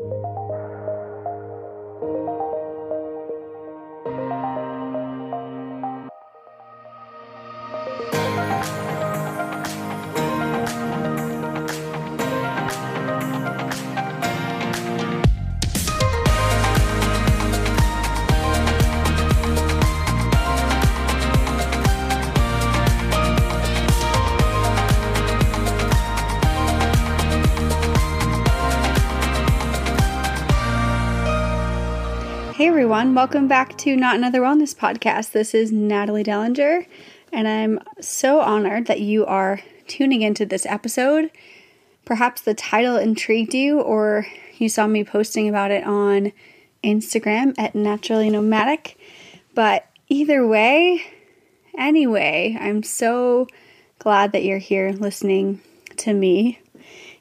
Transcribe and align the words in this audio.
Hey 0.00 0.39
everyone, 32.90 33.14
welcome 33.14 33.46
back 33.46 33.78
to 33.78 33.94
Not 33.94 34.16
Another 34.16 34.40
Wellness 34.40 34.74
Podcast. 34.74 35.30
This 35.30 35.54
is 35.54 35.70
Natalie 35.70 36.24
Dellinger, 36.24 36.88
and 37.32 37.46
I'm 37.46 37.78
so 38.00 38.40
honored 38.40 38.86
that 38.86 39.00
you 39.00 39.24
are 39.26 39.60
tuning 39.86 40.22
into 40.22 40.44
this 40.44 40.66
episode. 40.66 41.30
Perhaps 42.04 42.40
the 42.40 42.52
title 42.52 42.96
intrigued 42.96 43.54
you, 43.54 43.80
or 43.80 44.26
you 44.58 44.68
saw 44.68 44.88
me 44.88 45.04
posting 45.04 45.48
about 45.48 45.70
it 45.70 45.84
on 45.84 46.32
Instagram 46.82 47.54
at 47.56 47.76
Naturally 47.76 48.28
Nomadic. 48.28 48.98
But 49.54 49.86
either 50.08 50.44
way, 50.44 51.00
anyway, 51.78 52.58
I'm 52.60 52.82
so 52.82 53.46
glad 54.00 54.32
that 54.32 54.42
you're 54.42 54.58
here 54.58 54.90
listening 54.90 55.60
to 55.98 56.12
me. 56.12 56.58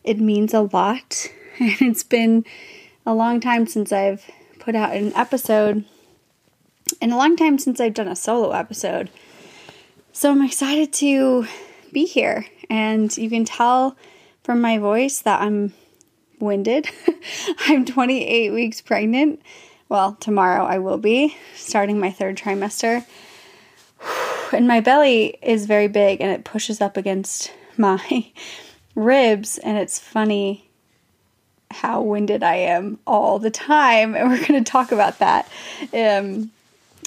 It 0.04 0.20
means 0.20 0.52
a 0.56 0.62
lot, 0.62 1.32
and 1.60 1.80
it's 1.80 2.04
been 2.04 2.44
a 3.06 3.14
long 3.14 3.40
time 3.40 3.68
since 3.68 3.92
I've 3.92 4.26
put 4.70 4.76
out 4.76 4.96
an 4.96 5.12
episode 5.16 5.84
in 7.02 7.12
a 7.12 7.18
long 7.18 7.36
time 7.36 7.58
since 7.58 7.80
I've 7.80 7.96
done 7.96 8.08
a 8.08 8.16
solo 8.16 8.52
episode. 8.52 9.10
So 10.14 10.30
I'm 10.30 10.46
excited 10.46 10.94
to 10.94 11.48
be 11.92 12.06
here. 12.06 12.46
And 12.70 13.18
you 13.18 13.32
can 13.32 13.46
tell 13.46 13.98
from 14.44 14.62
my 14.62 14.78
voice 14.78 15.22
that 15.22 15.42
I'm 15.42 15.74
winded. 16.40 16.88
I'm 17.62 17.84
28 17.84 18.52
weeks 18.52 18.80
pregnant. 18.80 19.42
Well, 19.88 20.14
tomorrow 20.20 20.66
I 20.66 20.78
will 20.78 21.00
be 21.00 21.36
starting 21.56 22.00
my 22.00 22.12
third 22.12 22.38
trimester. 22.38 23.04
And 24.54 24.68
my 24.68 24.82
belly 24.82 25.38
is 25.42 25.66
very 25.66 25.88
big 25.88 26.22
and 26.22 26.32
it 26.32 26.44
pushes 26.44 26.80
up 26.80 26.96
against 26.96 27.52
my 27.78 28.32
ribs. 28.94 29.58
And 29.58 29.80
it's 29.80 29.98
funny 29.98 30.69
how 31.72 32.02
winded 32.02 32.44
I 32.44 32.56
am 32.56 33.00
all 33.06 33.40
the 33.40 33.52
time, 33.52 34.16
and 34.16 34.30
we're 34.30 34.46
going 34.46 34.64
to 34.64 34.70
talk 34.72 34.92
about 34.92 35.20
that. 35.20 35.50
Um, 35.94 36.52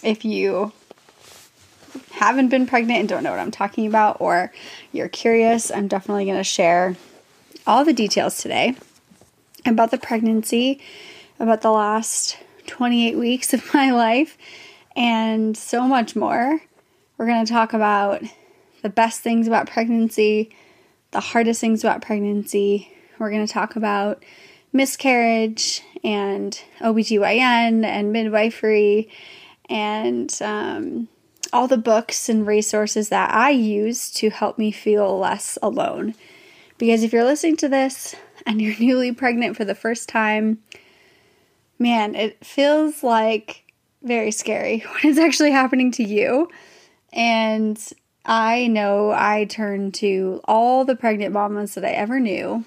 if 0.03 0.25
you 0.25 0.73
haven't 2.13 2.49
been 2.49 2.67
pregnant 2.67 3.01
and 3.01 3.09
don't 3.09 3.23
know 3.23 3.31
what 3.31 3.41
I'm 3.41 3.51
talking 3.51 3.87
about, 3.87 4.21
or 4.21 4.53
you're 4.93 5.09
curious, 5.09 5.71
I'm 5.71 5.89
definitely 5.89 6.25
going 6.25 6.39
to 6.39 6.45
share 6.45 6.97
all 7.67 7.85
the 7.85 7.93
details 7.93 8.39
today 8.39 8.77
about 9.67 9.91
the 9.91 9.99
pregnancy, 9.99 10.81
about 11.39 11.63
the 11.63 11.71
last 11.71 12.39
28 12.67 13.17
weeks 13.17 13.53
of 13.53 13.75
my 13.75 13.91
life, 13.91 14.39
and 14.97 15.57
so 15.57 15.87
much 15.87 16.17
more. 16.17 16.61
We're 17.19 17.27
going 17.27 17.45
to 17.45 17.53
talk 17.53 17.73
about 17.73 18.23
the 18.83 18.89
best 18.89 19.21
things 19.21 19.47
about 19.47 19.69
pregnancy, 19.69 20.55
the 21.13 21.21
hardest 21.21 21.61
things 21.61 21.85
about 21.85 22.03
pregnancy. 22.03 22.93
We're 23.19 23.31
going 23.31 23.47
to 23.47 23.53
talk 23.53 23.77
about 23.77 24.25
miscarriage 24.73 25.83
and 26.03 26.61
OBGYN 26.81 27.85
and 27.85 28.13
midwifery 28.13 29.11
and 29.69 30.37
um, 30.43 31.09
all 31.53 31.69
the 31.69 31.77
books 31.77 32.29
and 32.29 32.47
resources 32.47 33.11
that 33.11 33.33
I 33.33 33.51
use 33.51 34.11
to 34.13 34.31
help 34.31 34.59
me 34.59 34.73
feel 34.73 35.19
less 35.19 35.59
alone. 35.63 36.15
Because 36.79 37.03
if 37.03 37.13
you're 37.13 37.25
listening 37.25 37.57
to 37.59 37.69
this 37.69 38.15
and 38.47 38.61
you're 38.61 38.77
newly 38.81 39.13
pregnant 39.13 39.57
for 39.57 39.65
the 39.65 39.75
first 39.75 40.09
time, 40.09 40.59
man, 41.79 42.15
it 42.15 42.45
feels 42.45 43.03
like 43.03 43.65
very 44.03 44.31
scary 44.31 44.79
when 45.03 45.13
it's 45.13 45.19
actually 45.19 45.53
happening 45.53 45.93
to 45.93 46.03
you. 46.03 46.49
And 47.13 47.81
I 48.25 48.69
know 48.69 49.11
I 49.11 49.45
turn 49.45 49.93
to 49.93 50.41
all 50.45 50.85
the 50.85 50.97
pregnant 50.97 51.33
mamas 51.33 51.75
that 51.75 51.85
I 51.85 51.91
ever 51.91 52.19
knew 52.19 52.65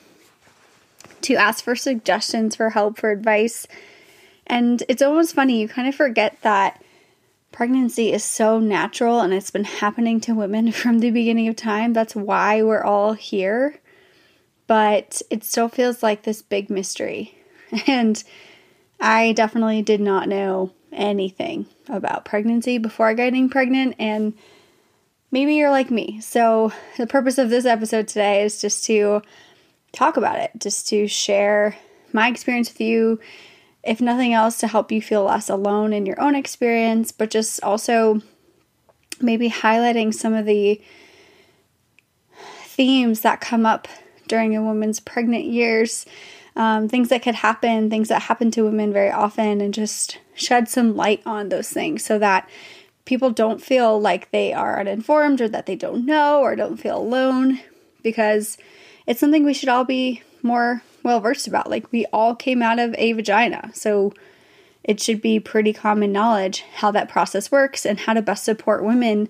to 1.26 1.36
ask 1.36 1.64
for 1.64 1.76
suggestions, 1.76 2.56
for 2.56 2.70
help, 2.72 2.98
for 2.98 3.12
advice. 3.12 3.68
And 4.48 4.84
it's 4.88 5.02
almost 5.02 5.36
funny, 5.36 5.62
you 5.62 5.68
kind 5.68 5.88
of 5.88 5.96
forget 5.96 6.38
that 6.42 6.84
pregnancy 7.52 8.12
is 8.12 8.24
so 8.24 8.60
natural 8.60 9.22
and 9.22 9.34
it's 9.34 9.50
been 9.50 9.64
happening 9.64 10.20
to 10.22 10.36
women 10.36 10.72
from 10.74 11.00
the 11.00 11.12
beginning 11.12 11.48
of 11.48 11.56
time. 11.56 11.94
That's 11.94 12.16
why 12.16 12.62
we're 12.62 12.84
all 12.84 13.14
here. 13.14 13.80
But 14.68 15.22
it 15.30 15.44
still 15.44 15.70
feels 15.70 16.04
like 16.04 16.24
this 16.24 16.42
big 16.42 16.70
mystery. 16.70 17.38
And 17.88 18.24
I 19.02 19.34
definitely 19.34 19.82
did 19.82 20.00
not 20.00 20.30
know 20.30 20.72
anything 20.94 21.66
about 21.90 22.24
pregnancy 22.24 22.78
before 22.78 23.14
getting 23.14 23.50
pregnant. 23.50 23.96
And 24.00 24.34
maybe 25.32 25.56
you're 25.56 25.72
like 25.72 25.92
me. 25.92 26.22
So, 26.22 26.72
the 26.98 27.08
purpose 27.08 27.38
of 27.38 27.50
this 27.50 27.66
episode 27.66 28.08
today 28.08 28.44
is 28.44 28.62
just 28.62 28.86
to 28.86 29.22
talk 29.96 30.18
about 30.18 30.40
it, 30.40 30.52
just 30.58 30.88
to 30.90 31.08
share 31.08 31.76
my 32.14 32.28
experience 32.28 32.70
with 32.70 32.82
you, 32.82 33.20
if 33.84 34.02
nothing 34.02 34.34
else, 34.34 34.58
to 34.60 34.68
help 34.68 34.92
you 34.92 35.02
feel 35.02 35.24
less 35.24 35.50
alone 35.50 35.94
in 35.94 36.06
your 36.06 36.20
own 36.22 36.36
experience, 36.36 37.12
but 37.12 37.30
just 37.30 37.62
also 37.64 38.22
maybe 39.22 39.50
highlighting 39.50 40.14
some 40.14 40.34
of 40.34 40.46
the 40.46 40.82
themes 42.64 43.22
that 43.22 43.42
come 43.42 43.66
up 43.66 43.88
during 44.28 44.56
a 44.56 44.62
woman's 44.62 45.00
pregnant 45.00 45.46
years, 45.46 46.06
um, 46.56 46.90
things 46.90 47.10
that 47.10 47.22
could 47.22 47.36
happen, 47.36 47.90
things 47.90 48.10
that 48.10 48.24
happen 48.24 48.52
to 48.52 48.64
women 48.64 48.92
very 48.92 49.12
often, 49.12 49.62
and 49.62 49.74
just 49.74 50.20
shed 50.34 50.68
some 50.68 50.96
light 50.96 51.22
on 51.26 51.50
those 51.50 51.70
things 51.70 52.04
so 52.04 52.20
that 52.20 52.50
people 53.06 53.30
don't 53.30 53.62
feel 53.62 54.00
like 54.00 54.32
they 54.32 54.52
are 54.52 54.80
uninformed 54.80 55.40
or 55.40 55.48
that 55.48 55.66
they 55.68 55.76
don't 55.76 56.06
know 56.06 56.42
or 56.42 56.56
don't 56.56 56.78
feel 56.78 56.98
alone 56.98 57.60
because 58.02 58.58
it's 59.08 59.20
something 59.20 59.44
we 59.44 59.54
should 59.54 59.70
all 59.70 59.86
be 59.86 60.22
more 60.42 60.82
well 61.04 61.20
versed 61.20 61.48
about. 61.48 61.70
Like, 61.70 61.92
we 61.92 62.06
all 62.12 62.36
came 62.36 62.62
out 62.62 62.80
of 62.80 62.96
a 62.98 63.14
vagina. 63.14 63.72
So, 63.74 64.14
it 64.84 65.00
should 65.00 65.22
be 65.22 65.40
pretty 65.40 65.74
common 65.74 66.12
knowledge 66.12 66.62
how 66.76 66.92
that 66.92 67.10
process 67.10 67.52
works 67.52 67.86
and 67.86 68.00
how 68.00 68.14
to 68.14 68.22
best 68.22 68.44
support 68.44 68.84
women 68.84 69.28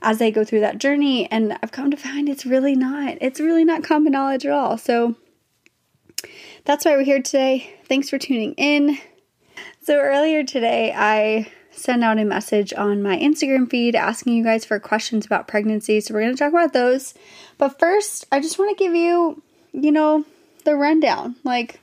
as 0.00 0.18
they 0.18 0.30
go 0.30 0.44
through 0.44 0.60
that 0.60 0.78
journey. 0.78 1.30
And 1.30 1.58
I've 1.62 1.72
come 1.72 1.90
to 1.90 1.96
find 1.96 2.28
it's 2.28 2.46
really 2.46 2.74
not. 2.74 3.18
It's 3.20 3.40
really 3.40 3.64
not 3.64 3.84
common 3.84 4.12
knowledge 4.12 4.46
at 4.46 4.52
all. 4.52 4.78
So, 4.78 5.16
that's 6.64 6.84
why 6.84 6.92
we're 6.92 7.04
here 7.04 7.22
today. 7.22 7.74
Thanks 7.84 8.08
for 8.08 8.18
tuning 8.18 8.54
in. 8.54 8.98
So, 9.82 9.98
earlier 9.98 10.44
today, 10.44 10.94
I 10.96 11.50
sent 11.76 12.04
out 12.04 12.18
a 12.18 12.24
message 12.24 12.72
on 12.72 13.02
my 13.02 13.18
Instagram 13.18 13.68
feed 13.68 13.94
asking 13.94 14.34
you 14.34 14.44
guys 14.44 14.64
for 14.64 14.78
questions 14.78 15.26
about 15.26 15.48
pregnancy. 15.48 16.00
So, 16.00 16.14
we're 16.14 16.20
going 16.20 16.32
to 16.34 16.38
talk 16.38 16.52
about 16.52 16.72
those. 16.72 17.14
But 17.58 17.78
first, 17.78 18.26
I 18.32 18.40
just 18.40 18.58
want 18.58 18.76
to 18.76 18.84
give 18.84 18.94
you, 18.94 19.42
you 19.72 19.92
know, 19.92 20.24
the 20.64 20.74
rundown 20.76 21.36
like 21.44 21.80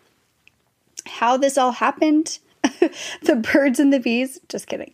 how 1.06 1.38
this 1.38 1.58
all 1.58 1.72
happened, 1.72 2.40
the 3.22 3.36
birds 3.36 3.80
and 3.80 3.94
the 3.94 4.00
bees. 4.00 4.40
Just 4.50 4.68
kidding. 4.68 4.94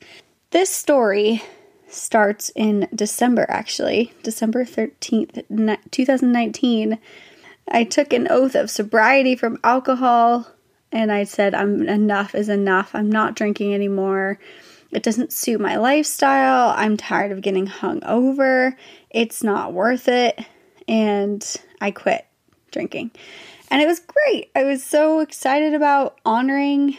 This 0.51 0.69
story 0.69 1.43
starts 1.89 2.51
in 2.55 2.87
December, 2.93 3.45
actually, 3.49 4.13
December 4.23 4.65
13th, 4.65 5.77
2019. 5.91 6.99
I 7.69 7.83
took 7.83 8.13
an 8.13 8.27
oath 8.29 8.55
of 8.55 8.69
sobriety 8.69 9.35
from 9.35 9.59
alcohol 9.63 10.47
and 10.91 11.11
I 11.11 11.25
said, 11.25 11.53
I'm 11.53 11.87
enough 11.87 12.33
is 12.33 12.49
enough. 12.49 12.95
I'm 12.95 13.09
not 13.09 13.35
drinking 13.35 13.73
anymore. 13.73 14.39
It 14.91 15.03
doesn't 15.03 15.33
suit 15.33 15.59
my 15.59 15.75
lifestyle. 15.75 16.73
I'm 16.75 16.97
tired 16.97 17.31
of 17.31 17.41
getting 17.41 17.67
hung 17.67 18.03
over. 18.03 18.77
It's 19.09 19.43
not 19.43 19.73
worth 19.73 20.07
it 20.07 20.39
and 20.87 21.45
I 21.81 21.91
quit 21.91 22.25
drinking. 22.71 23.11
And 23.69 23.81
it 23.81 23.87
was 23.87 23.99
great. 23.99 24.49
I 24.55 24.63
was 24.63 24.83
so 24.83 25.19
excited 25.19 25.73
about 25.73 26.19
honoring 26.25 26.97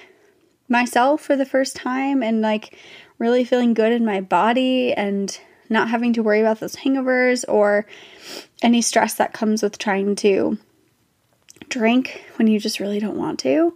myself 0.69 1.23
for 1.23 1.35
the 1.35 1.47
first 1.47 1.77
time 1.77 2.23
and 2.23 2.43
like 2.43 2.77
really 3.19 3.45
feeling 3.45 3.75
good 3.75 3.93
in 3.93 4.05
my 4.05 4.21
body 4.21 4.93
and 4.93 5.39
not 5.71 5.89
having 5.89 6.13
to 6.15 6.23
worry 6.23 6.41
about 6.41 6.61
those 6.61 6.77
hangovers 6.77 7.45
or 7.49 7.87
any 8.63 8.83
stress 8.83 9.15
that 9.15 9.33
comes 9.33 9.63
with 9.63 9.79
trying 9.79 10.15
to 10.17 10.59
drink 11.69 12.25
when 12.37 12.49
you 12.49 12.59
just 12.59 12.81
really 12.81 13.01
don't 13.01 13.19
want 13.19 13.39
to. 13.41 13.75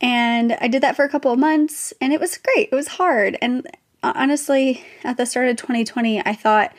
And 0.00 0.56
I 0.60 0.68
did 0.68 0.82
that 0.82 0.96
for 0.96 1.04
a 1.04 1.08
couple 1.08 1.32
of 1.32 1.38
months 1.38 1.92
and 2.00 2.12
it 2.12 2.20
was 2.20 2.38
great. 2.38 2.68
It 2.70 2.74
was 2.74 2.88
hard. 2.88 3.38
And 3.40 3.66
honestly, 4.02 4.84
at 5.04 5.16
the 5.16 5.26
start 5.26 5.48
of 5.48 5.56
2020, 5.56 6.24
I 6.24 6.34
thought, 6.34 6.72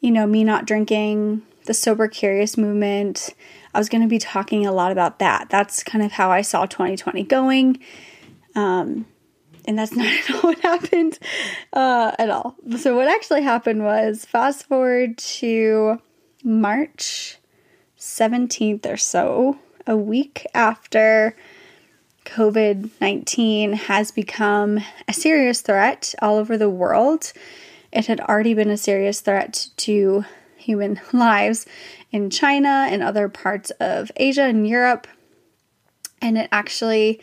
you 0.00 0.10
know, 0.10 0.26
me 0.26 0.44
not 0.44 0.66
drinking 0.66 1.42
the 1.66 1.74
sober 1.74 2.08
curious 2.08 2.56
movement. 2.56 3.34
I 3.74 3.78
was 3.78 3.88
going 3.88 4.02
to 4.02 4.08
be 4.08 4.18
talking 4.18 4.66
a 4.66 4.72
lot 4.72 4.92
about 4.92 5.18
that. 5.18 5.48
That's 5.50 5.84
kind 5.84 6.04
of 6.04 6.12
how 6.12 6.30
I 6.30 6.42
saw 6.42 6.66
2020 6.66 7.22
going. 7.24 7.78
Um, 8.54 9.06
and 9.66 9.78
that's 9.78 9.92
not 9.96 10.06
at 10.06 10.30
all 10.34 10.40
what 10.50 10.60
happened 10.60 11.18
uh, 11.72 12.12
at 12.18 12.30
all. 12.30 12.56
So, 12.78 12.96
what 12.96 13.08
actually 13.08 13.42
happened 13.42 13.84
was 13.84 14.24
fast 14.24 14.66
forward 14.66 15.18
to 15.18 16.00
March 16.42 17.38
17th 17.98 18.86
or 18.86 18.96
so, 18.96 19.58
a 19.86 19.96
week 19.96 20.46
after 20.54 21.36
COVID 22.26 22.90
19 23.00 23.72
has 23.72 24.10
become 24.10 24.80
a 25.08 25.12
serious 25.12 25.60
threat 25.62 26.14
all 26.20 26.36
over 26.36 26.58
the 26.58 26.68
world. 26.68 27.32
It 27.92 28.06
had 28.06 28.20
already 28.20 28.52
been 28.52 28.68
a 28.68 28.76
serious 28.76 29.20
threat 29.20 29.68
to 29.78 30.24
human 30.56 31.00
lives 31.12 31.64
in 32.10 32.28
China 32.28 32.88
and 32.90 33.02
other 33.02 33.28
parts 33.28 33.70
of 33.80 34.10
Asia 34.16 34.42
and 34.42 34.66
Europe. 34.66 35.06
And 36.20 36.36
it 36.36 36.48
actually 36.50 37.20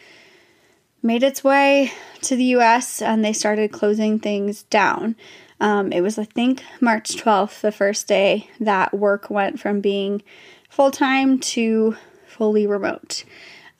made 1.01 1.21
its 1.21 1.43
way 1.43 1.91
to 2.21 2.35
the 2.35 2.55
US 2.55 3.01
and 3.01 3.23
they 3.23 3.33
started 3.33 3.71
closing 3.71 4.17
things 4.19 4.63
down. 4.63 5.15
Um, 5.59 5.91
it 5.91 6.01
was, 6.01 6.17
I 6.17 6.23
think, 6.23 6.63
March 6.81 7.15
12th, 7.15 7.61
the 7.61 7.71
first 7.71 8.07
day 8.07 8.49
that 8.59 8.93
work 8.93 9.29
went 9.29 9.59
from 9.59 9.81
being 9.81 10.23
full 10.69 10.91
time 10.91 11.39
to 11.39 11.95
fully 12.25 12.65
remote. 12.65 13.23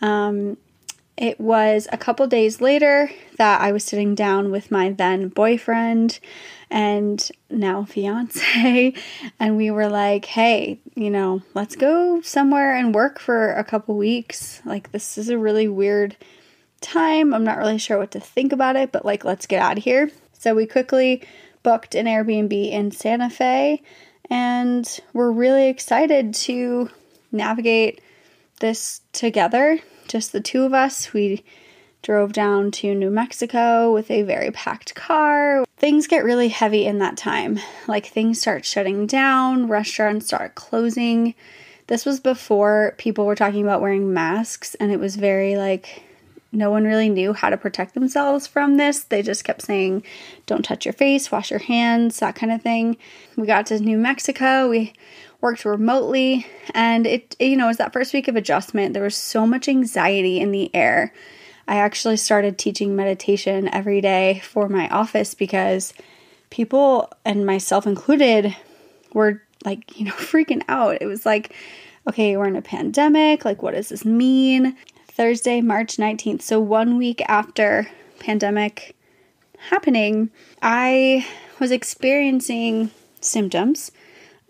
Um, 0.02 0.58
it 1.18 1.40
was 1.40 1.88
a 1.92 1.98
couple 1.98 2.26
days 2.28 2.60
later 2.60 3.10
that 3.38 3.62
I 3.62 3.72
was 3.72 3.84
sitting 3.84 4.16
down 4.16 4.52
with 4.52 4.72
my 4.72 4.90
then 4.90 5.28
boyfriend 5.30 6.20
and 6.72 7.30
now 7.52 7.84
fiance, 7.84 8.96
and 9.40 9.56
we 9.56 9.70
were 9.70 9.90
like, 9.90 10.26
hey, 10.26 10.80
you 10.96 11.12
know, 11.12 11.44
let's 11.54 11.76
go 11.76 12.20
somewhere 12.22 12.76
and 12.76 12.96
work 12.96 13.20
for 13.20 13.54
a 13.54 13.64
couple 13.64 13.96
weeks. 13.96 14.60
Like, 14.66 14.92
this 14.92 15.18
is 15.20 15.30
a 15.30 15.38
really 15.38 15.68
weird 15.68 16.16
time. 16.82 17.32
I'm 17.32 17.44
not 17.44 17.60
really 17.60 17.78
sure 17.78 18.00
what 18.00 18.12
to 18.12 18.20
think 18.20 18.52
about 18.52 18.76
it, 18.76 18.92
but 18.92 19.06
like, 19.06 19.24
let's 19.24 19.46
get 19.46 19.62
out 19.62 19.78
of 19.78 19.84
here. 19.84 20.10
So 20.34 20.56
we 20.56 20.66
quickly 20.66 21.22
booked 21.62 21.94
an 21.94 22.08
Airbnb 22.08 22.72
in 22.72 22.90
Santa 22.90 23.30
Fe, 23.30 23.84
and 24.32 25.00
we're 25.14 25.32
really 25.32 25.70
excited 25.70 26.34
to 26.34 26.90
navigate 27.32 28.02
this 28.64 29.02
together 29.12 29.78
just 30.08 30.32
the 30.32 30.40
two 30.40 30.64
of 30.64 30.74
us. 30.74 31.12
We 31.12 31.44
drove 32.02 32.32
down 32.32 32.72
to 32.72 32.96
New 32.96 33.10
Mexico 33.10 33.94
with 33.94 34.10
a 34.10 34.24
very 34.24 34.52
packed 34.52 34.96
car. 34.96 35.66
Things 35.78 36.08
get 36.08 36.24
really 36.24 36.48
heavy 36.48 36.86
in 36.86 37.00
that 37.00 37.18
time. 37.18 37.60
Like 37.88 38.06
things 38.06 38.40
start 38.40 38.66
shutting 38.66 39.06
down, 39.06 39.68
restaurants 39.68 40.28
start 40.28 40.56
closing. 40.56 41.36
This 41.88 42.06
was 42.06 42.22
before 42.22 42.96
people 42.98 43.26
were 43.26 43.36
talking 43.36 43.64
about 43.64 43.82
wearing 43.82 44.14
masks, 44.14 44.76
and 44.76 44.94
it 44.94 45.00
was 45.00 45.18
very 45.18 45.58
like 45.58 46.04
no 46.54 46.70
one 46.70 46.86
really 46.86 47.10
knew 47.10 47.34
how 47.34 47.50
to 47.50 47.58
protect 47.58 47.96
themselves 47.96 48.48
from 48.48 48.78
this. 48.78 49.04
They 49.04 49.24
just 49.24 49.44
kept 49.44 49.64
saying, 49.64 50.04
don't 50.46 50.64
touch 50.64 50.86
your 50.86 50.94
face, 50.94 51.32
wash 51.32 51.50
your 51.50 51.60
hands, 51.60 52.20
that 52.20 52.36
kind 52.36 52.52
of 52.52 52.62
thing. 52.62 52.96
We 53.36 53.48
got 53.48 53.66
to 53.68 53.80
New 53.80 53.98
Mexico. 53.98 54.70
We 54.70 54.94
worked 55.44 55.66
remotely 55.66 56.48
and 56.74 57.06
it 57.06 57.36
you 57.38 57.58
know, 57.58 57.66
it 57.66 57.68
was 57.68 57.78
that 57.78 57.92
first 57.92 58.14
week 58.14 58.30
of 58.30 58.38
adjustment. 58.38 58.94
There 58.94 59.04
was 59.04 59.16
so 59.16 59.46
much 59.46 59.68
anxiety 59.68 60.40
in 60.40 60.52
the 60.52 60.74
air. 60.74 61.14
I 61.68 61.76
actually 61.76 62.16
started 62.16 62.58
teaching 62.58 62.96
meditation 62.96 63.68
every 63.68 64.00
day 64.00 64.42
for 64.42 64.70
my 64.70 64.88
office 64.88 65.34
because 65.34 65.94
people 66.50 67.12
and 67.26 67.46
myself 67.46 67.86
included 67.86 68.56
were 69.14 69.44
like, 69.66 70.00
you 70.00 70.06
know, 70.06 70.12
freaking 70.14 70.64
out. 70.70 71.02
It 71.02 71.08
was 71.08 71.26
like, 71.26 71.54
okay, 72.08 72.38
we're 72.38 72.48
in 72.48 72.56
a 72.56 72.62
pandemic. 72.62 73.44
Like, 73.44 73.62
what 73.62 73.74
does 73.74 73.90
this 73.90 74.06
mean? 74.06 74.78
Thursday, 75.10 75.60
March 75.60 75.98
19th. 75.98 76.42
So, 76.42 76.60
one 76.60 76.98
week 76.98 77.22
after 77.28 77.90
pandemic 78.20 78.96
happening, 79.58 80.32
I 80.62 81.28
was 81.60 81.72
experiencing 81.72 82.92
symptoms 83.20 83.92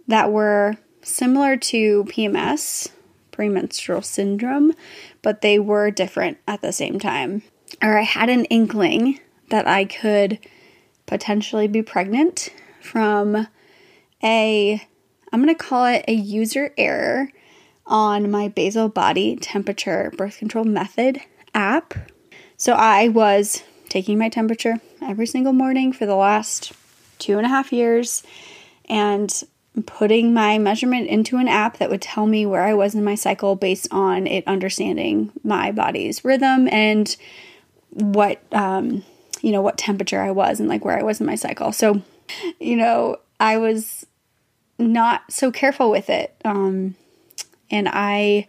that 0.07 0.31
were 0.31 0.78
similar 1.04 1.58
to 1.58 2.06
PMS, 2.06 2.90
premenstrual 3.32 4.02
syndrome, 4.02 4.74
but 5.22 5.42
they 5.42 5.60
were 5.60 5.92
different 5.92 6.38
at 6.48 6.62
the 6.62 6.72
same 6.72 7.00
time. 7.00 7.44
Or 7.82 7.98
I 7.98 8.04
had 8.04 8.30
an 8.30 8.46
inkling 8.46 9.20
that 9.50 9.68
I 9.68 9.86
could 9.86 10.40
potentially 11.06 11.68
be 11.68 11.82
pregnant 11.82 12.50
from 12.82 13.48
a, 14.24 14.82
I'm 15.32 15.44
going 15.44 15.54
to 15.54 15.64
call 15.64 15.86
it 15.86 16.06
a 16.08 16.14
user 16.14 16.74
error 16.78 17.30
on 17.86 18.32
my 18.32 18.48
basal 18.48 18.88
body 18.88 19.36
temperature 19.36 20.12
birth 20.16 20.38
control 20.38 20.64
method 20.64 21.20
app. 21.54 21.94
So 22.56 22.74
I 22.74 23.10
was 23.10 23.64
taking 23.90 24.18
my 24.18 24.30
temperature 24.30 24.76
every 25.02 25.26
single 25.26 25.54
morning 25.54 25.92
for 25.92 26.06
the 26.06 26.16
last 26.16 26.72
two 27.20 27.38
and 27.38 27.46
a 27.46 27.50
half 27.50 27.74
years 27.74 28.24
and 28.86 29.44
putting 29.86 30.34
my 30.34 30.58
measurement 30.60 31.08
into 31.08 31.38
an 31.38 31.48
app 31.48 31.78
that 31.78 31.90
would 31.90 32.02
tell 32.02 32.28
me 32.28 32.46
where 32.46 32.64
I 32.64 32.74
was 32.74 32.94
in 32.94 33.04
my 33.04 33.16
cycle 33.16 33.56
based 33.56 33.88
on 33.92 34.28
it 34.28 34.46
understanding 34.46 35.31
my 35.44 35.72
body's 35.72 36.24
rhythm 36.24 36.68
and 36.68 37.16
what 37.90 38.42
um, 38.52 39.04
you 39.42 39.52
know 39.52 39.62
what 39.62 39.78
temperature 39.78 40.22
I 40.22 40.31
was 40.31 40.60
and 40.60 40.70
like 40.70 40.86
where 40.86 40.98
I 40.98 41.04
was 41.04 41.20
in 41.20 41.25
my 41.25 41.36
cycle. 41.36 41.72
So, 41.72 42.02
you 42.60 42.75
know, 42.75 43.18
I 43.40 43.58
was 43.58 44.06
not 44.78 45.31
so 45.31 45.52
careful 45.52 45.90
with 45.90 46.10
it, 46.10 46.36
um, 46.46 46.96
and 47.72 47.90
I 47.92 48.48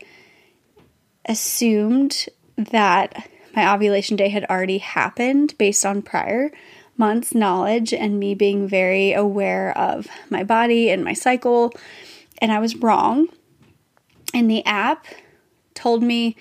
assumed 1.26 2.26
that 2.56 3.28
my 3.56 3.72
ovulation 3.72 4.16
day 4.16 4.28
had 4.28 4.44
already 4.44 4.78
happened 4.78 5.54
based 5.58 5.86
on 5.86 6.02
prior 6.02 6.50
months' 6.96 7.34
knowledge 7.34 7.92
and 7.92 8.18
me 8.18 8.34
being 8.34 8.68
very 8.68 9.12
aware 9.12 9.76
of 9.76 10.06
my 10.30 10.44
body 10.44 10.90
and 10.90 11.04
my 11.04 11.12
cycle. 11.12 11.72
And 12.38 12.52
I 12.52 12.58
was 12.58 12.76
wrong. 12.76 13.28
And 14.32 14.50
the 14.50 14.64
app 14.66 15.06
told 15.74 16.02
me 16.02 16.36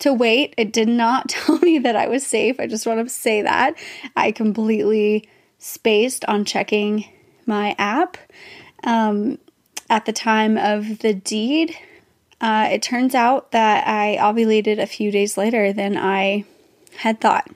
to 0.00 0.12
wait. 0.12 0.54
It 0.56 0.72
did 0.72 0.88
not 0.88 1.28
tell 1.28 1.58
me 1.58 1.78
that 1.78 1.96
I 1.96 2.08
was 2.08 2.26
safe. 2.26 2.58
I 2.58 2.66
just 2.66 2.86
want 2.86 3.06
to 3.06 3.12
say 3.12 3.42
that. 3.42 3.76
I 4.16 4.32
completely 4.32 5.28
spaced 5.58 6.24
on 6.24 6.44
checking 6.44 7.04
my 7.46 7.74
app. 7.78 8.16
Um, 8.82 9.38
at 9.88 10.06
the 10.06 10.12
time 10.12 10.56
of 10.56 11.00
the 11.00 11.12
deed, 11.12 11.76
uh, 12.40 12.68
it 12.70 12.80
turns 12.80 13.14
out 13.14 13.50
that 13.50 13.86
I 13.86 14.16
ovulated 14.18 14.78
a 14.78 14.86
few 14.86 15.10
days 15.10 15.36
later 15.36 15.72
than 15.72 15.96
I 15.96 16.44
had 16.98 17.20
thought. 17.20 17.50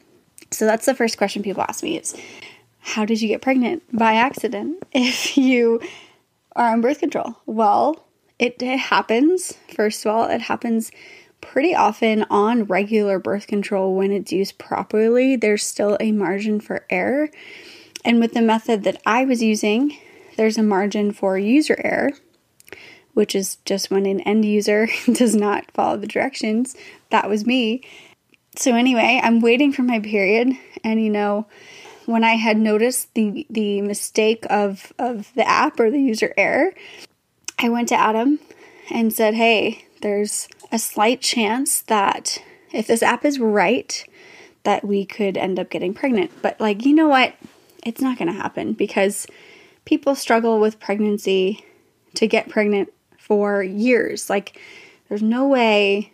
So 0.54 0.66
that's 0.66 0.86
the 0.86 0.94
first 0.94 1.18
question 1.18 1.42
people 1.42 1.62
ask 1.62 1.82
me 1.82 1.98
is 1.98 2.14
how 2.78 3.04
did 3.04 3.20
you 3.20 3.28
get 3.28 3.42
pregnant 3.42 3.82
by 3.92 4.14
accident 4.14 4.82
if 4.92 5.36
you 5.36 5.80
are 6.54 6.72
on 6.72 6.80
birth 6.80 7.00
control? 7.00 7.36
Well, 7.46 8.06
it, 8.38 8.62
it 8.62 8.78
happens. 8.78 9.54
First 9.74 10.04
of 10.04 10.12
all, 10.12 10.28
it 10.28 10.42
happens 10.42 10.90
pretty 11.40 11.74
often 11.74 12.24
on 12.30 12.64
regular 12.64 13.18
birth 13.18 13.46
control 13.46 13.94
when 13.94 14.12
it's 14.12 14.32
used 14.32 14.58
properly. 14.58 15.36
There's 15.36 15.62
still 15.62 15.96
a 16.00 16.12
margin 16.12 16.60
for 16.60 16.86
error. 16.88 17.30
And 18.04 18.20
with 18.20 18.32
the 18.32 18.42
method 18.42 18.84
that 18.84 19.00
I 19.06 19.24
was 19.24 19.42
using, 19.42 19.96
there's 20.36 20.58
a 20.58 20.62
margin 20.62 21.12
for 21.12 21.38
user 21.38 21.76
error, 21.82 22.12
which 23.14 23.34
is 23.34 23.56
just 23.64 23.90
when 23.90 24.06
an 24.06 24.20
end 24.20 24.44
user 24.44 24.88
does 25.12 25.34
not 25.34 25.70
follow 25.72 25.96
the 25.96 26.06
directions. 26.06 26.76
That 27.10 27.28
was 27.28 27.46
me. 27.46 27.82
So 28.56 28.74
anyway, 28.74 29.20
I'm 29.22 29.40
waiting 29.40 29.72
for 29.72 29.82
my 29.82 30.00
period 30.00 30.52
and 30.82 31.02
you 31.02 31.10
know, 31.10 31.46
when 32.06 32.22
I 32.22 32.34
had 32.34 32.58
noticed 32.58 33.14
the 33.14 33.46
the 33.48 33.80
mistake 33.80 34.44
of 34.50 34.92
of 34.98 35.32
the 35.34 35.48
app 35.48 35.80
or 35.80 35.90
the 35.90 36.00
user 36.00 36.34
error, 36.36 36.72
I 37.58 37.68
went 37.68 37.88
to 37.88 37.96
Adam 37.96 38.38
and 38.90 39.12
said, 39.12 39.34
"Hey, 39.34 39.86
there's 40.02 40.48
a 40.70 40.78
slight 40.78 41.20
chance 41.22 41.80
that 41.82 42.38
if 42.72 42.86
this 42.86 43.02
app 43.02 43.24
is 43.24 43.38
right, 43.38 44.04
that 44.64 44.84
we 44.84 45.04
could 45.04 45.36
end 45.36 45.58
up 45.58 45.70
getting 45.70 45.94
pregnant. 45.94 46.30
But 46.42 46.60
like, 46.60 46.84
you 46.84 46.94
know 46.94 47.08
what? 47.08 47.34
It's 47.86 48.00
not 48.00 48.18
going 48.18 48.28
to 48.28 48.38
happen 48.38 48.72
because 48.72 49.26
people 49.84 50.14
struggle 50.14 50.58
with 50.58 50.80
pregnancy 50.80 51.64
to 52.14 52.26
get 52.26 52.48
pregnant 52.48 52.92
for 53.18 53.62
years. 53.62 54.28
Like 54.28 54.60
there's 55.08 55.22
no 55.22 55.46
way 55.46 56.12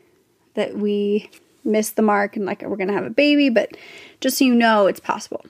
that 0.54 0.76
we 0.76 1.30
miss 1.70 1.90
the 1.90 2.02
mark 2.02 2.36
and 2.36 2.44
like 2.44 2.62
we're 2.62 2.76
going 2.76 2.88
to 2.88 2.94
have 2.94 3.04
a 3.04 3.10
baby, 3.10 3.48
but 3.48 3.76
just 4.20 4.38
so 4.38 4.44
you 4.44 4.54
know, 4.54 4.86
it's 4.86 5.00
possible. 5.00 5.44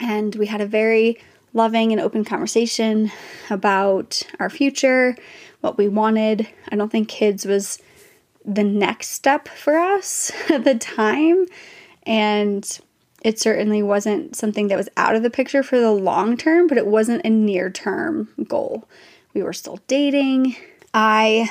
And 0.00 0.34
we 0.34 0.46
had 0.46 0.60
a 0.60 0.66
very 0.66 1.18
loving 1.52 1.92
and 1.92 2.00
open 2.00 2.24
conversation 2.24 3.10
about 3.48 4.22
our 4.40 4.50
future, 4.50 5.16
what 5.60 5.78
we 5.78 5.88
wanted. 5.88 6.48
I 6.70 6.76
don't 6.76 6.90
think 6.90 7.08
kids 7.08 7.46
was 7.46 7.78
the 8.44 8.64
next 8.64 9.10
step 9.10 9.48
for 9.48 9.78
us 9.78 10.32
at 10.50 10.64
the 10.64 10.74
time. 10.74 11.46
And 12.04 12.78
it 13.22 13.40
certainly 13.40 13.82
wasn't 13.82 14.36
something 14.36 14.68
that 14.68 14.76
was 14.76 14.90
out 14.96 15.16
of 15.16 15.22
the 15.22 15.30
picture 15.30 15.62
for 15.62 15.80
the 15.80 15.92
long 15.92 16.36
term, 16.36 16.66
but 16.66 16.76
it 16.76 16.86
wasn't 16.86 17.24
a 17.24 17.30
near 17.30 17.70
term 17.70 18.28
goal. 18.46 18.86
we 19.32 19.42
were 19.42 19.54
still 19.54 19.80
dating. 19.86 20.56
I 20.92 21.50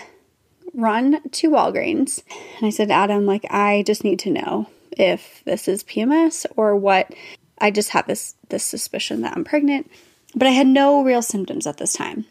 run 0.74 1.22
to 1.30 1.50
Walgreens 1.50 2.24
and 2.58 2.66
I 2.66 2.70
said, 2.70 2.92
Adam, 2.92 3.26
like, 3.26 3.46
I 3.50 3.84
just 3.86 4.04
need 4.04 4.20
to 4.20 4.32
know 4.32 4.68
if 4.92 5.42
this 5.46 5.68
is 5.68 5.84
PMS 5.84 6.46
or 6.56 6.76
what. 6.76 7.14
I 7.60 7.72
just 7.72 7.92
have 7.92 8.08
this 8.08 8.36
this 8.50 8.64
suspicion 8.64 9.22
that 9.22 9.38
I'm 9.38 9.44
pregnant, 9.44 9.90
but 10.36 10.48
I 10.48 10.52
had 10.52 10.68
no 10.68 11.04
real 11.04 11.22
symptoms 11.22 11.66
at 11.66 11.78
this 11.78 11.94
time. 11.94 12.26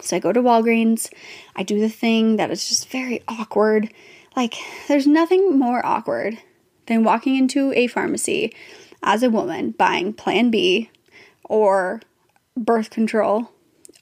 So 0.00 0.16
I 0.16 0.20
go 0.20 0.32
to 0.32 0.40
Walgreens, 0.40 1.12
I 1.54 1.62
do 1.62 1.78
the 1.78 1.88
thing 1.88 2.36
that 2.36 2.50
is 2.50 2.68
just 2.68 2.88
very 2.88 3.22
awkward. 3.28 3.92
Like 4.36 4.54
there's 4.88 5.06
nothing 5.06 5.58
more 5.58 5.84
awkward 5.84 6.38
than 6.86 7.04
walking 7.04 7.36
into 7.36 7.72
a 7.74 7.88
pharmacy 7.88 8.54
as 9.02 9.22
a 9.22 9.30
woman 9.30 9.72
buying 9.72 10.12
Plan 10.12 10.50
B 10.50 10.90
or 11.44 12.00
birth 12.56 12.90
control 12.90 13.50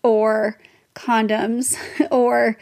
or 0.03 0.59
condoms 0.95 1.77
or 2.11 2.57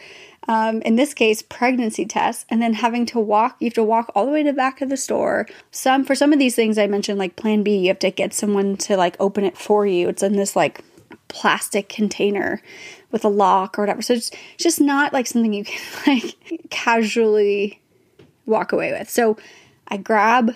um, 0.49 0.81
in 0.83 0.97
this 0.97 1.13
case, 1.13 1.43
pregnancy 1.43 2.05
tests, 2.05 2.45
and 2.49 2.63
then 2.63 2.75
having 2.75 3.07
to 3.07 3.19
walk, 3.19 3.57
you 3.59 3.67
have 3.67 3.75
to 3.75 3.85
walk 3.85 4.13
all 4.15 4.27
the 4.27 4.33
way 4.33 4.43
to 4.43 4.51
the 4.51 4.57
back 4.57 4.81
of 4.81 4.89
the 4.89 4.97
store. 4.97 5.47
Some, 5.71 6.05
for 6.05 6.15
some 6.15 6.33
of 6.33 6.39
these 6.39 6.55
things 6.55 6.79
I 6.79 6.87
mentioned, 6.87 7.19
like 7.19 7.37
Plan 7.37 7.63
B, 7.63 7.77
you 7.77 7.89
have 7.89 7.99
to 8.01 8.11
get 8.11 8.33
someone 8.33 8.77
to 8.79 8.97
like 8.97 9.17
open 9.19 9.45
it 9.45 9.59
for 9.59 9.87
you. 9.87 10.09
It's 10.09 10.23
in 10.23 10.37
this 10.37 10.55
like 10.55 10.83
plastic 11.29 11.89
container 11.89 12.63
with 13.11 13.25
a 13.25 13.29
lock 13.29 13.79
or 13.79 13.83
whatever. 13.83 14.03
So 14.03 14.15
it's 14.15 14.31
just 14.57 14.81
not 14.81 15.13
like 15.13 15.27
something 15.27 15.53
you 15.53 15.65
can 15.65 15.81
like 16.07 16.69
casually 16.71 17.81
walk 18.45 18.73
away 18.73 18.93
with. 18.93 19.11
So 19.11 19.37
I 19.89 19.97
grab 19.97 20.55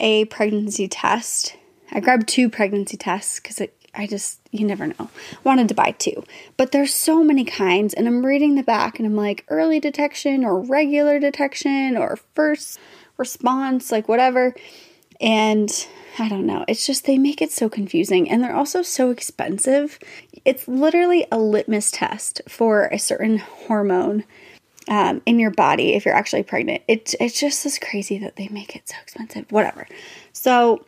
a 0.00 0.24
pregnancy 0.26 0.88
test. 0.88 1.56
I 1.90 2.00
grabbed 2.00 2.28
two 2.28 2.48
pregnancy 2.48 2.96
tests 2.96 3.40
because 3.40 3.60
it 3.60 3.77
I 3.98 4.06
just, 4.06 4.38
you 4.52 4.64
never 4.64 4.86
know. 4.86 5.10
Wanted 5.42 5.68
to 5.68 5.74
buy 5.74 5.90
two. 5.90 6.24
But 6.56 6.70
there's 6.70 6.94
so 6.94 7.24
many 7.24 7.44
kinds, 7.44 7.92
and 7.92 8.06
I'm 8.06 8.24
reading 8.24 8.54
the 8.54 8.62
back 8.62 8.98
and 8.98 9.06
I'm 9.06 9.16
like, 9.16 9.44
early 9.48 9.80
detection 9.80 10.44
or 10.44 10.60
regular 10.60 11.18
detection 11.18 11.96
or 11.96 12.16
first 12.34 12.78
response, 13.16 13.90
like 13.90 14.08
whatever. 14.08 14.54
And 15.20 15.68
I 16.18 16.28
don't 16.28 16.46
know. 16.46 16.64
It's 16.68 16.86
just 16.86 17.06
they 17.06 17.18
make 17.18 17.42
it 17.42 17.50
so 17.50 17.68
confusing 17.68 18.30
and 18.30 18.42
they're 18.42 18.54
also 18.54 18.82
so 18.82 19.10
expensive. 19.10 19.98
It's 20.44 20.68
literally 20.68 21.26
a 21.32 21.38
litmus 21.38 21.90
test 21.90 22.40
for 22.48 22.84
a 22.86 22.98
certain 22.98 23.38
hormone 23.38 24.22
um, 24.88 25.22
in 25.26 25.40
your 25.40 25.50
body 25.50 25.94
if 25.94 26.04
you're 26.04 26.14
actually 26.14 26.44
pregnant. 26.44 26.82
It, 26.86 27.14
it's 27.20 27.38
just 27.38 27.64
this 27.64 27.78
crazy 27.78 28.18
that 28.18 28.36
they 28.36 28.48
make 28.48 28.76
it 28.76 28.88
so 28.88 28.96
expensive. 29.02 29.50
Whatever. 29.50 29.88
So 30.32 30.86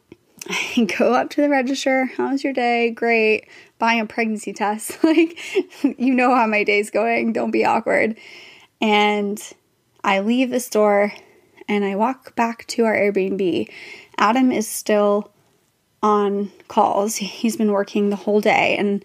go 0.99 1.15
up 1.15 1.31
to 1.31 1.41
the 1.41 1.49
register. 1.49 2.07
How 2.17 2.31
was 2.31 2.45
your 2.45 2.53
day? 2.53 2.91
Great. 2.91 3.49
Buying 3.79 4.01
a 4.01 4.07
pregnancy 4.07 4.53
test. 4.53 5.03
like, 5.05 5.39
you 5.83 6.15
know 6.15 6.35
how 6.35 6.47
my 6.47 6.65
day's 6.65 6.91
going. 6.91 7.33
Don't 7.33 7.51
be 7.51 7.65
awkward. 7.65 8.17
And 8.81 9.41
I 10.03 10.21
leave 10.21 10.51
the 10.51 10.61
store 10.61 11.13
and 11.69 11.85
I 11.85 11.97
walk 11.97 12.35
back 12.35 12.67
to 12.69 12.85
our 12.85 12.95
Airbnb. 12.95 13.69
Adam 14.19 14.51
is 14.51 14.67
still 14.67 15.31
on 16.03 16.51
calls. 16.69 17.17
He's 17.17 17.57
been 17.57 17.73
working 17.73 18.11
the 18.11 18.17
whole 18.17 18.41
day. 18.41 18.77
And 18.79 19.05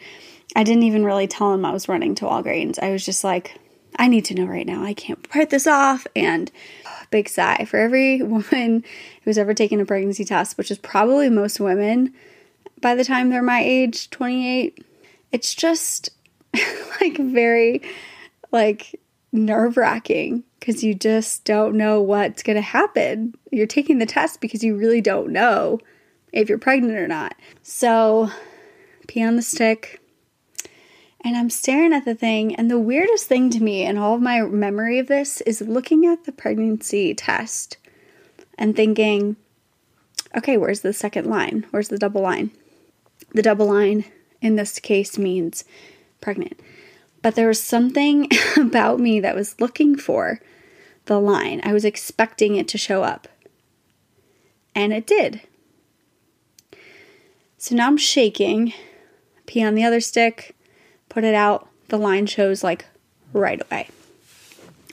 I 0.56 0.63
didn't 0.63 0.84
even 0.84 1.04
really 1.04 1.27
tell 1.27 1.54
him 1.54 1.65
I 1.65 1.74
was 1.74 1.89
running 1.89 2.15
to 2.15 2.25
Walgreens. 2.25 2.80
I 2.82 2.92
was 2.92 3.06
just 3.06 3.24
like, 3.24 3.60
I 3.97 4.07
need 4.07 4.25
to 4.25 4.35
know 4.35 4.45
right 4.45 4.65
now. 4.65 4.83
I 4.83 4.93
can't 4.93 5.25
write 5.35 5.49
this 5.49 5.67
off. 5.67 6.07
And 6.15 6.51
big 7.11 7.29
sigh 7.29 7.65
for 7.65 7.77
every 7.77 8.21
woman 8.21 8.83
who's 9.23 9.37
ever 9.37 9.53
taken 9.53 9.79
a 9.79 9.85
pregnancy 9.85 10.25
test, 10.25 10.57
which 10.57 10.71
is 10.71 10.77
probably 10.77 11.29
most 11.29 11.59
women 11.59 12.13
by 12.81 12.95
the 12.95 13.03
time 13.03 13.29
they're 13.29 13.41
my 13.41 13.63
age, 13.63 14.09
28. 14.09 14.85
It's 15.31 15.53
just 15.53 16.09
like 17.01 17.17
very 17.17 17.81
like 18.51 18.99
nerve 19.31 19.77
wracking 19.77 20.43
because 20.59 20.83
you 20.83 20.93
just 20.95 21.43
don't 21.43 21.75
know 21.75 22.01
what's 22.01 22.43
going 22.43 22.55
to 22.55 22.61
happen. 22.61 23.35
You're 23.51 23.67
taking 23.67 23.99
the 23.99 24.05
test 24.05 24.41
because 24.41 24.63
you 24.63 24.75
really 24.75 25.01
don't 25.01 25.31
know 25.31 25.79
if 26.31 26.49
you're 26.49 26.57
pregnant 26.57 26.97
or 26.97 27.07
not. 27.07 27.35
So, 27.63 28.29
pee 29.07 29.23
on 29.23 29.35
the 29.35 29.41
stick, 29.41 30.01
and 31.25 31.36
I'm 31.36 31.50
staring 31.50 31.91
at 31.91 32.05
the 32.05 32.13
thing, 32.13 32.55
and 32.55 32.70
the 32.70 32.77
weirdest 32.77 33.25
thing 33.25 33.50
to 33.50 33.63
me 33.63 33.84
in 33.84 33.98
all 33.98 34.13
of 34.13 34.22
my 34.22 34.41
memory 34.41 35.00
of 35.00 35.08
this 35.08 35.41
is 35.41 35.60
looking 35.60 36.05
at 36.05 36.25
the 36.25 36.32
pregnancy 36.32 37.15
test 37.15 37.77
and 38.60 38.75
thinking, 38.75 39.36
okay, 40.38 40.55
where's 40.55 40.82
the 40.82 40.94
second 40.94 41.25
line? 41.25 41.65
Where's 41.72 41.88
the 41.88 41.98
double 41.98 42.22
line? 42.22 42.51
The 43.34 43.41
double 43.41 43.65
line 43.65 44.05
in 44.39 44.55
this 44.55 44.77
case 44.77 45.17
means 45.17 45.65
pregnant. 46.22 46.60
But 47.24 47.34
there 47.34 47.48
was 47.48 47.62
something 47.62 48.29
about 48.58 49.00
me 49.00 49.20
that 49.20 49.36
was 49.36 49.60
looking 49.60 49.98
for 49.98 50.39
the 51.05 51.20
line. 51.20 51.60
I 51.63 51.74
was 51.74 51.86
expecting 51.86 52.55
it 52.55 52.67
to 52.67 52.77
show 52.77 53.01
up. 53.01 53.27
And 54.75 54.94
it 54.94 55.08
did. 55.08 55.41
So 57.58 57.74
now 57.74 57.88
I'm 57.88 57.98
shaking, 57.98 58.74
pee 59.48 59.63
on 59.63 59.74
the 59.74 59.84
other 59.84 60.01
stick, 60.01 60.54
put 61.15 61.24
it 61.24 61.34
out, 61.34 61.69
the 61.88 61.98
line 61.98 62.25
shows 62.25 62.62
like 62.62 62.86
right 63.31 63.62
away. 63.72 63.88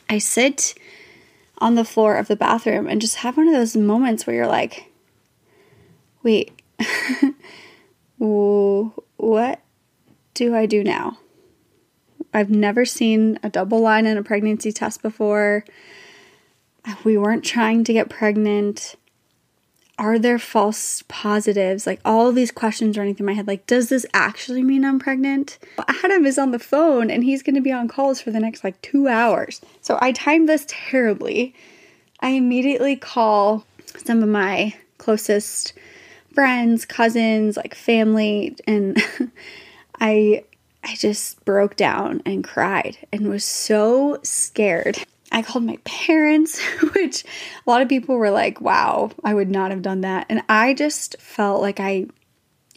I 0.09 0.19
sit 0.19 0.73
on 1.59 1.75
the 1.75 1.85
floor 1.85 2.17
of 2.17 2.29
the 2.29 2.37
bathroom 2.37 2.87
and 2.87 3.01
just 3.01 3.17
have 3.17 3.37
one 3.37 3.49
of 3.49 3.55
those 3.55 3.77
moments 3.77 4.25
where 4.25 4.37
you're 4.37 4.47
like, 4.47 4.93
wait, 6.23 6.53
what 8.19 9.61
do 10.35 10.55
I 10.55 10.65
do 10.67 10.85
now? 10.85 11.19
I've 12.33 12.51
never 12.51 12.85
seen 12.85 13.41
a 13.43 13.51
double 13.51 13.81
line 13.81 14.07
in 14.07 14.17
a 14.17 14.23
pregnancy 14.23 14.71
test 14.71 15.03
before. 15.03 15.65
We 17.03 17.19
weren't 17.19 17.45
trying 17.45 17.83
to 17.83 17.93
get 17.93 18.09
pregnant 18.09 18.95
are 19.99 20.19
there 20.19 20.39
false 20.39 21.03
positives? 21.09 21.87
Like 21.87 22.01
all 22.05 22.29
of 22.29 22.35
these 22.35 22.51
questions 22.51 22.97
running 22.97 23.15
through 23.15 23.27
my 23.27 23.35
head. 23.35 23.47
Like, 23.47 23.67
does 23.67 23.89
this 23.89 24.07
actually 24.15 24.63
mean 24.63 24.85
I'm 24.85 24.99
pregnant? 24.99 25.59
Adam 26.03 26.27
is 26.27 26.39
on 26.39 26.51
the 26.51 26.59
phone 26.59 27.11
and 27.11 27.25
he's 27.25 27.43
going 27.43 27.55
to 27.55 27.61
be 27.61 27.73
on 27.73 27.89
calls 27.89 28.21
for 28.21 28.31
the 28.31 28.41
next 28.41 28.65
like 28.65 28.81
two 28.83 29.09
hours. 29.09 29.61
So 29.81 29.99
I 30.01 30.13
timed 30.13 30.49
this 30.49 30.65
terribly. 30.67 31.55
I 32.21 32.31
immediately 32.31 32.97
call 32.97 33.65
some 34.05 34.23
of 34.23 34.29
my 34.29 34.75
closest 34.99 35.75
friends, 36.33 36.85
cousins, 36.85 37.57
like 37.57 37.75
family, 37.75 38.57
and 38.67 39.03
I 40.01 40.45
I 40.85 40.97
just 40.97 41.45
broke 41.45 41.77
down 41.77 42.23
and 42.25 42.43
cried 42.43 42.99
and 43.13 43.29
was 43.29 43.45
so 43.45 44.19
scared. 44.23 44.99
I 45.33 45.43
called 45.43 45.65
my 45.65 45.79
parents, 45.85 46.61
which 46.95 47.25
a 47.25 47.71
lot 47.71 47.83
of 47.83 47.89
people 47.89 48.17
were 48.17 48.31
like, 48.31 48.61
wow, 48.61 49.11
I 49.25 49.35
would 49.35 49.51
not 49.51 49.71
have 49.71 49.83
done 49.83 50.03
that. 50.03 50.27
And 50.29 50.43
I 50.49 50.75
just 50.75 51.21
felt 51.21 51.61
like 51.61 51.81
I 51.81 52.07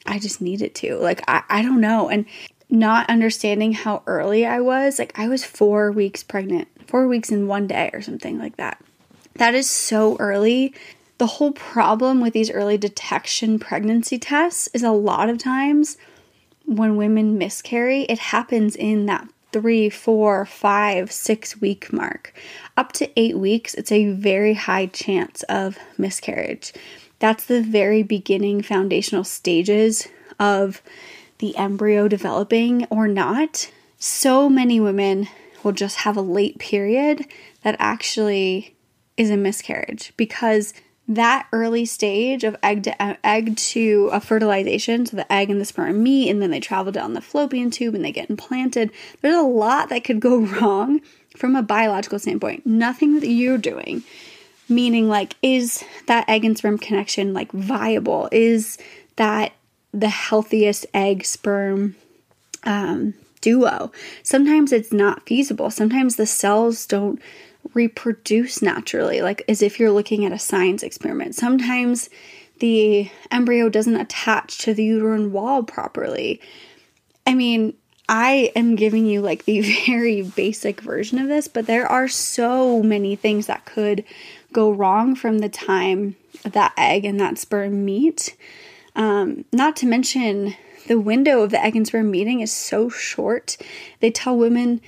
I 0.08 0.20
just 0.20 0.40
needed 0.42 0.76
to. 0.76 0.98
Like 0.98 1.24
I, 1.28 1.44
I 1.50 1.62
don't 1.62 1.82
know. 1.82 2.10
And 2.10 2.26
not 2.70 3.10
understanding 3.10 3.74
how 3.74 4.04
early 4.08 4.46
I 4.46 4.60
was, 4.60 5.00
like 5.00 5.18
I 5.18 5.28
was 5.28 5.44
four 5.44 5.92
weeks 5.92 6.24
pregnant, 6.24 6.68
four 6.88 7.08
weeks 7.08 7.32
in 7.32 7.48
one 7.48 7.68
day 7.68 7.90
or 7.94 8.02
something 8.02 8.40
like 8.40 8.58
that. 8.58 8.82
That 9.36 9.54
is 9.56 9.70
so 9.70 10.16
early. 10.18 10.74
The 11.18 11.28
whole 11.28 11.52
problem 11.52 12.22
with 12.22 12.34
these 12.34 12.52
early 12.52 12.78
detection 12.78 13.60
pregnancy 13.60 14.18
tests 14.18 14.68
is 14.74 14.84
a 14.84 14.92
lot 14.92 15.30
of 15.30 15.38
times 15.38 15.98
when 16.66 16.98
women 16.98 17.38
miscarry, 17.38 18.02
it 18.04 18.20
happens 18.20 18.76
in 18.76 19.06
that 19.06 19.28
three, 19.56 19.90
four, 19.90 20.46
five, 20.46 21.10
six 21.10 21.62
week 21.62 21.94
mark. 21.94 22.34
Up 22.76 22.92
to 22.92 23.10
eight 23.18 23.38
weeks, 23.38 23.74
it's 23.74 23.90
a 23.90 24.12
very 24.12 24.54
high 24.54 24.88
chance 24.88 25.44
of 25.44 25.78
miscarriage. 25.98 26.74
That's 27.20 27.46
the 27.46 27.62
very 27.62 28.04
beginning 28.04 28.64
foundational 28.64 29.24
stages 29.24 30.10
of 30.42 30.82
the 31.38 31.56
embryo 31.56 32.10
developing 32.10 32.84
or 32.90 33.08
not. 33.08 33.72
So 33.98 34.50
many 34.50 34.82
women 34.82 35.30
will 35.64 35.72
just 35.72 36.00
have 36.00 36.18
a 36.18 36.22
late 36.22 36.60
period 36.60 37.26
that 37.64 37.78
actually 37.80 38.76
is 39.16 39.30
a 39.30 39.38
miscarriage 39.38 40.12
because 40.18 40.74
that 41.08 41.48
early 41.52 41.86
stage 41.86 42.44
of 42.44 42.56
egg 42.64 42.84
to 42.84 43.26
egg 43.26 43.56
to 43.58 44.10
a 44.12 44.20
fertilization, 44.20 45.06
so 45.06 45.16
the 45.16 45.32
egg 45.32 45.50
and 45.50 45.62
the 45.62 45.66
sperm 45.66 46.02
meet, 46.02 46.30
and 46.30 46.42
then 46.42 46.52
they 46.52 46.60
travel 46.60 46.92
down 46.92 47.14
the 47.14 47.22
fallopian 47.22 47.70
tube 47.70 47.94
and 47.94 48.04
they 48.04 48.12
get 48.12 48.30
implanted. 48.30 48.92
There's 49.22 49.36
a 49.36 49.42
lot 49.42 49.90
that 49.90 50.04
could 50.04 50.20
go 50.20 50.40
wrong 50.62 51.02
from 51.36 51.56
a 51.56 51.62
biological 51.62 52.20
standpoint. 52.20 52.66
Nothing 52.66 53.20
that 53.20 53.28
you're 53.28 53.58
doing, 53.58 54.04
meaning 54.68 55.08
like, 55.08 55.36
is 55.42 55.84
that 56.08 56.28
egg 56.28 56.44
and 56.44 56.58
sperm 56.58 56.78
connection 56.78 57.34
like 57.34 57.52
viable? 57.52 58.28
Is 58.32 58.78
that 59.18 59.54
the 59.94 60.10
healthiest 60.10 60.88
egg 60.94 61.24
sperm 61.24 61.96
um, 62.64 63.14
duo? 63.42 63.92
Sometimes 64.24 64.72
it's 64.72 64.92
not 64.92 65.28
feasible. 65.28 65.70
Sometimes 65.70 66.16
the 66.16 66.26
cells 66.26 66.88
don't 66.88 67.22
reproduce 67.74 68.62
naturally, 68.62 69.22
like 69.22 69.44
as 69.48 69.62
if 69.62 69.80
you're 69.80 69.92
looking 69.92 70.26
at 70.26 70.32
a 70.32 70.40
science 70.40 70.84
experiment. 70.84 71.36
Sometimes 71.36 72.10
the 72.60 73.10
embryo 73.32 73.70
doesn't 73.70 73.96
attach 73.96 74.60
to 74.60 74.74
the 74.74 74.84
uterine 74.84 75.32
wall 75.32 75.64
properly. 75.64 76.40
I 77.28 77.34
mean, 77.34 77.74
I 78.08 78.52
am 78.56 78.76
giving 78.76 79.06
you 79.06 79.22
like 79.22 79.46
the 79.46 79.62
very 79.86 80.22
basic 80.22 80.82
version 80.82 81.20
of 81.20 81.28
this, 81.28 81.48
but 81.48 81.66
there 81.66 81.88
are 81.88 82.08
so 82.08 82.84
many 82.84 83.16
things 83.16 83.48
that 83.48 83.66
could 83.66 84.04
go 84.54 84.72
wrong 84.72 85.16
from 85.16 85.40
the 85.40 85.50
time 85.50 86.16
that 86.44 86.74
egg 86.78 87.04
and 87.06 87.20
that 87.20 87.38
sperm 87.38 87.84
meet. 87.84 88.36
Um, 88.96 89.44
not 89.52 89.76
to 89.78 89.86
mention, 89.86 90.56
the 90.88 91.00
window 91.00 91.42
of 91.42 91.52
the 91.52 91.62
egg 91.62 91.76
and 91.76 91.86
sperm 91.86 92.12
meeting 92.12 92.42
is 92.42 92.54
so 92.54 92.90
short. 92.90 93.58
They 94.00 94.12
tell 94.12 94.38
women 94.38 94.82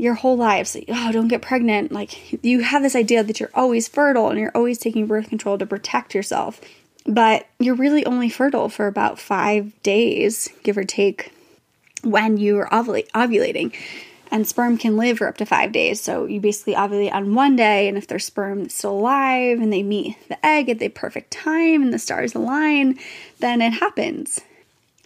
your 0.00 0.14
whole 0.14 0.36
lives, 0.36 0.76
oh, 0.88 1.12
don't 1.12 1.28
get 1.28 1.42
pregnant. 1.42 1.92
Like, 1.92 2.42
you 2.42 2.60
have 2.60 2.82
this 2.82 2.96
idea 2.96 3.22
that 3.22 3.38
you're 3.38 3.50
always 3.54 3.86
fertile 3.86 4.30
and 4.30 4.38
you're 4.38 4.50
always 4.54 4.78
taking 4.78 5.06
birth 5.06 5.28
control 5.28 5.58
to 5.58 5.66
protect 5.66 6.14
yourself. 6.14 6.60
But 7.06 7.46
you're 7.58 7.74
really 7.74 8.04
only 8.06 8.30
fertile 8.30 8.68
for 8.68 8.86
about 8.86 9.18
five 9.18 9.80
days, 9.82 10.48
give 10.62 10.76
or 10.76 10.84
take, 10.84 11.32
when 12.02 12.38
you 12.38 12.58
are 12.58 12.68
ovulating. 12.70 13.74
And 14.32 14.46
sperm 14.46 14.78
can 14.78 14.96
live 14.96 15.18
for 15.18 15.26
up 15.26 15.36
to 15.38 15.46
five 15.46 15.72
days. 15.72 16.00
So 16.00 16.24
you 16.24 16.40
basically 16.40 16.74
ovulate 16.74 17.12
on 17.12 17.34
one 17.34 17.56
day, 17.56 17.88
and 17.88 17.98
if 17.98 18.06
there's 18.06 18.24
sperm 18.24 18.66
is 18.66 18.74
still 18.74 18.92
alive 18.92 19.60
and 19.60 19.72
they 19.72 19.82
meet 19.82 20.16
the 20.28 20.46
egg 20.46 20.68
at 20.68 20.78
the 20.78 20.88
perfect 20.88 21.32
time 21.32 21.82
and 21.82 21.92
the 21.92 21.98
stars 21.98 22.34
align, 22.34 22.98
then 23.40 23.60
it 23.60 23.72
happens. 23.72 24.40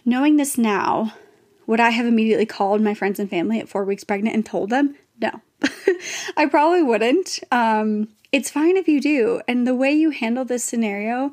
Knowing 0.05 0.37
this 0.37 0.57
now, 0.57 1.13
would 1.67 1.79
I 1.79 1.89
have 1.89 2.05
immediately 2.05 2.45
called 2.45 2.81
my 2.81 2.93
friends 2.93 3.19
and 3.19 3.29
family 3.29 3.59
at 3.59 3.69
four 3.69 3.83
weeks 3.83 4.03
pregnant 4.03 4.35
and 4.35 4.45
told 4.45 4.69
them? 4.69 4.95
No. 5.21 5.41
I 6.37 6.45
probably 6.45 6.83
wouldn't. 6.83 7.39
Um, 7.51 8.09
it's 8.31 8.49
fine 8.49 8.77
if 8.77 8.87
you 8.87 9.01
do. 9.01 9.41
And 9.47 9.65
the 9.65 9.75
way 9.75 9.91
you 9.91 10.09
handle 10.09 10.45
this 10.45 10.63
scenario 10.63 11.31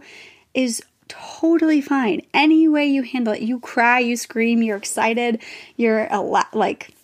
is 0.55 0.83
totally 1.09 1.81
fine. 1.81 2.23
Any 2.33 2.69
way 2.69 2.87
you 2.87 3.03
handle 3.03 3.35
it, 3.35 3.43
you 3.43 3.61
cry, 3.61 3.99
you 3.99 4.17
scream, 4.17 4.62
you're 4.62 4.77
excited, 4.77 5.43
you're 5.77 6.07
a 6.11 6.21
lot 6.21 6.55
like 6.55 6.95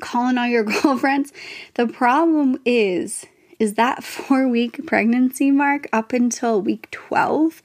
calling 0.00 0.38
all 0.38 0.46
your 0.46 0.64
girlfriends. 0.82 1.32
The 1.74 1.86
problem 1.86 2.58
is 2.64 3.26
is 3.60 3.74
that 3.74 4.02
4 4.02 4.48
week 4.48 4.84
pregnancy 4.84 5.50
mark 5.50 5.86
up 5.92 6.12
until 6.12 6.60
week 6.60 6.90
12 6.90 7.62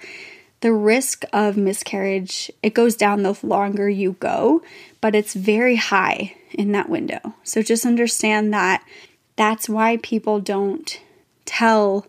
the 0.61 0.73
risk 0.73 1.23
of 1.31 1.57
miscarriage 1.57 2.51
it 2.61 2.73
goes 2.73 2.95
down 2.95 3.23
the 3.23 3.37
longer 3.43 3.89
you 3.89 4.13
go 4.19 4.61
but 5.01 5.15
it's 5.15 5.33
very 5.33 5.75
high 5.75 6.35
in 6.51 6.71
that 6.71 6.89
window 6.89 7.35
so 7.43 7.61
just 7.61 7.85
understand 7.85 8.53
that 8.53 8.83
that's 9.35 9.69
why 9.69 9.97
people 9.97 10.39
don't 10.39 10.99
tell 11.45 12.05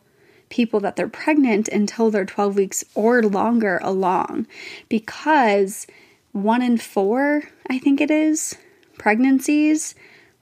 people 0.49 0.81
that 0.81 0.97
they're 0.97 1.09
pregnant 1.09 1.69
until 1.69 2.11
they're 2.11 2.25
12 2.25 2.57
weeks 2.57 2.85
or 2.95 3.23
longer 3.23 3.79
along 3.83 4.47
because 4.89 5.87
one 6.33 6.63
in 6.63 6.79
four, 6.79 7.45
I 7.69 7.79
think 7.79 8.01
it 8.01 8.11
is, 8.11 8.57
pregnancies 8.99 9.95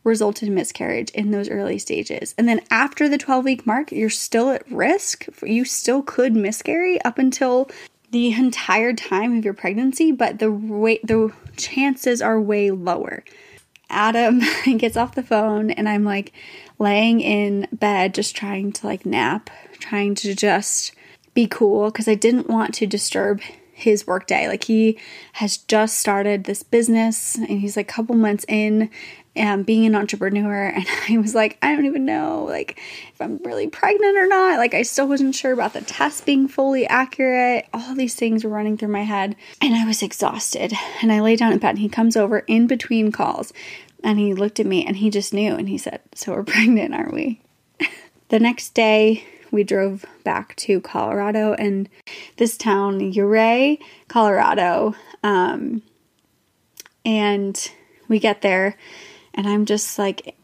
resulted 0.04 0.48
in 0.48 0.54
miscarriage 0.54 1.10
in 1.10 1.30
those 1.30 1.48
early 1.48 1.78
stages. 1.78 2.34
And 2.38 2.48
then 2.48 2.60
after 2.70 3.08
the 3.08 3.18
12 3.18 3.44
week 3.44 3.66
mark, 3.66 3.92
you're 3.92 4.10
still 4.10 4.50
at 4.50 4.70
risk. 4.70 5.26
You 5.42 5.64
still 5.64 6.02
could 6.02 6.34
miscarry 6.34 7.00
up 7.02 7.18
until 7.18 7.70
the 8.10 8.32
entire 8.32 8.92
time 8.92 9.36
of 9.36 9.44
your 9.44 9.54
pregnancy, 9.54 10.12
but 10.12 10.38
the 10.38 10.50
way 10.50 11.00
the 11.04 11.32
chances 11.56 12.22
are 12.22 12.40
way 12.40 12.70
lower. 12.70 13.24
Adam 13.90 14.40
gets 14.78 14.96
off 14.96 15.14
the 15.14 15.22
phone 15.22 15.70
and 15.70 15.88
I'm 15.88 16.04
like 16.04 16.32
laying 16.78 17.20
in 17.20 17.66
bed 17.72 18.14
just 18.14 18.36
trying 18.36 18.72
to 18.72 18.86
like 18.86 19.06
nap 19.06 19.50
trying 19.78 20.14
to 20.16 20.34
just 20.34 20.92
be 21.34 21.46
cool 21.46 21.90
because 21.90 22.08
I 22.08 22.14
didn't 22.14 22.48
want 22.48 22.74
to 22.74 22.86
disturb 22.86 23.40
his 23.72 24.06
workday. 24.06 24.48
Like 24.48 24.64
he 24.64 24.98
has 25.34 25.56
just 25.56 25.98
started 25.98 26.44
this 26.44 26.62
business 26.62 27.36
and 27.36 27.60
he's 27.60 27.76
like 27.76 27.88
a 27.88 27.92
couple 27.92 28.16
months 28.16 28.44
in 28.48 28.90
um, 29.38 29.62
being 29.62 29.86
an 29.86 29.94
entrepreneur 29.94 30.66
and 30.66 30.86
I 31.08 31.18
was 31.18 31.34
like, 31.34 31.58
I 31.62 31.74
don't 31.74 31.86
even 31.86 32.04
know 32.04 32.44
like 32.48 32.78
if 33.12 33.20
I'm 33.20 33.38
really 33.38 33.68
pregnant 33.68 34.16
or 34.16 34.26
not. 34.26 34.58
Like 34.58 34.74
I 34.74 34.82
still 34.82 35.08
wasn't 35.08 35.34
sure 35.34 35.52
about 35.52 35.72
the 35.72 35.80
test 35.80 36.26
being 36.26 36.48
fully 36.48 36.86
accurate. 36.86 37.66
All 37.72 37.94
these 37.94 38.14
things 38.14 38.44
were 38.44 38.50
running 38.50 38.76
through 38.76 38.88
my 38.88 39.02
head 39.02 39.36
and 39.60 39.74
I 39.74 39.86
was 39.86 40.02
exhausted. 40.02 40.72
And 41.02 41.12
I 41.12 41.20
lay 41.20 41.36
down 41.36 41.52
in 41.52 41.58
bed 41.58 41.70
and 41.70 41.78
he 41.78 41.88
comes 41.88 42.16
over 42.16 42.40
in 42.40 42.66
between 42.66 43.12
calls 43.12 43.52
and 44.02 44.18
he 44.18 44.34
looked 44.34 44.60
at 44.60 44.66
me 44.66 44.86
and 44.86 44.96
he 44.96 45.10
just 45.10 45.34
knew 45.34 45.54
and 45.54 45.68
he 45.68 45.78
said, 45.78 46.00
"So 46.14 46.32
we're 46.32 46.42
pregnant, 46.44 46.94
aren't 46.94 47.14
we?" 47.14 47.40
the 48.28 48.40
next 48.40 48.74
day 48.74 49.24
we 49.50 49.64
drove 49.64 50.04
back 50.24 50.54
to 50.56 50.80
Colorado 50.80 51.54
and 51.54 51.88
this 52.36 52.56
town, 52.56 53.00
Ouray, 53.16 53.78
Colorado. 54.08 54.94
Um, 55.22 55.82
and 57.04 57.70
we 58.08 58.18
get 58.18 58.42
there, 58.42 58.76
and 59.38 59.48
I'm 59.48 59.64
just 59.64 59.98
like 59.98 60.36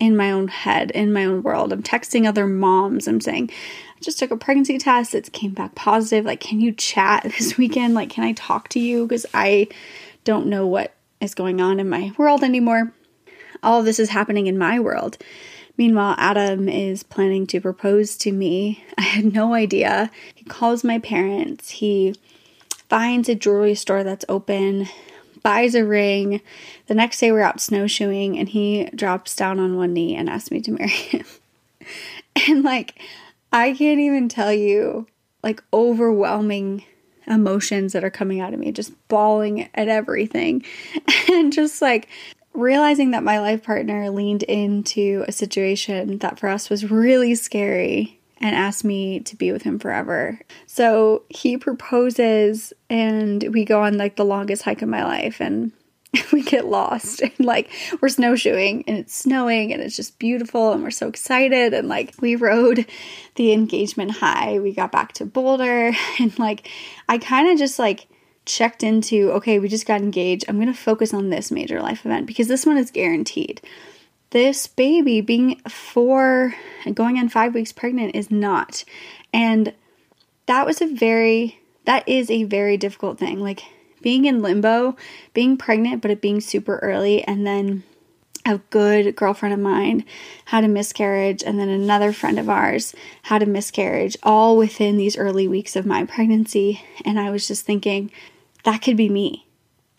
in 0.00 0.16
my 0.16 0.32
own 0.32 0.48
head, 0.48 0.90
in 0.90 1.12
my 1.12 1.24
own 1.24 1.42
world. 1.42 1.72
I'm 1.72 1.82
texting 1.82 2.26
other 2.26 2.46
moms. 2.46 3.06
I'm 3.06 3.20
saying, 3.20 3.50
I 3.96 4.00
just 4.00 4.18
took 4.18 4.32
a 4.32 4.36
pregnancy 4.36 4.78
test. 4.78 5.14
It 5.14 5.32
came 5.32 5.52
back 5.52 5.76
positive. 5.76 6.24
Like, 6.24 6.40
can 6.40 6.60
you 6.60 6.72
chat 6.72 7.22
this 7.38 7.56
weekend? 7.56 7.94
Like, 7.94 8.10
can 8.10 8.24
I 8.24 8.32
talk 8.32 8.68
to 8.70 8.80
you? 8.80 9.06
Because 9.06 9.26
I 9.32 9.68
don't 10.24 10.46
know 10.46 10.66
what 10.66 10.92
is 11.20 11.36
going 11.36 11.60
on 11.60 11.78
in 11.78 11.88
my 11.88 12.12
world 12.18 12.42
anymore. 12.42 12.92
All 13.62 13.82
this 13.84 14.00
is 14.00 14.10
happening 14.10 14.48
in 14.48 14.58
my 14.58 14.80
world. 14.80 15.16
Meanwhile, 15.76 16.16
Adam 16.18 16.68
is 16.68 17.04
planning 17.04 17.46
to 17.46 17.60
propose 17.60 18.16
to 18.18 18.32
me. 18.32 18.84
I 18.98 19.02
had 19.02 19.32
no 19.32 19.54
idea. 19.54 20.10
He 20.34 20.44
calls 20.44 20.82
my 20.82 20.98
parents. 20.98 21.70
He 21.70 22.16
finds 22.88 23.28
a 23.28 23.36
jewelry 23.36 23.76
store 23.76 24.02
that's 24.02 24.24
open, 24.28 24.88
buys 25.42 25.74
a 25.74 25.84
ring. 25.84 26.40
The 26.86 26.94
next 26.94 27.18
day, 27.20 27.32
we're 27.32 27.40
out 27.40 27.60
snowshoeing, 27.60 28.38
and 28.38 28.48
he 28.48 28.86
drops 28.94 29.34
down 29.34 29.58
on 29.58 29.76
one 29.76 29.92
knee 29.92 30.16
and 30.16 30.28
asks 30.28 30.50
me 30.50 30.60
to 30.62 30.72
marry 30.72 30.88
him. 30.90 31.26
and 32.48 32.62
like, 32.62 33.00
I 33.52 33.72
can't 33.72 34.00
even 34.00 34.28
tell 34.28 34.52
you, 34.52 35.06
like, 35.42 35.62
overwhelming 35.72 36.84
emotions 37.26 37.92
that 37.92 38.04
are 38.04 38.10
coming 38.10 38.40
out 38.40 38.52
of 38.52 38.60
me, 38.60 38.72
just 38.72 38.92
bawling 39.08 39.68
at 39.74 39.88
everything. 39.88 40.64
And 41.28 41.52
just 41.52 41.80
like 41.80 42.08
realizing 42.54 43.12
that 43.12 43.22
my 43.22 43.38
life 43.38 43.62
partner 43.62 44.10
leaned 44.10 44.42
into 44.42 45.24
a 45.28 45.32
situation 45.32 46.18
that 46.18 46.40
for 46.40 46.48
us 46.48 46.68
was 46.68 46.90
really 46.90 47.36
scary 47.36 48.19
and 48.40 48.56
asked 48.56 48.84
me 48.84 49.20
to 49.20 49.36
be 49.36 49.52
with 49.52 49.62
him 49.62 49.78
forever. 49.78 50.40
So 50.66 51.24
he 51.28 51.56
proposes 51.56 52.72
and 52.88 53.44
we 53.52 53.64
go 53.64 53.82
on 53.82 53.98
like 53.98 54.16
the 54.16 54.24
longest 54.24 54.62
hike 54.62 54.82
of 54.82 54.88
my 54.88 55.04
life 55.04 55.40
and 55.40 55.72
we 56.32 56.42
get 56.42 56.66
lost 56.66 57.20
and 57.22 57.38
like 57.38 57.70
we're 58.00 58.08
snowshoeing 58.08 58.84
and 58.86 58.98
it's 58.98 59.14
snowing 59.14 59.72
and 59.72 59.82
it's 59.82 59.96
just 59.96 60.18
beautiful 60.18 60.72
and 60.72 60.82
we're 60.82 60.90
so 60.90 61.08
excited 61.08 61.74
and 61.74 61.88
like 61.88 62.14
we 62.20 62.34
rode 62.34 62.86
the 63.36 63.52
engagement 63.52 64.12
high. 64.12 64.58
We 64.58 64.72
got 64.72 64.92
back 64.92 65.12
to 65.14 65.26
Boulder 65.26 65.92
and 66.18 66.38
like 66.38 66.68
I 67.08 67.18
kind 67.18 67.48
of 67.48 67.58
just 67.58 67.78
like 67.78 68.08
checked 68.46 68.82
into, 68.82 69.30
okay, 69.32 69.58
we 69.58 69.68
just 69.68 69.86
got 69.86 70.00
engaged. 70.00 70.46
I'm 70.48 70.56
going 70.56 70.66
to 70.66 70.74
focus 70.74 71.12
on 71.12 71.30
this 71.30 71.50
major 71.50 71.80
life 71.80 72.04
event 72.06 72.26
because 72.26 72.48
this 72.48 72.66
one 72.66 72.78
is 72.78 72.90
guaranteed. 72.90 73.60
This 74.30 74.66
baby 74.68 75.20
being 75.20 75.60
four, 75.68 76.54
going 76.94 77.18
on 77.18 77.28
five 77.28 77.52
weeks 77.52 77.72
pregnant 77.72 78.14
is 78.14 78.30
not. 78.30 78.84
And 79.32 79.74
that 80.46 80.66
was 80.66 80.80
a 80.80 80.86
very, 80.86 81.60
that 81.84 82.08
is 82.08 82.30
a 82.30 82.44
very 82.44 82.76
difficult 82.76 83.18
thing. 83.18 83.40
Like 83.40 83.62
being 84.02 84.24
in 84.24 84.40
limbo, 84.40 84.96
being 85.34 85.56
pregnant, 85.56 86.00
but 86.00 86.10
it 86.10 86.20
being 86.20 86.40
super 86.40 86.78
early, 86.78 87.24
and 87.24 87.46
then 87.46 87.82
a 88.46 88.58
good 88.70 89.14
girlfriend 89.16 89.52
of 89.52 89.60
mine 89.60 90.04
had 90.46 90.64
a 90.64 90.68
miscarriage, 90.68 91.42
and 91.42 91.58
then 91.58 91.68
another 91.68 92.12
friend 92.12 92.38
of 92.38 92.48
ours 92.48 92.94
had 93.24 93.42
a 93.42 93.46
miscarriage, 93.46 94.16
all 94.22 94.56
within 94.56 94.96
these 94.96 95.18
early 95.18 95.46
weeks 95.46 95.76
of 95.76 95.84
my 95.84 96.04
pregnancy. 96.04 96.82
And 97.04 97.18
I 97.20 97.30
was 97.30 97.46
just 97.46 97.66
thinking, 97.66 98.10
that 98.64 98.80
could 98.80 98.96
be 98.96 99.08
me. 99.08 99.46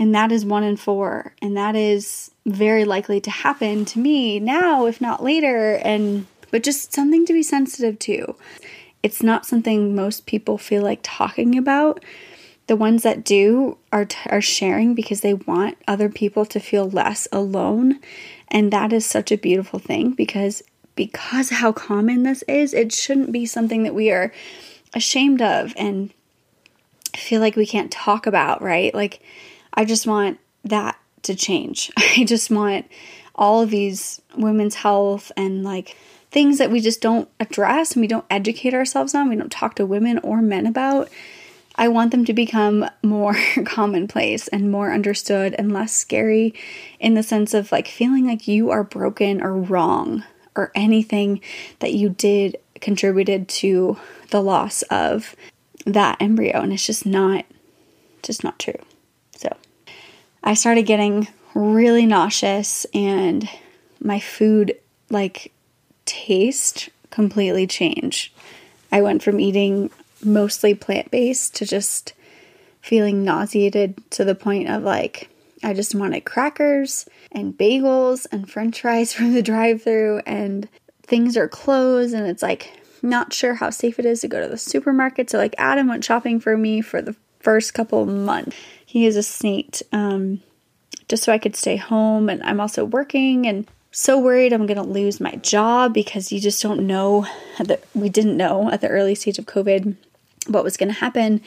And 0.01 0.15
that 0.15 0.31
is 0.31 0.43
one 0.43 0.63
in 0.63 0.77
four. 0.77 1.35
And 1.43 1.55
that 1.55 1.75
is 1.75 2.31
very 2.47 2.85
likely 2.85 3.21
to 3.21 3.29
happen 3.29 3.85
to 3.85 3.99
me 3.99 4.39
now, 4.39 4.87
if 4.87 4.99
not 4.99 5.21
later. 5.21 5.75
And, 5.75 6.25
but 6.49 6.63
just 6.63 6.91
something 6.91 7.23
to 7.27 7.33
be 7.33 7.43
sensitive 7.43 7.99
to. 7.99 8.35
It's 9.03 9.21
not 9.21 9.45
something 9.45 9.93
most 9.93 10.25
people 10.25 10.57
feel 10.57 10.81
like 10.81 11.01
talking 11.03 11.55
about. 11.55 12.03
The 12.65 12.75
ones 12.75 13.03
that 13.03 13.23
do 13.23 13.77
are, 13.93 14.05
t- 14.05 14.17
are 14.31 14.41
sharing 14.41 14.95
because 14.95 15.21
they 15.21 15.35
want 15.35 15.77
other 15.87 16.09
people 16.09 16.47
to 16.47 16.59
feel 16.59 16.89
less 16.89 17.27
alone. 17.31 17.99
And 18.47 18.73
that 18.73 18.91
is 18.91 19.05
such 19.05 19.31
a 19.31 19.37
beautiful 19.37 19.77
thing 19.77 20.13
because 20.13 20.63
because 20.95 21.51
how 21.51 21.71
common 21.71 22.23
this 22.23 22.41
is, 22.47 22.73
it 22.73 22.91
shouldn't 22.91 23.31
be 23.31 23.45
something 23.45 23.83
that 23.83 23.93
we 23.93 24.09
are 24.09 24.33
ashamed 24.95 25.43
of 25.43 25.75
and 25.77 26.11
feel 27.15 27.39
like 27.39 27.55
we 27.55 27.67
can't 27.67 27.91
talk 27.91 28.25
about, 28.25 28.63
right? 28.63 28.95
Like, 28.95 29.21
I 29.73 29.85
just 29.85 30.07
want 30.07 30.39
that 30.63 30.97
to 31.23 31.35
change. 31.35 31.91
I 31.97 32.23
just 32.25 32.49
want 32.49 32.87
all 33.35 33.61
of 33.61 33.69
these 33.69 34.21
women's 34.35 34.75
health 34.75 35.31
and 35.37 35.63
like 35.63 35.95
things 36.31 36.57
that 36.57 36.71
we 36.71 36.79
just 36.79 37.01
don't 37.01 37.29
address 37.39 37.93
and 37.93 38.01
we 38.01 38.07
don't 38.07 38.25
educate 38.29 38.73
ourselves 38.73 39.13
on, 39.13 39.29
we 39.29 39.35
don't 39.35 39.51
talk 39.51 39.75
to 39.75 39.85
women 39.85 40.19
or 40.19 40.41
men 40.41 40.65
about. 40.65 41.09
I 41.75 41.87
want 41.87 42.11
them 42.11 42.25
to 42.25 42.33
become 42.33 42.85
more 43.03 43.35
commonplace 43.65 44.47
and 44.47 44.71
more 44.71 44.91
understood 44.91 45.55
and 45.57 45.71
less 45.71 45.93
scary 45.93 46.53
in 46.99 47.13
the 47.13 47.23
sense 47.23 47.53
of 47.53 47.71
like 47.71 47.87
feeling 47.87 48.27
like 48.27 48.47
you 48.47 48.69
are 48.71 48.83
broken 48.83 49.41
or 49.41 49.55
wrong 49.55 50.23
or 50.55 50.71
anything 50.75 51.41
that 51.79 51.93
you 51.93 52.09
did 52.09 52.57
contributed 52.81 53.47
to 53.47 53.97
the 54.31 54.41
loss 54.41 54.81
of 54.83 55.35
that 55.85 56.17
embryo 56.21 56.61
and 56.61 56.73
it's 56.73 56.85
just 56.85 57.05
not 57.05 57.45
just 58.21 58.43
not 58.43 58.59
true. 58.59 58.75
I 60.43 60.53
started 60.53 60.83
getting 60.83 61.27
really 61.53 62.05
nauseous 62.05 62.85
and 62.93 63.47
my 63.99 64.19
food 64.19 64.75
like 65.09 65.51
taste 66.05 66.89
completely 67.09 67.67
changed. 67.67 68.33
I 68.91 69.01
went 69.01 69.23
from 69.23 69.39
eating 69.39 69.91
mostly 70.23 70.73
plant 70.73 71.11
based 71.11 71.55
to 71.55 71.65
just 71.65 72.13
feeling 72.81 73.23
nauseated 73.23 74.01
to 74.11 74.25
the 74.25 74.35
point 74.35 74.69
of 74.69 74.83
like, 74.83 75.29
I 75.63 75.73
just 75.73 75.93
wanted 75.93 76.25
crackers 76.25 77.05
and 77.31 77.55
bagels 77.55 78.25
and 78.31 78.49
french 78.49 78.81
fries 78.81 79.13
from 79.13 79.33
the 79.33 79.43
drive 79.43 79.83
through, 79.83 80.21
and 80.25 80.67
things 81.03 81.37
are 81.37 81.47
closed, 81.47 82.13
and 82.13 82.27
it's 82.27 82.41
like 82.41 82.79
not 83.01 83.33
sure 83.33 83.55
how 83.55 83.69
safe 83.69 83.99
it 83.99 84.05
is 84.05 84.21
to 84.21 84.27
go 84.27 84.41
to 84.41 84.47
the 84.47 84.57
supermarket. 84.57 85.29
So, 85.29 85.37
like, 85.37 85.55
Adam 85.57 85.87
went 85.87 86.03
shopping 86.03 86.39
for 86.39 86.57
me 86.57 86.81
for 86.81 87.01
the 87.01 87.15
first 87.39 87.73
couple 87.73 88.05
months. 88.05 88.55
He 88.91 89.05
is 89.05 89.15
a 89.15 89.23
saint, 89.23 89.81
um, 89.93 90.41
just 91.07 91.23
so 91.23 91.31
I 91.31 91.37
could 91.37 91.55
stay 91.55 91.77
home, 91.77 92.27
and 92.27 92.43
I'm 92.43 92.59
also 92.59 92.83
working 92.83 93.47
and 93.47 93.65
so 93.89 94.19
worried 94.19 94.51
I'm 94.51 94.65
going 94.65 94.75
to 94.75 94.83
lose 94.83 95.21
my 95.21 95.31
job 95.35 95.93
because 95.93 96.33
you 96.33 96.41
just 96.41 96.61
don't 96.61 96.85
know 96.85 97.25
that 97.57 97.85
we 97.95 98.09
didn't 98.09 98.35
know 98.35 98.69
at 98.69 98.81
the 98.81 98.89
early 98.89 99.15
stage 99.15 99.39
of 99.39 99.45
COVID 99.45 99.95
what 100.47 100.65
was 100.65 100.75
going 100.75 100.89
to 100.89 100.99
happen. 100.99 101.39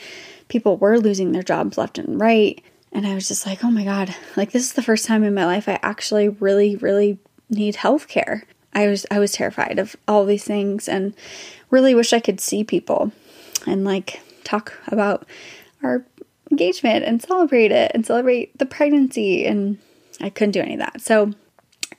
People 0.48 0.78
were 0.78 0.98
losing 0.98 1.32
their 1.32 1.42
jobs 1.42 1.76
left 1.76 1.98
and 1.98 2.18
right. 2.18 2.64
And 2.92 3.06
I 3.06 3.14
was 3.14 3.28
just 3.28 3.44
like, 3.44 3.62
oh 3.62 3.70
my 3.70 3.84
God, 3.84 4.16
like 4.38 4.52
this 4.52 4.62
is 4.62 4.72
the 4.72 4.82
first 4.82 5.04
time 5.04 5.22
in 5.22 5.34
my 5.34 5.44
life 5.44 5.68
I 5.68 5.78
actually 5.82 6.30
really, 6.30 6.76
really 6.76 7.18
need 7.50 7.76
health 7.76 8.08
care. 8.08 8.44
I 8.72 8.86
was 8.86 9.04
I 9.10 9.18
was 9.18 9.32
terrified 9.32 9.78
of 9.78 9.96
all 10.08 10.24
these 10.24 10.44
things 10.44 10.88
and 10.88 11.12
really 11.68 11.94
wish 11.94 12.14
I 12.14 12.20
could 12.20 12.40
see 12.40 12.64
people 12.64 13.12
and 13.66 13.84
like 13.84 14.22
talk 14.44 14.78
about 14.86 15.26
our 15.82 16.04
engagement 16.54 17.04
and 17.04 17.20
celebrate 17.20 17.72
it 17.72 17.90
and 17.94 18.06
celebrate 18.06 18.56
the 18.58 18.66
pregnancy 18.66 19.44
and 19.44 19.78
I 20.20 20.30
couldn't 20.30 20.52
do 20.52 20.60
any 20.60 20.74
of 20.74 20.78
that. 20.78 21.00
So 21.00 21.32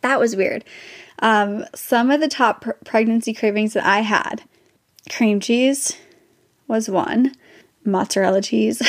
that 0.02 0.20
was 0.20 0.36
weird. 0.36 0.64
Um, 1.20 1.66
some 1.76 2.10
of 2.10 2.22
the 2.22 2.28
top 2.28 2.62
pr- 2.62 2.72
pregnancy 2.86 3.34
cravings 3.34 3.74
that 3.74 3.86
I 3.86 4.00
had 4.00 4.44
cream 5.12 5.40
cheese 5.40 5.98
was 6.68 6.90
one, 6.90 7.34
mozzarella 7.84 8.42
cheese, 8.42 8.82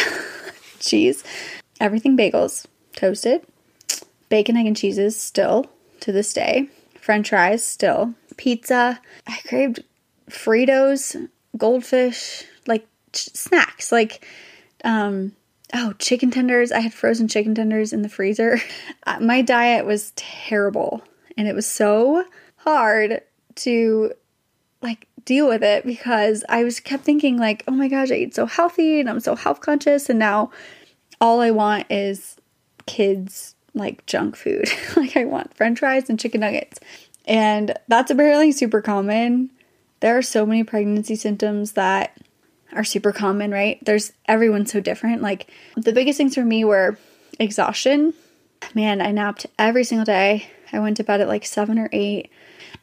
cheese, 0.81 1.25
everything 1.81 2.17
bagels, 2.17 2.67
toasted, 2.95 3.43
bacon, 4.29 4.57
egg, 4.57 4.67
and 4.67 4.77
cheeses 4.77 5.21
still 5.21 5.67
to 6.01 6.13
this 6.13 6.33
day, 6.33 6.69
french 7.01 7.31
fries 7.31 7.65
still, 7.65 8.15
pizza. 8.37 9.01
I 9.27 9.39
craved 9.47 9.85
Fritos, 10.31 11.29
goldfish, 11.57 12.45
like 12.67 12.87
snacks, 13.13 13.93
like, 13.93 14.27
um, 14.85 15.33
oh, 15.75 15.93
chicken 15.99 16.31
tenders. 16.31 16.73
I 16.73 16.81
had 16.81 16.95
frozen 16.95 17.29
chicken 17.29 17.55
tenders 17.55 17.93
in 17.93 18.03
the 18.03 18.09
freezer. 18.09 18.59
Uh, 19.09 19.21
my 19.21 19.41
diet 19.41 19.87
was 19.87 20.13
terrible 20.17 21.01
and 21.37 21.47
it 21.47 21.55
was 21.55 21.65
so 21.65 22.25
hard 22.57 23.23
to 23.55 24.13
like 24.83 25.07
deal 25.25 25.47
with 25.47 25.63
it 25.63 25.87
because 25.87 26.45
I 26.49 26.65
was 26.65 26.81
kept 26.81 27.05
thinking 27.05 27.37
like, 27.37 27.63
"Oh 27.69 27.73
my 27.73 27.87
gosh, 27.87 28.11
I 28.11 28.15
eat 28.15 28.35
so 28.35 28.47
healthy 28.47 28.99
and 28.99 29.09
I'm 29.09 29.21
so 29.21 29.37
health 29.37 29.61
conscious 29.61 30.11
and 30.11 30.19
now 30.19 30.51
all 31.21 31.41
I 31.41 31.53
want 31.53 31.87
is 31.89 32.37
kids 32.87 33.55
like 33.75 34.07
junk 34.07 34.35
food. 34.35 34.69
like 34.97 35.17
I 35.17 35.25
want 35.25 35.57
french 35.57 35.79
fries 35.79 36.11
and 36.11 36.19
chicken 36.19 36.41
nuggets." 36.41 36.81
And 37.27 37.75
that's 37.87 38.11
apparently 38.11 38.51
super 38.51 38.81
common. 38.83 39.51
There 40.01 40.17
are 40.19 40.23
so 40.23 40.47
many 40.47 40.65
pregnancy 40.65 41.15
symptoms 41.15 41.73
that 41.73 42.17
are 42.77 42.85
super 42.85 43.13
common, 43.13 43.51
right? 43.51 43.79
There's 43.85 44.13
everyone's 44.27 44.73
so 44.73 44.81
different. 44.81 45.23
Like 45.23 45.51
the 45.77 45.93
biggest 45.93 46.17
things 46.17 46.35
for 46.35 46.45
me 46.45 46.65
were 46.65 46.99
exhaustion. 47.39 48.15
Man, 48.75 49.01
I 49.01 49.11
napped 49.11 49.47
every 49.59 49.85
single 49.85 50.05
day. 50.05 50.49
I 50.73 50.79
went 50.79 50.97
to 50.99 51.05
bed 51.05 51.21
at 51.21 51.29
like 51.29 51.45
7 51.45 51.79
or 51.79 51.89
8. 51.93 52.31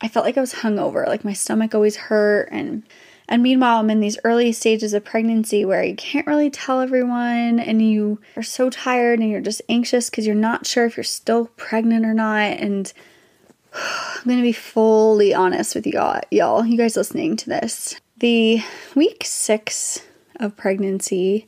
I 0.02 0.08
felt 0.08 0.26
like 0.26 0.38
I 0.38 0.42
was 0.42 0.54
hungover, 0.54 1.08
like 1.08 1.24
my 1.24 1.34
stomach 1.34 1.76
always 1.76 1.96
hurt 1.96 2.50
and 2.52 2.84
and 3.28 3.42
meanwhile, 3.42 3.80
I'm 3.80 3.90
in 3.90 4.00
these 4.00 4.20
early 4.24 4.52
stages 4.52 4.94
of 4.94 5.06
pregnancy 5.06 5.64
where 5.64 5.84
you 5.84 5.96
can't 5.96 6.28
really 6.28 6.50
tell 6.50 6.82
everyone 6.82 7.60
and 7.60 7.82
you 7.82 8.20
are 8.36 8.44
so 8.44 8.70
tired 8.70 9.20
and 9.20 9.30
you're 9.30 9.42
just 9.42 9.62
anxious 9.70 10.10
because 10.10 10.26
you're 10.26 10.36
not 10.36 10.68
sure 10.68 10.86
if 10.86 10.98
you're 10.98 11.04
still 11.04 11.46
pregnant 11.56 12.06
or 12.06 12.14
not. 12.14 12.60
And 12.60 12.92
I'm 13.74 14.24
going 14.26 14.38
to 14.38 14.44
be 14.44 14.52
fully 14.52 15.34
honest 15.34 15.74
with 15.74 15.88
you 15.88 16.00
all, 16.00 16.20
y'all, 16.32 16.66
you 16.66 16.78
guys 16.78 16.98
listening 16.98 17.38
to 17.38 17.50
this. 17.50 17.96
The 18.24 18.64
week 18.96 19.24
six 19.26 20.06
of 20.38 20.56
pregnancy, 20.56 21.46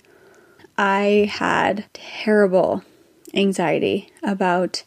I 0.77 1.31
had 1.31 1.85
terrible 1.93 2.83
anxiety 3.33 4.11
about 4.21 4.83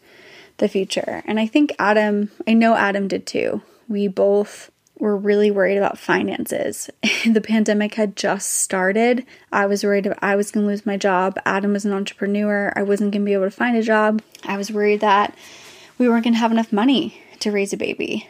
the 0.59 0.69
future. 0.69 1.23
And 1.25 1.41
I 1.41 1.47
think 1.47 1.75
Adam, 1.79 2.31
I 2.47 2.53
know 2.53 2.75
Adam 2.75 3.09
did 3.09 3.27
too. 3.27 3.63
We 3.89 4.07
both 4.07 4.71
were 4.99 5.17
really 5.17 5.51
worried 5.51 5.79
about 5.79 5.97
finances. 5.97 6.91
the 7.27 7.41
pandemic 7.41 7.95
had 7.95 8.17
just 8.17 8.51
started. 8.51 9.25
I 9.51 9.65
was 9.65 9.83
worried 9.83 10.05
about, 10.05 10.19
I 10.23 10.37
was 10.37 10.51
going 10.51 10.67
to 10.67 10.71
lose 10.71 10.85
my 10.85 10.99
job. 10.99 11.39
Adam 11.47 11.73
was 11.73 11.87
an 11.87 11.95
entrepreneur. 11.95 12.71
I 12.77 12.83
wasn't 12.83 13.13
going 13.13 13.23
to 13.23 13.27
be 13.27 13.33
able 13.33 13.45
to 13.45 13.51
find 13.51 13.79
a 13.79 13.83
job. 13.83 14.21
I 14.45 14.59
was 14.59 14.71
worried 14.71 15.01
that 15.01 15.35
we 15.97 16.07
weren't 16.07 16.25
going 16.25 16.35
to 16.35 16.41
have 16.41 16.53
enough 16.53 16.71
money 16.71 17.23
to 17.41 17.51
raise 17.51 17.73
a 17.73 17.79
baby 17.79 18.29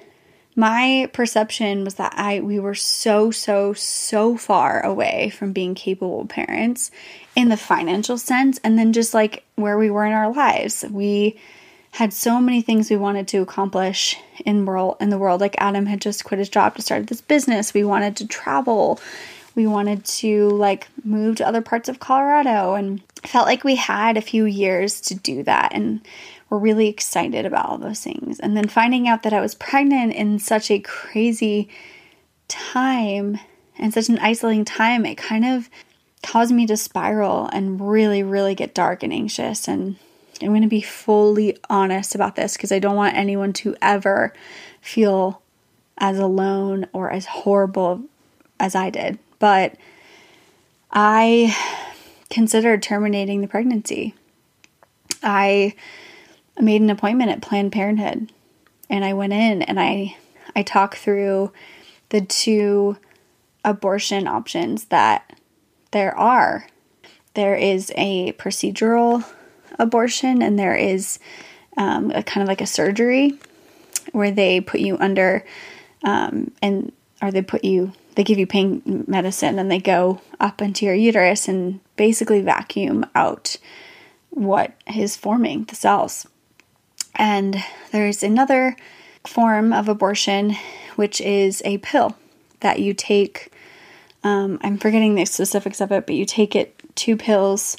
my 0.59 1.09
perception 1.12 1.85
was 1.85 1.94
that 1.94 2.12
I 2.16 2.40
we 2.40 2.59
were 2.59 2.75
so 2.75 3.31
so 3.31 3.73
so 3.75 4.37
far 4.37 4.85
away 4.85 5.31
from 5.31 5.53
being 5.53 5.77
capable 5.77 6.27
parents 6.27 6.90
in 7.37 7.49
the 7.49 7.57
financial 7.57 8.18
sense 8.18 8.59
and 8.64 8.77
then 8.77 8.92
just 8.92 9.14
like 9.14 9.44
where 9.55 9.79
we 9.79 9.88
were 9.88 10.05
in 10.05 10.12
our 10.12 10.33
lives. 10.33 10.85
We 10.90 11.38
had 11.92 12.12
so 12.12 12.40
many 12.40 12.61
things 12.61 12.90
we 12.90 12.97
wanted 12.97 13.29
to 13.29 13.38
accomplish 13.38 14.16
in 14.44 14.66
world 14.66 14.97
in 15.01 15.11
the 15.11 15.18
world. 15.18 15.40
Like 15.40 15.55
Adam 15.59 15.87
had 15.87 16.01
just 16.01 16.25
quit 16.25 16.40
his 16.40 16.49
job 16.49 16.75
to 16.75 16.83
start 16.83 17.07
this 17.07 17.21
business. 17.21 17.73
We 17.73 17.85
wanted 17.85 18.16
to 18.16 18.27
travel. 18.27 19.01
We 19.55 19.68
wanted 19.68 20.05
to 20.07 20.49
like 20.51 20.88
move 21.05 21.37
to 21.37 21.47
other 21.47 21.62
parts 21.62 21.88
of 21.88 22.01
Colorado 22.01 22.75
and 22.75 23.01
felt 23.23 23.47
like 23.47 23.62
we 23.62 23.77
had 23.77 24.16
a 24.16 24.23
few 24.23 24.44
years 24.44 25.01
to 25.03 25.14
do 25.14 25.44
that 25.44 25.71
and 25.73 26.01
were 26.50 26.58
really 26.58 26.88
excited 26.88 27.44
about 27.44 27.66
all 27.66 27.78
those 27.78 28.00
things. 28.00 28.40
And 28.40 28.56
then 28.56 28.68
finding 28.68 29.06
out 29.06 29.22
that 29.22 29.32
I 29.32 29.40
was 29.40 29.54
pregnant 29.54 30.14
in 30.14 30.38
such 30.38 30.70
a 30.70 30.78
crazy 30.78 31.68
time 32.48 33.38
and 33.78 33.92
such 33.92 34.08
an 34.08 34.18
isolating 34.18 34.64
time, 34.64 35.04
it 35.04 35.16
kind 35.16 35.44
of 35.44 35.68
caused 36.22 36.52
me 36.52 36.66
to 36.66 36.76
spiral 36.76 37.48
and 37.52 37.80
really, 37.80 38.22
really 38.22 38.54
get 38.54 38.74
dark 38.74 39.02
and 39.02 39.12
anxious. 39.12 39.68
And 39.68 39.96
I'm 40.40 40.48
going 40.48 40.62
to 40.62 40.68
be 40.68 40.80
fully 40.80 41.56
honest 41.68 42.14
about 42.14 42.37
this 42.37 42.56
because 42.56 42.72
I 42.72 42.78
don't 42.78 42.96
want 42.96 43.16
anyone 43.16 43.52
to 43.54 43.76
ever 43.82 44.32
feel 44.80 45.42
as 45.98 46.18
alone 46.18 46.87
or 46.92 47.11
as 47.11 47.26
horrible 47.26 48.02
as 48.58 48.74
I 48.74 48.90
did. 48.90 49.18
But 49.38 49.76
I 50.90 51.56
considered 52.30 52.82
terminating 52.82 53.40
the 53.40 53.48
pregnancy. 53.48 54.14
I 55.22 55.74
Made 56.61 56.81
an 56.81 56.90
appointment 56.90 57.31
at 57.31 57.40
Planned 57.40 57.73
Parenthood 57.73 58.33
and 58.90 59.05
I 59.05 59.14
went 59.14 59.33
in 59.33 59.62
and 59.62 59.79
I 59.79 60.16
I 60.57 60.62
talked 60.62 60.99
through 60.99 61.53
the 62.09 62.21
two 62.21 62.97
abortion 63.64 64.27
options 64.27 64.87
that 64.87 65.38
there 65.90 66.16
are. 66.16 66.66
There 67.35 67.55
is 67.55 67.92
a 67.97 68.33
procedural 68.33 69.25
abortion 69.79 70.42
and 70.42 70.59
there 70.59 70.75
is 70.75 71.18
um, 71.77 72.11
a 72.11 72.23
kind 72.23 72.42
of 72.42 72.49
like 72.49 72.61
a 72.61 72.66
surgery 72.66 73.38
where 74.12 74.31
they 74.31 74.61
put 74.61 74.81
you 74.81 74.97
under 74.99 75.44
um, 76.05 76.51
and 76.62 76.92
or 77.23 77.31
they 77.31 77.42
put 77.42 77.64
you 77.64 77.92
they 78.14 78.25
give 78.25 78.38
you 78.38 78.47
pain 78.47 79.05
medicine 79.07 79.61
and 79.61 79.71
they 79.71 79.79
go 79.79 80.21
up 80.40 80.61
into 80.61 80.85
your 80.85 80.94
uterus 80.94 81.47
and 81.47 81.79
basically 81.94 82.40
vacuum 82.40 83.07
out 83.14 83.59
what 84.31 84.73
is 84.92 85.16
forming 85.16 85.64
the 85.64 85.77
cells. 85.77 86.27
And 87.14 87.62
there's 87.90 88.23
another 88.23 88.77
form 89.27 89.73
of 89.73 89.88
abortion, 89.88 90.57
which 90.97 91.21
is 91.21 91.62
a 91.64 91.79
pill 91.79 92.16
that 92.61 92.81
you 92.81 92.94
take. 92.94 93.53
Um, 94.25 94.59
I'm 94.62 94.79
forgetting 94.79 95.14
the 95.14 95.25
specifics 95.25 95.81
of 95.81 95.92
it, 95.92 96.07
but 96.07 96.14
you 96.14 96.25
take 96.25 96.57
it 96.57 96.75
two 96.94 97.16
pills 97.16 97.77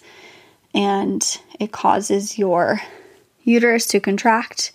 and 0.73 1.39
it 1.59 1.71
causes 1.71 2.37
your 2.37 2.81
uterus 3.43 3.87
to 3.87 3.99
contract 3.99 4.71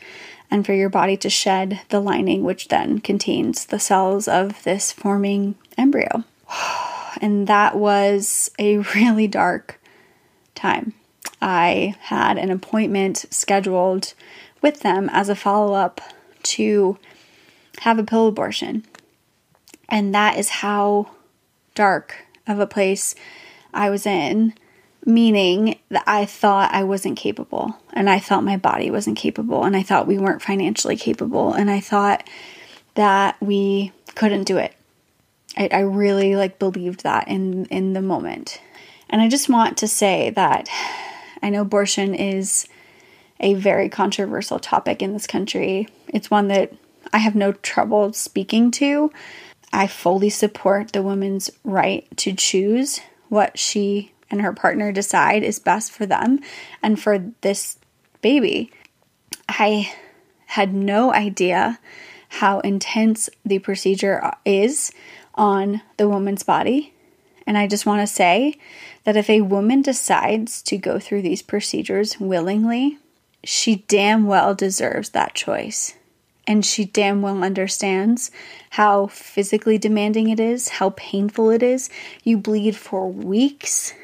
and 0.51 0.67
for 0.67 0.73
your 0.73 0.89
body 0.89 1.17
to 1.17 1.31
shed 1.31 1.81
the 1.89 2.01
lining, 2.01 2.45
which 2.45 2.69
then 2.69 3.01
contains 3.01 3.67
the 3.67 3.79
cells 3.79 4.29
of 4.29 4.63
this 4.65 4.93
forming 4.93 5.57
embryo. 5.77 6.25
And 7.21 7.47
that 7.47 7.77
was 7.77 8.51
a 8.59 8.79
really 8.79 9.29
dark 9.29 9.81
time. 10.57 10.95
I 11.41 11.95
had 12.01 12.39
an 12.39 12.51
appointment 12.51 13.25
scheduled 13.31 14.15
with 14.65 14.81
them 14.81 15.11
as 15.13 15.29
a 15.29 15.37
follow 15.37 15.75
up 15.75 16.01
to 16.43 16.99
have 17.81 17.99
a 17.99 18.03
pill 18.03 18.27
abortion. 18.27 18.83
And 19.91 20.15
that 20.15 20.39
is 20.39 20.49
how 20.49 21.11
dark 21.75 22.17
of 22.47 22.59
a 22.59 22.67
place 22.67 23.15
I 23.75 23.91
was 23.91 24.07
in, 24.07 24.55
meaning 25.05 25.79
that 25.91 26.05
I 26.07 26.25
thought 26.25 26.73
I 26.73 26.83
wasn't 26.83 27.19
capable 27.19 27.77
and 27.93 28.09
I 28.09 28.19
thought 28.19 28.43
my 28.43 28.57
body 28.57 28.91
wasn't 28.91 29.19
capable 29.19 29.65
and 29.65 29.77
I 29.77 29.83
thought 29.83 30.07
we 30.07 30.17
weren't 30.17 30.41
financially 30.41 30.97
capable 30.97 31.53
and 31.53 31.71
I 31.71 31.81
thought 31.81 32.27
that 32.95 33.37
we 33.43 33.93
couldn't 34.15 34.45
do 34.45 34.57
it. 34.57 34.75
I, 35.59 35.69
I 35.71 35.81
really 35.81 36.37
like 36.37 36.59
believed 36.59 37.03
that 37.03 37.29
in 37.29 37.67
in 37.67 37.93
the 37.93 38.01
moment. 38.01 38.63
And 39.11 39.21
I 39.21 39.29
just 39.29 39.51
want 39.51 39.77
to 39.79 39.89
say 39.89 40.31
that 40.31 40.71
I 41.43 41.51
know 41.51 41.61
abortion 41.61 42.15
is 42.15 42.67
a 43.45 43.55
very 43.55 43.91
controversial 43.91 44.59
topic 44.59 45.03
in 45.03 45.13
this 45.13 45.27
country. 45.27 45.87
It's 46.09 46.31
one 46.31 46.49
that 46.49 46.73
I 47.13 47.19
have 47.19 47.35
no 47.35 47.53
trouble 47.53 48.13
speaking 48.15 48.71
to. 48.73 49.13
I 49.71 49.87
fully 49.87 50.31
support 50.31 50.93
the 50.93 51.03
woman's 51.03 51.51
right 51.63 52.09
to 52.17 52.33
choose 52.33 53.01
what 53.29 53.59
she 53.59 54.13
and 54.31 54.41
her 54.41 54.55
partner 54.55 54.93
decide 54.93 55.43
is 55.43 55.59
best 55.59 55.93
for 55.93 56.07
them 56.07 56.41
and 56.83 56.99
for 56.99 57.19
this 57.43 57.77
baby. 58.23 58.73
I 59.47 59.93
had 60.47 60.73
no 60.73 61.13
idea 61.13 61.79
how 62.31 62.61
intense 62.61 63.29
the 63.45 63.59
procedure 63.59 64.33
is 64.47 64.91
on 65.35 65.83
the 65.99 66.09
woman's 66.09 66.43
body. 66.43 66.95
And 67.47 67.59
I 67.59 67.67
just 67.67 67.85
want 67.85 68.01
to 68.01 68.07
say 68.07 68.57
that 69.05 69.19
if 69.19 69.29
a 69.29 69.43
woman 69.43 69.83
decides 69.83 70.63
to 70.63 70.79
go 70.79 70.99
through 70.99 71.21
these 71.21 71.43
procedures 71.43 72.19
willingly, 72.19 72.99
she 73.45 73.77
damn 73.89 74.27
well 74.27 74.55
deserves 74.55 75.11
that 75.11 75.35
choice. 75.35 75.95
And 76.47 76.65
she 76.65 76.85
damn 76.85 77.23
well 77.23 77.43
understands 77.43 78.31
how 78.71 79.07
physically 79.07 79.79
demanding 79.79 80.29
it 80.29 80.39
is, 80.39 80.69
how 80.69 80.91
painful 80.91 81.51
it 81.51 81.63
is. 81.63 81.89
You 82.23 82.37
bleed 82.37 82.77
for 82.77 83.11
weeks, 83.11 83.95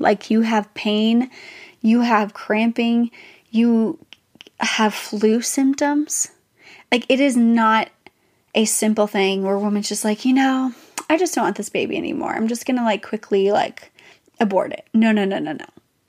like 0.00 0.30
you 0.30 0.42
have 0.42 0.72
pain, 0.74 1.30
you 1.80 2.00
have 2.00 2.34
cramping, 2.34 3.12
you 3.50 3.98
have 4.58 4.94
flu 4.94 5.40
symptoms. 5.42 6.32
Like 6.90 7.06
it 7.08 7.20
is 7.20 7.36
not 7.36 7.90
a 8.54 8.64
simple 8.64 9.06
thing 9.06 9.42
where 9.42 9.54
a 9.54 9.60
woman's 9.60 9.88
just 9.88 10.04
like, 10.04 10.24
you 10.24 10.32
know, 10.32 10.72
I 11.08 11.18
just 11.18 11.34
don't 11.34 11.44
want 11.44 11.56
this 11.56 11.68
baby 11.68 11.96
anymore. 11.96 12.32
I'm 12.32 12.48
just 12.48 12.66
gonna 12.66 12.84
like 12.84 13.06
quickly 13.06 13.52
like 13.52 13.92
abort 14.40 14.72
it. 14.72 14.86
No, 14.92 15.12
no, 15.12 15.24
no, 15.24 15.38
no, 15.38 15.52
no. 15.52 15.66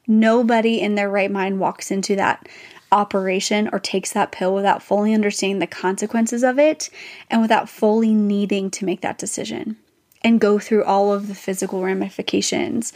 Nobody 0.08 0.80
in 0.80 0.96
their 0.96 1.10
right 1.10 1.32
mind 1.32 1.60
walks 1.60 1.92
into 1.92 2.16
that 2.16 2.48
operation 2.92 3.70
or 3.74 3.80
takes 3.80 4.14
that 4.14 4.32
pill 4.32 4.54
without 4.54 4.82
fully 4.82 5.14
understanding 5.14 5.60
the 5.60 5.68
consequences 5.68 6.44
of 6.44 6.58
it 6.58 6.90
and 7.30 7.42
without 7.42 7.70
fully 7.70 8.14
needing 8.14 8.72
to 8.72 8.86
make 8.86 9.02
that 9.02 9.18
decision 9.18 9.76
and 10.24 10.40
go 10.40 10.58
through 10.58 10.84
all 10.84 11.14
of 11.14 11.28
the 11.28 11.36
physical 11.36 11.84
ramifications, 11.84 12.92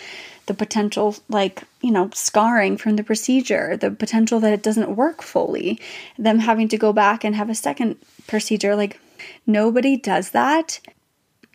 the 0.47 0.53
potential, 0.53 1.15
like, 1.29 1.63
you 1.81 1.91
know, 1.91 2.09
scarring 2.13 2.77
from 2.77 2.95
the 2.95 3.03
procedure, 3.03 3.77
the 3.77 3.91
potential 3.91 4.39
that 4.39 4.53
it 4.53 4.63
doesn't 4.63 4.95
work 4.95 5.21
fully, 5.21 5.79
them 6.17 6.39
having 6.39 6.67
to 6.67 6.77
go 6.77 6.91
back 6.91 7.23
and 7.23 7.35
have 7.35 7.49
a 7.49 7.55
second 7.55 7.97
procedure. 8.27 8.75
Like, 8.75 8.99
nobody 9.45 9.97
does 9.97 10.31
that 10.31 10.79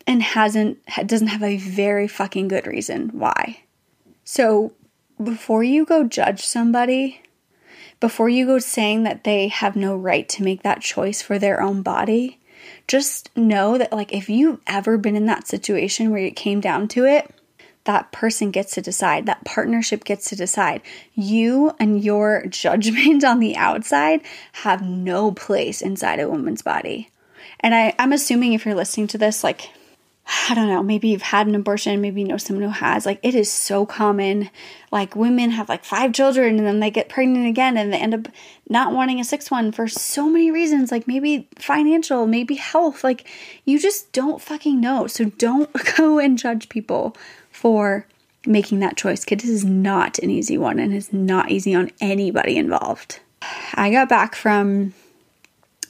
and 0.05 0.23
hasn't, 0.23 0.79
doesn't 1.05 1.27
have 1.27 1.43
a 1.43 1.57
very 1.57 2.07
fucking 2.07 2.47
good 2.47 2.65
reason 2.65 3.09
why. 3.09 3.59
So, 4.23 4.73
before 5.21 5.63
you 5.63 5.85
go 5.85 6.03
judge 6.03 6.45
somebody, 6.45 7.21
before 7.99 8.29
you 8.29 8.45
go 8.45 8.59
saying 8.59 9.03
that 9.03 9.23
they 9.23 9.47
have 9.47 9.75
no 9.75 9.95
right 9.95 10.27
to 10.29 10.43
make 10.43 10.63
that 10.63 10.81
choice 10.81 11.21
for 11.21 11.39
their 11.39 11.61
own 11.61 11.81
body, 11.81 12.39
just 12.87 13.35
know 13.35 13.77
that, 13.77 13.91
like, 13.91 14.13
if 14.13 14.29
you've 14.29 14.59
ever 14.67 14.97
been 14.97 15.15
in 15.15 15.25
that 15.25 15.47
situation 15.47 16.11
where 16.11 16.23
it 16.23 16.35
came 16.35 16.61
down 16.61 16.87
to 16.89 17.05
it, 17.05 17.33
that 17.85 18.11
person 18.11 18.51
gets 18.51 18.73
to 18.73 18.81
decide. 18.81 19.25
That 19.25 19.45
partnership 19.45 20.03
gets 20.03 20.29
to 20.29 20.35
decide. 20.35 20.81
You 21.15 21.73
and 21.79 22.03
your 22.03 22.45
judgment 22.49 23.23
on 23.23 23.39
the 23.39 23.55
outside 23.55 24.21
have 24.53 24.81
no 24.81 25.31
place 25.31 25.81
inside 25.81 26.19
a 26.19 26.29
woman's 26.29 26.61
body. 26.61 27.09
And 27.61 27.73
I, 27.73 27.95
I'm 27.97 28.13
assuming 28.13 28.53
if 28.53 28.65
you're 28.65 28.75
listening 28.75 29.07
to 29.07 29.17
this, 29.17 29.43
like, 29.43 29.69
I 30.29 30.53
don't 30.55 30.67
know, 30.67 30.83
maybe 30.83 31.07
you've 31.07 31.21
had 31.21 31.47
an 31.47 31.55
abortion, 31.55 32.01
maybe 32.01 32.21
you 32.21 32.27
know 32.27 32.37
someone 32.37 32.63
who 32.63 32.69
has. 32.69 33.05
Like, 33.05 33.19
it 33.23 33.33
is 33.33 33.49
so 33.49 33.85
common. 33.85 34.49
Like, 34.91 35.15
women 35.15 35.51
have 35.51 35.69
like 35.69 35.85
five 35.85 36.11
children 36.11 36.57
and 36.57 36.67
then 36.67 36.81
they 36.81 36.91
get 36.91 37.07
pregnant 37.07 37.47
again 37.47 37.77
and 37.77 37.93
they 37.93 37.97
end 37.97 38.13
up 38.13 38.27
not 38.69 38.93
wanting 38.93 39.21
a 39.21 39.23
sixth 39.23 39.51
one 39.51 39.71
for 39.71 39.87
so 39.87 40.29
many 40.29 40.51
reasons. 40.51 40.91
Like, 40.91 41.07
maybe 41.07 41.47
financial, 41.57 42.27
maybe 42.27 42.55
health. 42.55 43.05
Like, 43.05 43.25
you 43.63 43.79
just 43.79 44.11
don't 44.11 44.41
fucking 44.41 44.81
know. 44.81 45.07
So, 45.07 45.25
don't 45.25 45.69
go 45.97 46.19
and 46.19 46.37
judge 46.37 46.67
people 46.67 47.15
for 47.49 48.05
making 48.45 48.79
that 48.79 48.97
choice 48.97 49.23
because 49.23 49.47
it 49.47 49.51
is 49.51 49.63
not 49.63 50.19
an 50.19 50.29
easy 50.29 50.57
one 50.57 50.77
and 50.79 50.93
it's 50.93 51.13
not 51.13 51.51
easy 51.51 51.73
on 51.73 51.89
anybody 52.01 52.57
involved. 52.57 53.19
I 53.75 53.91
got 53.91 54.09
back 54.09 54.35
from 54.35 54.93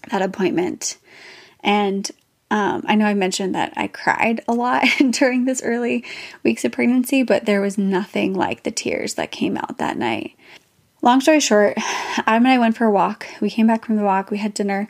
that 0.09 0.21
appointment 0.21 0.97
and 1.63 2.09
um, 2.49 2.83
I 2.87 2.95
know 2.95 3.05
I 3.05 3.13
mentioned 3.13 3.55
that 3.55 3.73
I 3.75 3.87
cried 3.87 4.41
a 4.47 4.53
lot 4.53 4.85
during 5.11 5.45
this 5.45 5.61
early 5.61 6.05
weeks 6.43 6.63
of 6.63 6.71
pregnancy, 6.71 7.23
but 7.23 7.45
there 7.45 7.61
was 7.61 7.77
nothing 7.77 8.33
like 8.33 8.63
the 8.63 8.71
tears 8.71 9.15
that 9.15 9.31
came 9.31 9.57
out 9.57 9.77
that 9.77 9.97
night. 9.97 10.33
Long 11.01 11.19
story 11.21 11.39
short, 11.39 11.77
Adam 12.17 12.45
and 12.45 12.47
I 12.47 12.57
went 12.57 12.77
for 12.77 12.85
a 12.85 12.91
walk. 12.91 13.27
We 13.41 13.49
came 13.49 13.67
back 13.67 13.85
from 13.85 13.97
the 13.97 14.03
walk, 14.03 14.31
we 14.31 14.37
had 14.37 14.53
dinner, 14.53 14.89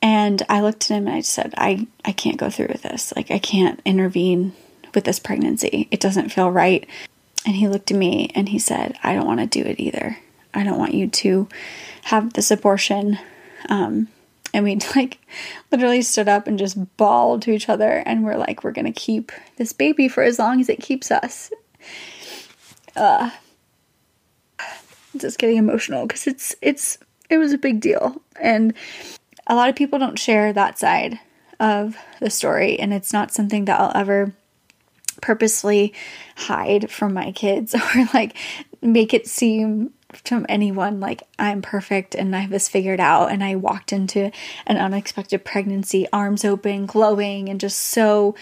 and 0.00 0.42
I 0.48 0.60
looked 0.60 0.90
at 0.90 0.96
him 0.96 1.08
and 1.08 1.16
I 1.16 1.20
said, 1.20 1.52
I, 1.56 1.88
I 2.04 2.12
can't 2.12 2.36
go 2.36 2.48
through 2.48 2.68
with 2.68 2.82
this. 2.82 3.12
Like, 3.16 3.30
I 3.30 3.38
can't 3.38 3.80
intervene 3.84 4.52
with 4.94 5.04
this 5.04 5.18
pregnancy. 5.18 5.88
It 5.90 6.00
doesn't 6.00 6.30
feel 6.30 6.50
right. 6.50 6.86
And 7.44 7.56
he 7.56 7.66
looked 7.66 7.90
at 7.90 7.96
me 7.96 8.30
and 8.34 8.48
he 8.48 8.58
said, 8.58 8.98
I 9.02 9.14
don't 9.14 9.26
want 9.26 9.40
to 9.40 9.46
do 9.46 9.68
it 9.68 9.80
either. 9.80 10.18
I 10.54 10.64
don't 10.64 10.78
want 10.78 10.94
you 10.94 11.08
to 11.08 11.48
have 12.04 12.32
this 12.32 12.50
abortion. 12.50 13.18
Um, 13.68 14.08
and 14.56 14.64
we 14.64 14.78
like 14.96 15.18
literally 15.70 16.02
stood 16.02 16.28
up 16.28 16.46
and 16.46 16.58
just 16.58 16.96
bawled 16.96 17.42
to 17.42 17.52
each 17.52 17.68
other. 17.68 18.02
And 18.06 18.24
we're 18.24 18.38
like 18.38 18.64
we're 18.64 18.72
gonna 18.72 18.90
keep 18.90 19.30
this 19.58 19.72
baby 19.72 20.08
for 20.08 20.22
as 20.22 20.38
long 20.38 20.60
as 20.60 20.68
it 20.68 20.80
keeps 20.80 21.10
us. 21.10 21.52
Uh 22.96 23.30
just 25.16 25.38
getting 25.38 25.58
emotional 25.58 26.06
because 26.06 26.26
it's 26.26 26.56
it's 26.62 26.98
it 27.28 27.36
was 27.36 27.52
a 27.52 27.58
big 27.58 27.80
deal. 27.80 28.20
And 28.40 28.72
a 29.46 29.54
lot 29.54 29.68
of 29.68 29.76
people 29.76 29.98
don't 29.98 30.18
share 30.18 30.52
that 30.52 30.78
side 30.78 31.20
of 31.60 31.96
the 32.20 32.30
story. 32.30 32.78
And 32.78 32.92
it's 32.94 33.12
not 33.12 33.30
something 33.30 33.66
that 33.66 33.78
i'll 33.78 33.92
ever 33.94 34.32
purposely 35.20 35.94
hide 36.36 36.90
from 36.90 37.14
my 37.14 37.32
kids 37.32 37.74
or 37.94 38.08
like 38.14 38.36
make 38.80 39.12
it 39.12 39.26
seem 39.26 39.92
from 40.12 40.46
anyone 40.48 41.00
like 41.00 41.22
I'm 41.38 41.62
perfect 41.62 42.14
and 42.14 42.34
I 42.34 42.40
have 42.40 42.50
this 42.50 42.68
figured 42.68 43.00
out. 43.00 43.30
And 43.30 43.42
I 43.42 43.56
walked 43.56 43.92
into 43.92 44.30
an 44.66 44.76
unexpected 44.76 45.44
pregnancy, 45.44 46.06
arms 46.12 46.44
open, 46.44 46.86
glowing, 46.86 47.48
and 47.48 47.60
just 47.60 47.78
so 47.78 48.34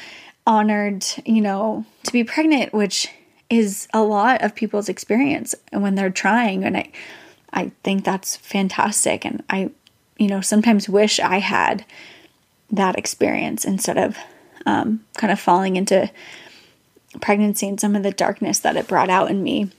honored, 0.47 1.05
you 1.25 1.41
know, 1.41 1.85
to 2.05 2.13
be 2.13 2.25
pregnant, 2.25 2.73
which 2.75 3.09
is 3.49 3.89
a 3.93 4.03
lot 4.03 4.43
of 4.43 4.55
people's 4.55 4.89
experience 4.89 5.55
and 5.73 5.83
when 5.83 5.95
they're 5.95 6.11
trying. 6.11 6.65
And 6.65 6.77
I, 6.77 6.93
I 7.53 7.73
think 7.83 8.05
that's 8.05 8.37
fantastic. 8.37 9.25
And 9.25 9.43
I, 9.49 9.71
you 10.19 10.29
know, 10.29 10.41
sometimes 10.41 10.89
wish 10.89 11.19
I 11.19 11.39
had 11.39 11.85
that 12.71 12.99
experience 12.99 13.65
instead 13.65 13.99
of 13.99 14.17
um, 14.67 15.05
kind 15.17 15.33
of 15.33 15.41
falling 15.41 15.77
into 15.77 16.11
pregnancy 17.21 17.69
and 17.69 17.81
some 17.81 17.95
of 17.95 18.03
the 18.03 18.11
darkness 18.11 18.59
that 18.61 18.77
it 18.77 18.89
brought 18.89 19.11
out 19.11 19.31
in 19.31 19.43
me 19.43 19.71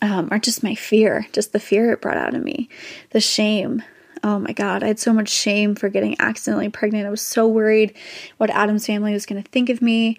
um, 0.00 0.28
or 0.30 0.38
just 0.38 0.62
my 0.62 0.74
fear, 0.74 1.26
just 1.32 1.52
the 1.52 1.60
fear 1.60 1.92
it 1.92 2.00
brought 2.00 2.16
out 2.16 2.34
of 2.34 2.42
me, 2.42 2.68
the 3.10 3.20
shame. 3.20 3.82
Oh 4.24 4.38
my 4.38 4.52
God, 4.52 4.82
I 4.82 4.88
had 4.88 5.00
so 5.00 5.12
much 5.12 5.28
shame 5.28 5.74
for 5.74 5.88
getting 5.88 6.20
accidentally 6.20 6.68
pregnant. 6.68 7.06
I 7.06 7.10
was 7.10 7.22
so 7.22 7.48
worried 7.48 7.94
what 8.36 8.50
Adam's 8.50 8.86
family 8.86 9.12
was 9.12 9.26
going 9.26 9.42
to 9.42 9.48
think 9.50 9.68
of 9.68 9.82
me. 9.82 10.18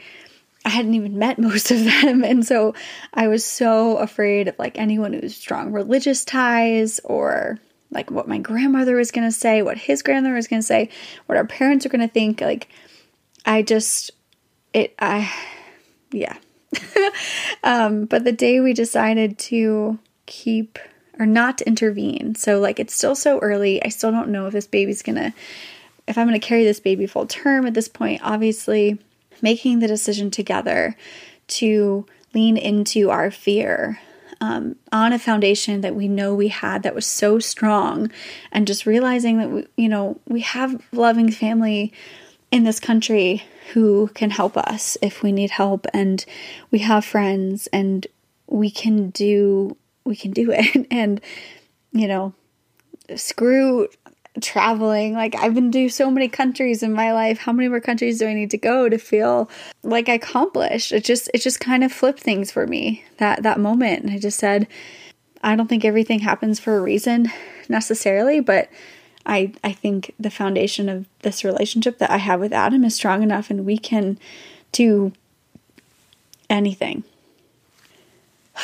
I 0.66 0.70
hadn't 0.70 0.94
even 0.94 1.18
met 1.18 1.40
most 1.40 1.72
of 1.72 1.84
them. 1.84 2.24
And 2.24 2.46
so 2.46 2.74
I 3.14 3.28
was 3.28 3.46
so 3.46 3.98
afraid 3.98 4.48
of 4.48 4.60
like 4.60 4.78
anyone 4.78 5.14
who's 5.14 5.36
strong 5.36 5.72
religious 5.72 6.26
ties 6.26 7.00
or 7.04 7.60
like 7.92 8.12
what 8.12 8.28
my 8.28 8.40
grandmother 8.40 8.96
was 8.96 9.12
going 9.12 9.28
to 9.28 9.32
say, 9.32 9.62
what 9.62 9.78
his 9.78 10.02
grandmother 10.02 10.36
was 10.36 10.48
going 10.48 10.62
to 10.62 10.66
say, 10.68 10.90
what 11.28 11.38
our 11.38 11.46
parents 11.46 11.86
are 11.86 11.90
going 11.90 12.02
to 12.02 12.14
think. 12.14 12.42
Like, 12.42 12.68
I 13.46 13.62
just, 13.62 14.12
it, 14.74 14.96
I, 15.00 15.32
yeah, 16.12 16.38
um, 17.64 18.06
but 18.06 18.24
the 18.24 18.32
day 18.32 18.60
we 18.60 18.74
decided 18.74 19.38
to 19.38 20.00
keep 20.26 20.80
or 21.20 21.26
not 21.26 21.62
intervene, 21.62 22.36
so 22.36 22.60
like 22.60 22.80
it's 22.80 22.94
still 22.94 23.16
so 23.16 23.40
early. 23.40 23.84
I 23.84 23.90
still 23.90 24.12
don't 24.12 24.30
know 24.30 24.48
if 24.48 24.54
this 24.54 24.68
baby's 24.68 25.02
gonna, 25.02 25.34
if 26.08 26.18
I'm 26.18 26.28
gonna 26.28 26.40
carry 26.40 26.64
this 26.64 26.80
baby 26.80 27.06
full 27.06 27.28
term 27.28 27.66
at 27.66 27.74
this 27.74 27.88
point. 27.88 28.22
Obviously, 28.24 29.00
making 29.42 29.80
the 29.80 29.88
decision 29.88 30.32
together 30.32 30.96
to 31.48 32.06
lean 32.34 32.58
into 32.58 33.10
our 33.10 33.30
fear 33.30 34.00
um, 34.42 34.76
on 34.92 35.14
a 35.14 35.20
foundation 35.20 35.82
that 35.82 35.96
we 35.96 36.08
know 36.08 36.34
we 36.34 36.48
had 36.48 36.84
that 36.84 36.96
was 36.96 37.06
so 37.06 37.40
strong, 37.40 38.12
and 38.52 38.68
just 38.68 38.86
realizing 38.86 39.38
that 39.38 39.50
we, 39.50 39.68
you 39.78 39.90
know 39.90 40.20
we 40.28 40.42
have 40.42 40.82
loving 40.92 41.32
family 41.32 41.94
in 42.54 42.66
this 42.66 42.80
country 42.80 43.44
who 43.74 44.12
can 44.14 44.30
help 44.30 44.56
us 44.56 44.96
if 45.02 45.24
we 45.24 45.32
need 45.32 45.50
help, 45.50 45.88
and 45.92 46.24
we 46.70 46.80
have 46.80 47.04
friends, 47.04 47.66
and 47.74 48.06
we 48.46 48.70
can 48.70 49.10
do 49.10 49.76
we 50.06 50.16
can 50.16 50.30
do 50.30 50.52
it, 50.52 50.88
and 50.92 51.20
you 51.92 52.08
know 52.08 52.34
screw 53.16 53.88
traveling. 54.40 55.14
Like 55.14 55.36
I've 55.36 55.56
been 55.56 55.72
to 55.72 55.90
so 55.90 56.12
many 56.12 56.28
countries 56.28 56.84
in 56.84 56.94
my 56.94 57.12
life. 57.12 57.40
How 57.40 57.52
many 57.52 57.70
more 57.70 57.82
countries 57.82 58.20
do 58.20 58.28
I 58.28 58.36
need 58.36 58.52
to 58.52 58.58
go 58.60 58.88
to 58.88 59.00
feel 59.00 59.50
like 59.82 60.08
I 60.08 60.14
accomplished? 60.14 60.92
It 60.92 61.04
just 61.04 61.32
it 61.34 61.40
just 61.40 61.60
kind 61.60 61.84
of 61.84 61.92
flipped 61.92 62.20
things 62.20 62.52
for 62.52 62.68
me 62.68 63.04
that 63.18 63.42
that 63.42 63.60
moment. 63.60 64.04
And 64.04 64.12
I 64.12 64.20
just 64.20 64.38
said, 64.38 64.68
I 65.42 65.56
don't 65.56 65.68
think 65.68 65.86
everything 65.86 66.20
happens 66.20 66.60
for 66.60 66.78
a 66.78 66.82
reason 66.82 67.32
necessarily, 67.68 68.42
but 68.42 68.70
I 69.26 69.54
I 69.64 69.72
think 69.72 70.14
the 70.20 70.30
foundation 70.30 70.90
of 70.90 71.06
this 71.22 71.44
relationship 71.44 71.98
that 72.00 72.12
I 72.12 72.18
have 72.18 72.40
with 72.40 72.54
Adam 72.54 72.84
is 72.84 72.96
strong 72.96 73.24
enough 73.24 73.50
and 73.50 73.66
we 73.66 73.78
can 73.78 74.18
do 74.72 75.14
anything. 76.50 77.04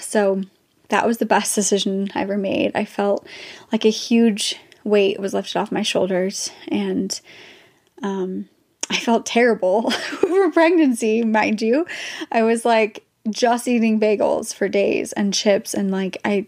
so 0.00 0.42
that 0.88 1.06
was 1.06 1.18
the 1.18 1.26
best 1.26 1.54
decision 1.54 2.10
I 2.14 2.22
ever 2.22 2.36
made. 2.36 2.72
I 2.74 2.84
felt 2.84 3.26
like 3.72 3.84
a 3.84 3.90
huge 3.90 4.56
weight 4.84 5.18
was 5.18 5.34
lifted 5.34 5.56
off 5.58 5.72
my 5.72 5.82
shoulders 5.82 6.50
and 6.68 7.20
um, 8.02 8.48
I 8.90 8.96
felt 8.96 9.26
terrible 9.26 9.90
for 9.90 10.50
pregnancy, 10.50 11.24
mind 11.24 11.62
you. 11.62 11.86
I 12.30 12.42
was 12.42 12.64
like 12.64 13.04
just 13.30 13.66
eating 13.66 13.98
bagels 13.98 14.54
for 14.54 14.68
days 14.68 15.12
and 15.12 15.32
chips 15.32 15.72
and 15.72 15.90
like 15.90 16.18
I 16.24 16.46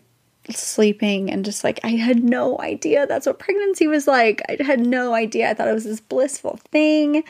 sleeping 0.51 1.31
and 1.31 1.45
just 1.45 1.65
like 1.65 1.81
I 1.83 1.91
had 1.91 2.23
no 2.23 2.59
idea 2.61 3.07
that's 3.07 3.27
what 3.27 3.39
pregnancy 3.39 3.87
was 3.87 4.07
like. 4.07 4.43
I 4.49 4.63
had 4.63 4.81
no 4.81 5.15
idea. 5.15 5.51
I 5.51 5.55
thought 5.55 5.69
it 5.69 5.75
was 5.75 5.85
this 5.85 6.01
blissful 6.01 6.59
thing. 6.71 7.25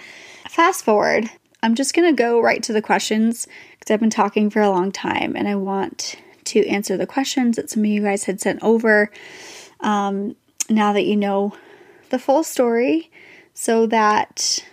Fast 0.48 0.84
forward, 0.84 1.30
I'm 1.62 1.74
just 1.74 1.94
going 1.94 2.08
to 2.08 2.22
go 2.22 2.40
right 2.40 2.62
to 2.62 2.72
the 2.72 2.82
questions 2.82 3.46
because 3.72 3.92
I've 3.92 4.00
been 4.00 4.10
talking 4.10 4.50
for 4.50 4.60
a 4.60 4.70
long 4.70 4.92
time 4.92 5.36
and 5.36 5.48
I 5.48 5.54
want 5.54 6.16
to 6.44 6.66
answer 6.66 6.96
the 6.96 7.06
questions 7.06 7.56
that 7.56 7.70
some 7.70 7.82
of 7.82 7.86
you 7.86 8.02
guys 8.02 8.24
had 8.24 8.40
sent 8.40 8.62
over. 8.62 9.10
Um, 9.80 10.36
now 10.68 10.92
that 10.92 11.04
you 11.04 11.16
know 11.16 11.56
the 12.10 12.18
full 12.18 12.44
story, 12.44 13.10
so 13.54 13.86
that, 13.86 14.64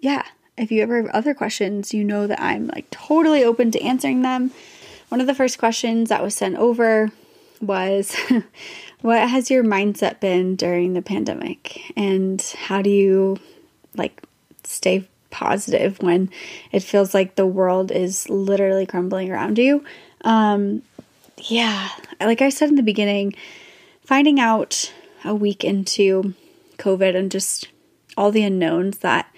yeah, 0.00 0.24
if 0.56 0.70
you 0.72 0.82
ever 0.82 1.02
have 1.02 1.10
other 1.10 1.34
questions, 1.34 1.92
you 1.92 2.04
know 2.04 2.26
that 2.26 2.40
I'm 2.40 2.68
like 2.68 2.90
totally 2.90 3.44
open 3.44 3.70
to 3.72 3.82
answering 3.82 4.22
them. 4.22 4.52
One 5.08 5.20
of 5.20 5.26
the 5.26 5.34
first 5.34 5.58
questions 5.58 6.08
that 6.08 6.22
was 6.22 6.34
sent 6.34 6.56
over 6.56 7.10
was 7.60 8.16
what 9.00 9.28
has 9.28 9.50
your 9.50 9.64
mindset 9.64 10.20
been 10.20 10.56
during 10.56 10.94
the 10.94 11.02
pandemic? 11.02 11.92
And 11.96 12.40
how 12.56 12.82
do 12.82 12.90
you 12.90 13.38
like 13.96 14.22
stay 14.64 15.08
positive 15.30 16.00
when 16.00 16.30
it 16.72 16.82
feels 16.82 17.14
like 17.14 17.34
the 17.34 17.46
world 17.46 17.90
is 17.90 18.28
literally 18.28 18.86
crumbling 18.86 19.30
around 19.30 19.58
you? 19.58 19.84
Um 20.22 20.82
yeah 21.44 21.88
like 22.20 22.42
i 22.42 22.48
said 22.48 22.68
in 22.68 22.74
the 22.74 22.82
beginning 22.82 23.32
finding 24.04 24.40
out 24.40 24.92
a 25.24 25.34
week 25.34 25.64
into 25.64 26.34
COVID 26.78 27.14
and 27.14 27.30
just 27.30 27.68
all 28.16 28.30
the 28.30 28.42
unknowns 28.42 28.98
that 28.98 29.32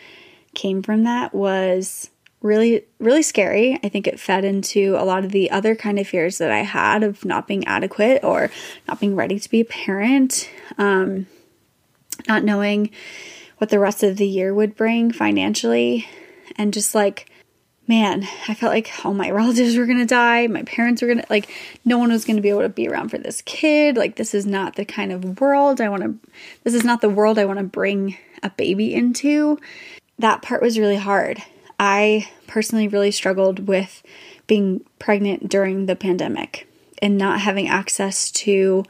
came 0.54 0.82
from 0.82 1.04
that 1.04 1.34
was 1.34 2.10
really 2.42 2.84
really 2.98 3.22
scary. 3.22 3.78
I 3.82 3.88
think 3.88 4.06
it 4.06 4.20
fed 4.20 4.44
into 4.44 4.96
a 4.98 5.04
lot 5.04 5.24
of 5.24 5.32
the 5.32 5.50
other 5.50 5.74
kind 5.74 5.98
of 5.98 6.06
fears 6.06 6.38
that 6.38 6.50
I 6.50 6.62
had 6.62 7.02
of 7.02 7.24
not 7.24 7.46
being 7.46 7.66
adequate 7.66 8.24
or 8.24 8.50
not 8.88 9.00
being 9.00 9.16
ready 9.16 9.38
to 9.38 9.50
be 9.50 9.60
a 9.60 9.64
parent, 9.64 10.48
um, 10.78 11.26
not 12.26 12.44
knowing 12.44 12.90
what 13.58 13.70
the 13.70 13.78
rest 13.78 14.02
of 14.02 14.16
the 14.16 14.26
year 14.26 14.54
would 14.54 14.74
bring 14.74 15.12
financially, 15.12 16.06
and 16.56 16.72
just 16.72 16.94
like 16.94 17.30
man, 17.90 18.24
I 18.46 18.54
felt 18.54 18.72
like 18.72 18.88
all 19.04 19.12
my 19.12 19.30
relatives 19.32 19.76
were 19.76 19.84
gonna 19.84 20.06
die. 20.06 20.46
My 20.46 20.62
parents 20.62 21.02
were 21.02 21.08
gonna, 21.08 21.26
like, 21.28 21.50
no 21.84 21.98
one 21.98 22.12
was 22.12 22.24
gonna 22.24 22.40
be 22.40 22.48
able 22.48 22.62
to 22.62 22.68
be 22.68 22.86
around 22.86 23.08
for 23.08 23.18
this 23.18 23.42
kid. 23.42 23.96
Like, 23.96 24.14
this 24.14 24.32
is 24.32 24.46
not 24.46 24.76
the 24.76 24.84
kind 24.84 25.10
of 25.10 25.40
world 25.40 25.80
I 25.80 25.88
wanna, 25.88 26.14
this 26.62 26.72
is 26.72 26.84
not 26.84 27.00
the 27.00 27.08
world 27.08 27.36
I 27.36 27.46
wanna 27.46 27.64
bring 27.64 28.16
a 28.44 28.50
baby 28.50 28.94
into. 28.94 29.58
That 30.20 30.40
part 30.40 30.62
was 30.62 30.78
really 30.78 30.96
hard. 30.96 31.42
I 31.80 32.28
personally 32.46 32.88
really 32.88 33.10
struggled 33.10 33.66
with 33.66 34.02
being 34.46 34.84
pregnant 34.98 35.48
during 35.48 35.86
the 35.86 35.96
pandemic 35.96 36.68
and 37.00 37.16
not 37.16 37.40
having 37.40 37.68
access 37.68 38.30
to 38.32 38.84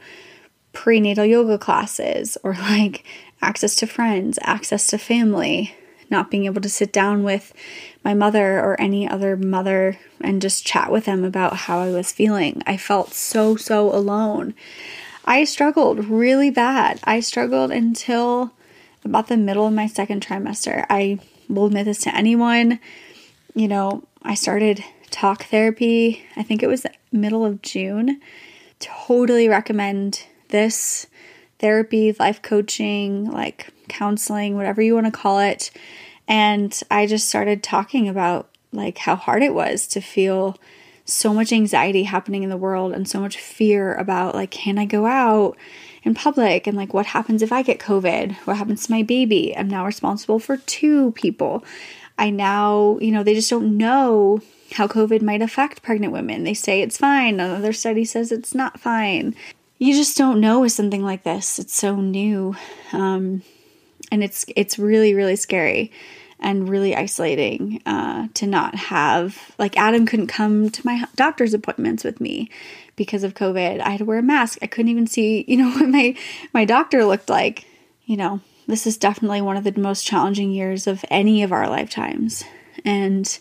prenatal 0.73 1.23
yoga 1.23 1.57
classes 1.57 2.37
or 2.43 2.53
like 2.59 3.05
access 3.41 3.77
to 3.77 3.87
friends, 3.87 4.37
access 4.41 4.87
to 4.87 4.97
family, 4.97 5.73
not 6.09 6.29
being 6.29 6.43
able 6.43 6.59
to 6.59 6.67
sit 6.67 6.91
down 6.91 7.23
with 7.23 7.53
my 8.03 8.13
mother 8.13 8.59
or 8.59 8.79
any 8.79 9.07
other 9.07 9.37
mother 9.37 9.97
and 10.19 10.41
just 10.41 10.65
chat 10.65 10.91
with 10.91 11.05
them 11.05 11.23
about 11.23 11.55
how 11.55 11.79
I 11.79 11.91
was 11.91 12.11
feeling. 12.11 12.61
I 12.67 12.75
felt 12.75 13.13
so, 13.13 13.55
so 13.55 13.95
alone. 13.95 14.53
I 15.23 15.45
struggled 15.45 16.09
really 16.09 16.49
bad. 16.49 16.99
I 17.05 17.21
struggled 17.21 17.71
until 17.71 18.51
about 19.05 19.27
the 19.27 19.37
middle 19.37 19.65
of 19.65 19.73
my 19.73 19.87
second 19.87 20.25
trimester. 20.25 20.85
I 20.89 21.19
will 21.53 21.67
admit 21.67 21.85
this 21.85 22.01
to 22.01 22.15
anyone. 22.15 22.79
You 23.53 23.67
know, 23.67 24.03
I 24.23 24.35
started 24.35 24.83
talk 25.09 25.43
therapy, 25.43 26.25
I 26.35 26.43
think 26.43 26.63
it 26.63 26.67
was 26.67 26.85
middle 27.11 27.45
of 27.45 27.61
June. 27.61 28.21
Totally 28.79 29.47
recommend 29.47 30.23
this 30.49 31.07
therapy, 31.59 32.15
life 32.19 32.41
coaching, 32.41 33.29
like 33.29 33.69
counseling, 33.87 34.55
whatever 34.55 34.81
you 34.81 34.95
want 34.95 35.05
to 35.05 35.11
call 35.11 35.39
it. 35.39 35.71
And 36.27 36.77
I 36.89 37.05
just 37.05 37.27
started 37.27 37.61
talking 37.61 38.07
about 38.07 38.49
like 38.71 38.99
how 38.99 39.15
hard 39.15 39.43
it 39.43 39.53
was 39.53 39.85
to 39.87 40.01
feel 40.01 40.57
so 41.05 41.33
much 41.33 41.51
anxiety 41.51 42.03
happening 42.03 42.43
in 42.43 42.49
the 42.49 42.57
world 42.57 42.93
and 42.93 43.07
so 43.07 43.19
much 43.19 43.37
fear 43.37 43.93
about 43.95 44.33
like 44.33 44.51
can 44.51 44.77
I 44.77 44.85
go 44.85 45.05
out 45.05 45.57
in 46.03 46.13
public 46.13 46.67
and 46.67 46.75
like 46.75 46.93
what 46.93 47.05
happens 47.05 47.41
if 47.41 47.51
I 47.51 47.61
get 47.61 47.79
covid? 47.79 48.35
What 48.45 48.57
happens 48.57 48.85
to 48.85 48.91
my 48.91 49.03
baby? 49.03 49.55
I'm 49.55 49.67
now 49.67 49.85
responsible 49.85 50.39
for 50.39 50.57
two 50.57 51.11
people. 51.13 51.63
I 52.17 52.29
now, 52.29 52.97
you 52.99 53.11
know, 53.11 53.23
they 53.23 53.35
just 53.35 53.49
don't 53.49 53.77
know 53.77 54.41
how 54.73 54.87
covid 54.87 55.21
might 55.21 55.41
affect 55.41 55.83
pregnant 55.83 56.13
women. 56.13 56.43
They 56.43 56.53
say 56.53 56.81
it's 56.81 56.97
fine, 56.97 57.39
another 57.39 57.73
study 57.73 58.05
says 58.05 58.31
it's 58.31 58.55
not 58.55 58.79
fine. 58.79 59.35
You 59.77 59.95
just 59.95 60.17
don't 60.17 60.39
know 60.39 60.61
with 60.61 60.71
something 60.71 61.03
like 61.03 61.23
this. 61.23 61.59
It's 61.59 61.75
so 61.75 61.95
new. 61.95 62.55
Um 62.93 63.43
and 64.11 64.23
it's 64.23 64.45
it's 64.55 64.77
really 64.77 65.13
really 65.13 65.35
scary 65.35 65.91
and 66.41 66.67
really 66.67 66.95
isolating 66.95 67.81
uh, 67.85 68.27
to 68.33 68.47
not 68.47 68.75
have 68.75 69.53
like 69.59 69.77
Adam 69.77 70.05
couldn't 70.05 70.27
come 70.27 70.69
to 70.69 70.85
my 70.85 71.05
doctor's 71.15 71.53
appointments 71.53 72.03
with 72.03 72.19
me 72.19 72.49
because 72.95 73.23
of 73.23 73.35
COVID. 73.35 73.79
I 73.79 73.91
had 73.91 73.99
to 73.99 74.05
wear 74.05 74.19
a 74.19 74.23
mask. 74.23 74.57
I 74.61 74.67
couldn't 74.67 74.91
even 74.91 75.07
see, 75.07 75.45
you 75.47 75.57
know, 75.57 75.69
what 75.69 75.87
my 75.87 76.15
my 76.53 76.65
doctor 76.65 77.05
looked 77.05 77.29
like. 77.29 77.65
You 78.05 78.17
know, 78.17 78.41
this 78.67 78.87
is 78.87 78.97
definitely 78.97 79.41
one 79.41 79.55
of 79.55 79.63
the 79.63 79.79
most 79.79 80.05
challenging 80.05 80.51
years 80.51 80.87
of 80.87 81.05
any 81.09 81.43
of 81.43 81.51
our 81.51 81.69
lifetimes, 81.69 82.43
and 82.83 83.39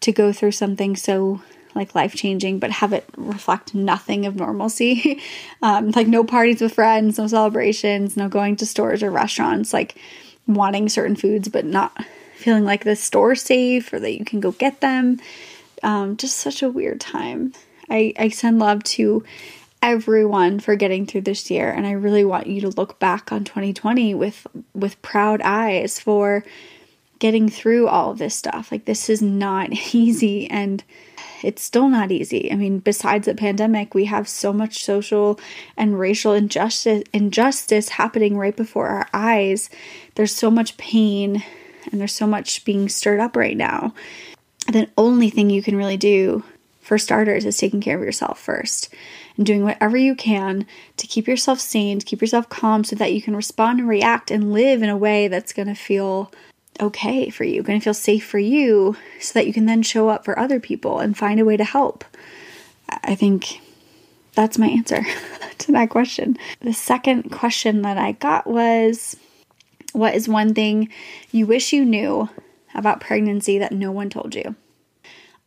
to 0.00 0.12
go 0.12 0.32
through 0.32 0.52
something 0.52 0.96
so 0.96 1.42
like 1.74 1.94
life 1.94 2.14
changing, 2.14 2.58
but 2.58 2.70
have 2.70 2.92
it 2.92 3.04
reflect 3.16 3.74
nothing 3.74 4.26
of 4.26 4.34
normalcy. 4.34 5.20
um, 5.62 5.90
like 5.90 6.08
no 6.08 6.24
parties 6.24 6.60
with 6.60 6.74
friends, 6.74 7.18
no 7.18 7.26
celebrations, 7.26 8.16
no 8.16 8.28
going 8.28 8.56
to 8.56 8.66
stores 8.66 9.02
or 9.02 9.10
restaurants, 9.10 9.72
like 9.72 9.96
wanting 10.46 10.88
certain 10.88 11.14
foods 11.14 11.48
but 11.48 11.66
not 11.66 12.04
feeling 12.38 12.64
like 12.64 12.84
the 12.84 12.96
store 12.96 13.34
safe 13.34 13.92
or 13.92 14.00
that 14.00 14.18
you 14.18 14.24
can 14.24 14.40
go 14.40 14.52
get 14.52 14.80
them. 14.80 15.20
Um, 15.82 16.16
just 16.16 16.36
such 16.36 16.62
a 16.62 16.68
weird 16.68 17.00
time. 17.00 17.52
I, 17.90 18.12
I 18.18 18.28
send 18.28 18.58
love 18.58 18.82
to 18.84 19.24
everyone 19.82 20.58
for 20.60 20.74
getting 20.76 21.06
through 21.06 21.20
this 21.20 21.50
year 21.50 21.70
and 21.70 21.86
I 21.86 21.92
really 21.92 22.24
want 22.24 22.48
you 22.48 22.60
to 22.62 22.68
look 22.68 22.98
back 22.98 23.30
on 23.30 23.44
2020 23.44 24.12
with 24.14 24.44
with 24.74 25.00
proud 25.02 25.40
eyes 25.42 26.00
for 26.00 26.44
getting 27.20 27.48
through 27.48 27.86
all 27.86 28.10
of 28.10 28.18
this 28.18 28.34
stuff. 28.34 28.72
Like 28.72 28.84
this 28.84 29.08
is 29.08 29.22
not 29.22 29.72
easy 29.94 30.50
and 30.50 30.82
it's 31.42 31.62
still 31.62 31.88
not 31.88 32.10
easy. 32.10 32.50
I 32.50 32.56
mean, 32.56 32.80
besides 32.80 33.26
the 33.26 33.34
pandemic, 33.34 33.94
we 33.94 34.06
have 34.06 34.28
so 34.28 34.52
much 34.52 34.82
social 34.82 35.38
and 35.76 35.98
racial 35.98 36.32
injustice 36.32 37.04
injustice 37.12 37.90
happening 37.90 38.36
right 38.36 38.56
before 38.56 38.88
our 38.88 39.08
eyes. 39.12 39.70
There's 40.16 40.34
so 40.34 40.50
much 40.50 40.76
pain 40.76 41.44
and 41.90 42.00
there's 42.00 42.14
so 42.14 42.26
much 42.26 42.64
being 42.64 42.88
stirred 42.88 43.20
up 43.20 43.36
right 43.36 43.56
now. 43.56 43.94
The 44.66 44.88
only 44.96 45.30
thing 45.30 45.50
you 45.50 45.62
can 45.62 45.76
really 45.76 45.96
do 45.96 46.44
for 46.80 46.98
starters 46.98 47.44
is 47.44 47.56
taking 47.56 47.80
care 47.80 47.96
of 47.96 48.02
yourself 48.02 48.38
first 48.38 48.88
and 49.36 49.46
doing 49.46 49.62
whatever 49.62 49.96
you 49.96 50.14
can 50.14 50.66
to 50.96 51.06
keep 51.06 51.28
yourself 51.28 51.60
sane, 51.60 51.98
to 51.98 52.06
keep 52.06 52.20
yourself 52.20 52.48
calm 52.48 52.84
so 52.84 52.96
that 52.96 53.12
you 53.12 53.22
can 53.22 53.36
respond 53.36 53.78
and 53.78 53.88
react 53.88 54.30
and 54.30 54.52
live 54.52 54.82
in 54.82 54.88
a 54.88 54.96
way 54.96 55.28
that's 55.28 55.52
going 55.52 55.68
to 55.68 55.74
feel 55.74 56.32
okay 56.80 57.28
for 57.30 57.44
you, 57.44 57.62
going 57.62 57.78
to 57.78 57.84
feel 57.84 57.94
safe 57.94 58.26
for 58.26 58.38
you 58.38 58.96
so 59.20 59.32
that 59.34 59.46
you 59.46 59.52
can 59.52 59.66
then 59.66 59.82
show 59.82 60.08
up 60.08 60.24
for 60.24 60.38
other 60.38 60.60
people 60.60 60.98
and 60.98 61.16
find 61.16 61.40
a 61.40 61.44
way 61.44 61.56
to 61.56 61.64
help? 61.64 62.04
I 62.88 63.14
think 63.14 63.60
that's 64.34 64.58
my 64.58 64.68
answer 64.68 65.02
to 65.58 65.72
that 65.72 65.90
question. 65.90 66.38
The 66.60 66.72
second 66.72 67.30
question 67.30 67.82
that 67.82 67.98
I 67.98 68.12
got 68.12 68.46
was 68.46 69.16
What 69.92 70.14
is 70.14 70.28
one 70.28 70.54
thing 70.54 70.90
you 71.32 71.46
wish 71.46 71.72
you 71.72 71.84
knew 71.84 72.28
about 72.74 73.00
pregnancy 73.00 73.58
that 73.58 73.72
no 73.72 73.90
one 73.90 74.10
told 74.10 74.34
you? 74.34 74.54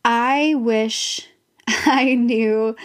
I 0.04 0.54
wish 0.56 1.28
I 1.68 2.14
knew 2.14 2.76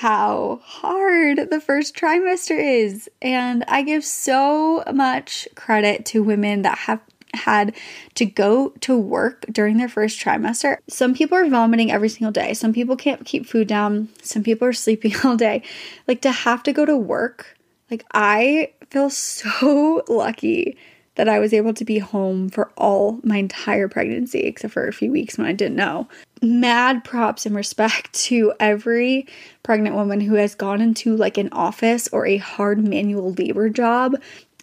how 0.00 0.60
hard 0.64 1.50
the 1.50 1.60
first 1.60 1.94
trimester 1.94 2.58
is. 2.58 3.08
And 3.20 3.64
I 3.68 3.82
give 3.82 4.04
so 4.04 4.82
much 4.92 5.46
credit 5.54 6.06
to 6.06 6.22
women 6.22 6.62
that 6.62 6.78
have 6.78 7.00
had 7.34 7.76
to 8.14 8.24
go 8.24 8.70
to 8.80 8.98
work 8.98 9.44
during 9.52 9.76
their 9.76 9.88
first 9.88 10.20
trimester. 10.20 10.78
Some 10.88 11.14
people 11.14 11.36
are 11.36 11.48
vomiting 11.48 11.92
every 11.92 12.08
single 12.08 12.32
day. 12.32 12.54
Some 12.54 12.72
people 12.72 12.96
can't 12.96 13.24
keep 13.24 13.46
food 13.46 13.68
down. 13.68 14.08
Some 14.22 14.42
people 14.42 14.66
are 14.66 14.72
sleeping 14.84 15.14
all 15.22 15.36
day. 15.36 15.62
Like 16.08 16.22
to 16.22 16.32
have 16.32 16.62
to 16.64 16.72
go 16.72 16.84
to 16.84 16.96
work, 16.96 17.58
like 17.90 18.04
I 18.12 18.72
feel 18.90 19.10
so 19.10 20.04
lucky 20.08 20.76
that 21.16 21.28
I 21.28 21.38
was 21.38 21.52
able 21.52 21.74
to 21.74 21.84
be 21.84 21.98
home 21.98 22.48
for 22.48 22.70
all 22.76 23.20
my 23.22 23.36
entire 23.36 23.88
pregnancy, 23.88 24.40
except 24.40 24.72
for 24.72 24.86
a 24.86 24.92
few 24.92 25.10
weeks 25.10 25.36
when 25.36 25.46
I 25.46 25.52
didn't 25.52 25.76
know. 25.76 26.08
Mad 26.40 27.04
props 27.04 27.46
and 27.46 27.54
respect 27.54 28.12
to 28.26 28.52
every 28.60 29.26
pregnant 29.62 29.96
woman 29.96 30.20
who 30.20 30.34
has 30.34 30.54
gone 30.54 30.80
into 30.80 31.16
like 31.16 31.36
an 31.36 31.50
office 31.52 32.08
or 32.08 32.26
a 32.26 32.38
hard 32.38 32.86
manual 32.86 33.32
labor 33.32 33.68
job 33.68 34.14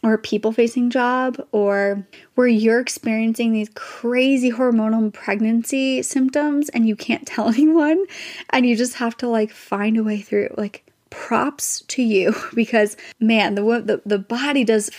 or 0.03 0.13
a 0.13 0.17
people 0.17 0.51
facing 0.51 0.89
job 0.89 1.37
or 1.51 2.05
where 2.35 2.47
you're 2.47 2.79
experiencing 2.79 3.51
these 3.51 3.69
crazy 3.75 4.51
hormonal 4.51 5.11
pregnancy 5.11 6.01
symptoms 6.01 6.69
and 6.69 6.87
you 6.87 6.95
can't 6.95 7.27
tell 7.27 7.49
anyone 7.49 8.03
and 8.51 8.65
you 8.65 8.75
just 8.75 8.95
have 8.95 9.17
to 9.17 9.27
like 9.27 9.51
find 9.51 9.97
a 9.97 10.03
way 10.03 10.21
through 10.21 10.49
like 10.57 10.83
props 11.09 11.81
to 11.87 12.01
you 12.01 12.35
because 12.53 12.97
man 13.19 13.55
the 13.55 13.61
the, 13.61 14.01
the 14.05 14.19
body 14.19 14.63
does 14.63 14.89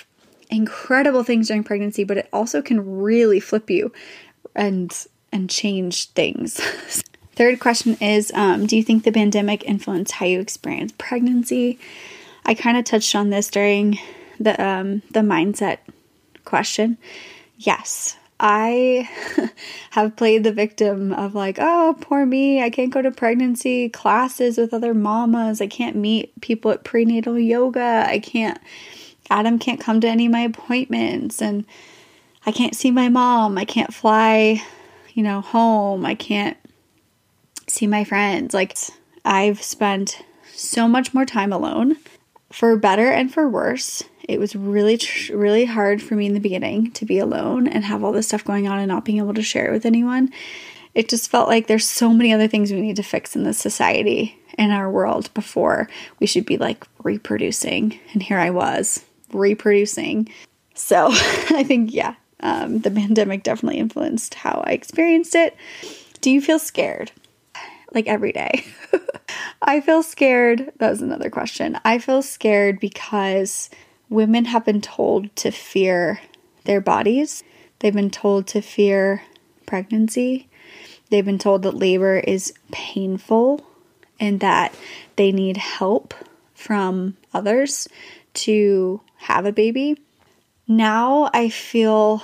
incredible 0.51 1.23
things 1.23 1.49
during 1.49 1.63
pregnancy 1.63 2.05
but 2.05 2.17
it 2.17 2.29
also 2.33 2.63
can 2.63 3.01
really 3.01 3.39
flip 3.39 3.69
you 3.69 3.93
and 4.55 5.07
and 5.33 5.49
change 5.49 6.11
things. 6.11 6.57
Third 7.35 7.61
question 7.61 7.97
is 8.01 8.33
um, 8.35 8.67
do 8.67 8.77
you 8.77 8.83
think 8.83 9.05
the 9.05 9.13
pandemic 9.13 9.65
influenced 9.65 10.13
how 10.13 10.27
you 10.27 10.41
experience 10.41 10.93
pregnancy? 10.99 11.79
I 12.45 12.55
kind 12.55 12.77
of 12.77 12.85
touched 12.85 13.15
on 13.15 13.31
this 13.31 13.49
during 13.49 13.99
the 14.41 14.61
um, 14.63 15.03
the 15.11 15.21
mindset 15.21 15.79
question, 16.45 16.99
yes, 17.59 18.17
I 18.41 19.09
have 19.91 20.17
played 20.17 20.45
the 20.45 20.53
victim 20.53 21.13
of 21.13 21.35
like, 21.35 21.59
oh, 21.61 21.97
poor 22.01 22.25
me. 22.25 22.63
I 22.63 22.71
can't 22.71 22.93
go 22.93 23.03
to 23.03 23.11
pregnancy 23.11 23.89
classes 23.89 24.59
with 24.59 24.73
other 24.73 24.95
mamas. 24.95 25.61
I 25.61 25.67
can't 25.67 25.97
meet 25.97 26.41
people 26.41 26.71
at 26.71 26.85
prenatal 26.85 27.39
yoga. 27.39 28.05
I 28.07 28.19
can't, 28.19 28.59
Adam 29.31 29.59
can't 29.59 29.81
come 29.81 30.01
to 30.01 30.09
any 30.09 30.27
of 30.27 30.33
my 30.33 30.41
appointments. 30.41 31.43
And 31.43 31.65
I 32.47 32.53
can't 32.53 32.77
see 32.77 32.91
my 32.91 33.09
mom. 33.09 33.59
I 33.59 33.65
can't 33.65 33.93
fly, 33.93 34.63
you 35.15 35.23
know, 35.23 35.41
home. 35.41 36.07
I 36.07 36.15
can't 36.15 36.57
see 37.67 37.87
my 37.87 38.05
friends. 38.05 38.55
Like, 38.55 38.77
I've 39.25 39.63
spent 39.63 40.25
so 40.55 40.89
much 40.89 41.13
more 41.13 41.25
time 41.25 41.53
alone 41.53 41.97
for 42.51 42.77
better 42.77 43.11
and 43.11 43.33
for 43.33 43.49
worse. 43.49 44.05
It 44.29 44.39
was 44.39 44.55
really, 44.55 45.01
really 45.33 45.65
hard 45.65 46.03
for 46.03 46.15
me 46.15 46.27
in 46.27 46.35
the 46.35 46.41
beginning 46.41 46.93
to 46.93 47.07
be 47.07 47.19
alone 47.19 47.67
and 47.67 47.83
have 47.85 48.05
all 48.05 48.13
this 48.13 48.29
stuff 48.29 48.45
going 48.45 48.69
on 48.69 48.79
and 48.79 48.89
not 48.89 49.07
being 49.07 49.19
able 49.19 49.35
to 49.35 49.43
share 49.43 49.69
it 49.69 49.73
with 49.73 49.87
anyone. 49.87 50.31
It 50.95 51.09
just 51.09 51.31
felt 51.31 51.49
like 51.49 51.67
there's 51.67 51.89
so 51.89 52.13
many 52.13 52.33
other 52.33 52.47
things 52.47 52.71
we 52.71 52.83
need 52.83 52.97
to 52.97 53.03
fix 53.03 53.35
in 53.35 53.45
this 53.45 53.59
society, 53.59 54.39
in 54.59 54.71
our 54.71 54.91
world, 54.91 55.33
before 55.33 55.89
we 56.21 56.27
should 56.27 56.45
be 56.45 56.59
like 56.59 56.87
reproducing. 57.03 57.99
And 58.13 58.23
here 58.23 58.39
I 58.39 58.51
was 58.51 59.03
reproducing. 59.33 60.29
So 60.75 61.07
I 61.11 61.65
think, 61.65 61.95
yeah, 61.95 62.15
um, 62.41 62.81
the 62.81 62.91
pandemic 62.91 63.45
definitely 63.45 63.79
influenced 63.79 64.35
how 64.35 64.63
I 64.67 64.73
experienced 64.73 65.35
it. 65.35 65.57
Do 66.21 66.31
you 66.31 66.43
feel 66.43 66.59
scared? 66.59 67.13
Like 67.95 68.07
every 68.07 68.33
day. 68.33 68.67
I 69.63 69.81
feel 69.81 70.03
scared. 70.03 70.71
That 70.77 70.91
was 70.91 71.01
another 71.01 71.31
question. 71.31 71.81
I 71.85 71.99
feel 71.99 72.21
scared 72.21 72.81
because 72.81 73.71
women 74.11 74.47
have 74.47 74.65
been 74.65 74.81
told 74.81 75.35
to 75.37 75.51
fear 75.51 76.21
their 76.65 76.81
bodies, 76.81 77.43
they've 77.79 77.95
been 77.95 78.11
told 78.11 78.47
to 78.49 78.61
fear 78.61 79.23
pregnancy, 79.67 80.49
they've 81.11 81.25
been 81.25 81.39
told 81.39 81.63
that 81.63 81.75
labor 81.75 82.19
is 82.19 82.53
painful 82.73 83.65
and 84.21 84.41
that 84.41 84.75
they 85.17 85.33
need 85.33 85.57
help 85.57 86.15
from 86.55 87.17
others 87.33 87.89
to 88.35 89.01
have 89.17 89.47
a 89.47 89.53
baby. 89.53 89.97
Now 90.67 91.31
I 91.33 91.49
feel 91.49 92.23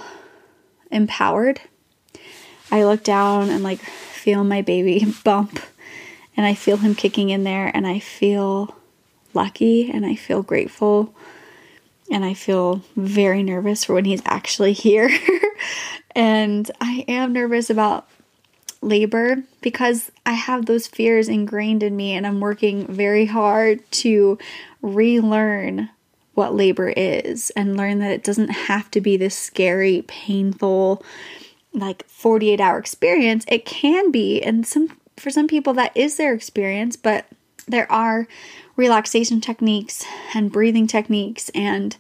empowered. 0.91 1.61
I 2.71 2.85
look 2.85 3.05
down 3.05 3.51
and 3.51 3.63
like 3.63 3.81
feel 3.81 4.45
my 4.45 4.63
baby 4.63 5.07
bump 5.25 5.61
and 6.37 6.45
I 6.45 6.55
feel 6.55 6.79
him 6.79 6.95
kicking 6.95 7.31
in 7.31 7.45
there 7.45 7.71
and 7.75 7.87
I 7.87 8.01
feel 8.01 8.75
lucky 9.33 9.91
and 9.91 10.05
I 10.05 10.15
feel 10.15 10.43
grateful 10.43 11.15
and 12.11 12.25
I 12.25 12.35
feel 12.35 12.83
very 12.97 13.43
nervous 13.43 13.85
for 13.85 13.95
when 13.95 14.05
he's 14.05 14.23
actually 14.25 14.73
here. 14.73 15.11
and 16.15 16.71
I 16.81 17.05
am 17.09 17.33
nervous 17.33 17.71
about 17.71 18.09
labor 18.81 19.43
because 19.63 20.13
I 20.27 20.33
have 20.33 20.67
those 20.67 20.87
fears 20.87 21.29
ingrained 21.29 21.83
in 21.83 21.97
me, 21.97 22.13
and 22.13 22.27
I'm 22.27 22.41
working 22.41 22.87
very 22.87 23.27
hard 23.27 23.91
to 23.93 24.39
relearn 24.83 25.91
what 26.35 26.55
labor 26.55 26.89
is 26.89 27.51
and 27.51 27.77
learn 27.77 28.01
that 28.01 28.11
it 28.11 28.25
doesn't 28.25 28.49
have 28.49 28.91
to 28.91 29.01
be 29.01 29.17
this 29.17 29.37
scary, 29.37 30.03
painful, 30.07 31.03
like 31.73 32.07
48 32.09 32.61
hour 32.61 32.79
experience. 32.79 33.45
It 33.49 33.65
can 33.65 34.11
be, 34.11 34.43
and 34.43 34.67
some 34.67 34.89
for 35.17 35.31
some 35.31 35.47
people 35.47 35.73
that 35.75 35.97
is 35.97 36.17
their 36.17 36.35
experience, 36.35 36.97
but 36.97 37.27
there 37.67 37.91
are 37.91 38.27
relaxation 38.77 39.41
techniques 39.41 40.05
and 40.35 40.53
breathing 40.53 40.87
techniques 40.87 41.51
and 41.55 41.97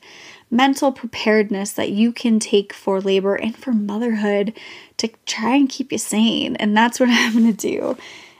mental 0.50 0.92
preparedness 0.92 1.72
that 1.72 1.90
you 1.90 2.12
can 2.12 2.38
take 2.38 2.72
for 2.72 3.00
labor 3.00 3.34
and 3.34 3.56
for 3.56 3.72
motherhood 3.72 4.56
to 4.96 5.08
try 5.26 5.56
and 5.56 5.68
keep 5.68 5.90
you 5.90 5.98
sane. 5.98 6.56
And 6.56 6.76
that's 6.76 7.00
what 7.00 7.08
I'm 7.12 7.32
going 7.32 7.54
to 7.54 7.68
do 7.68 7.96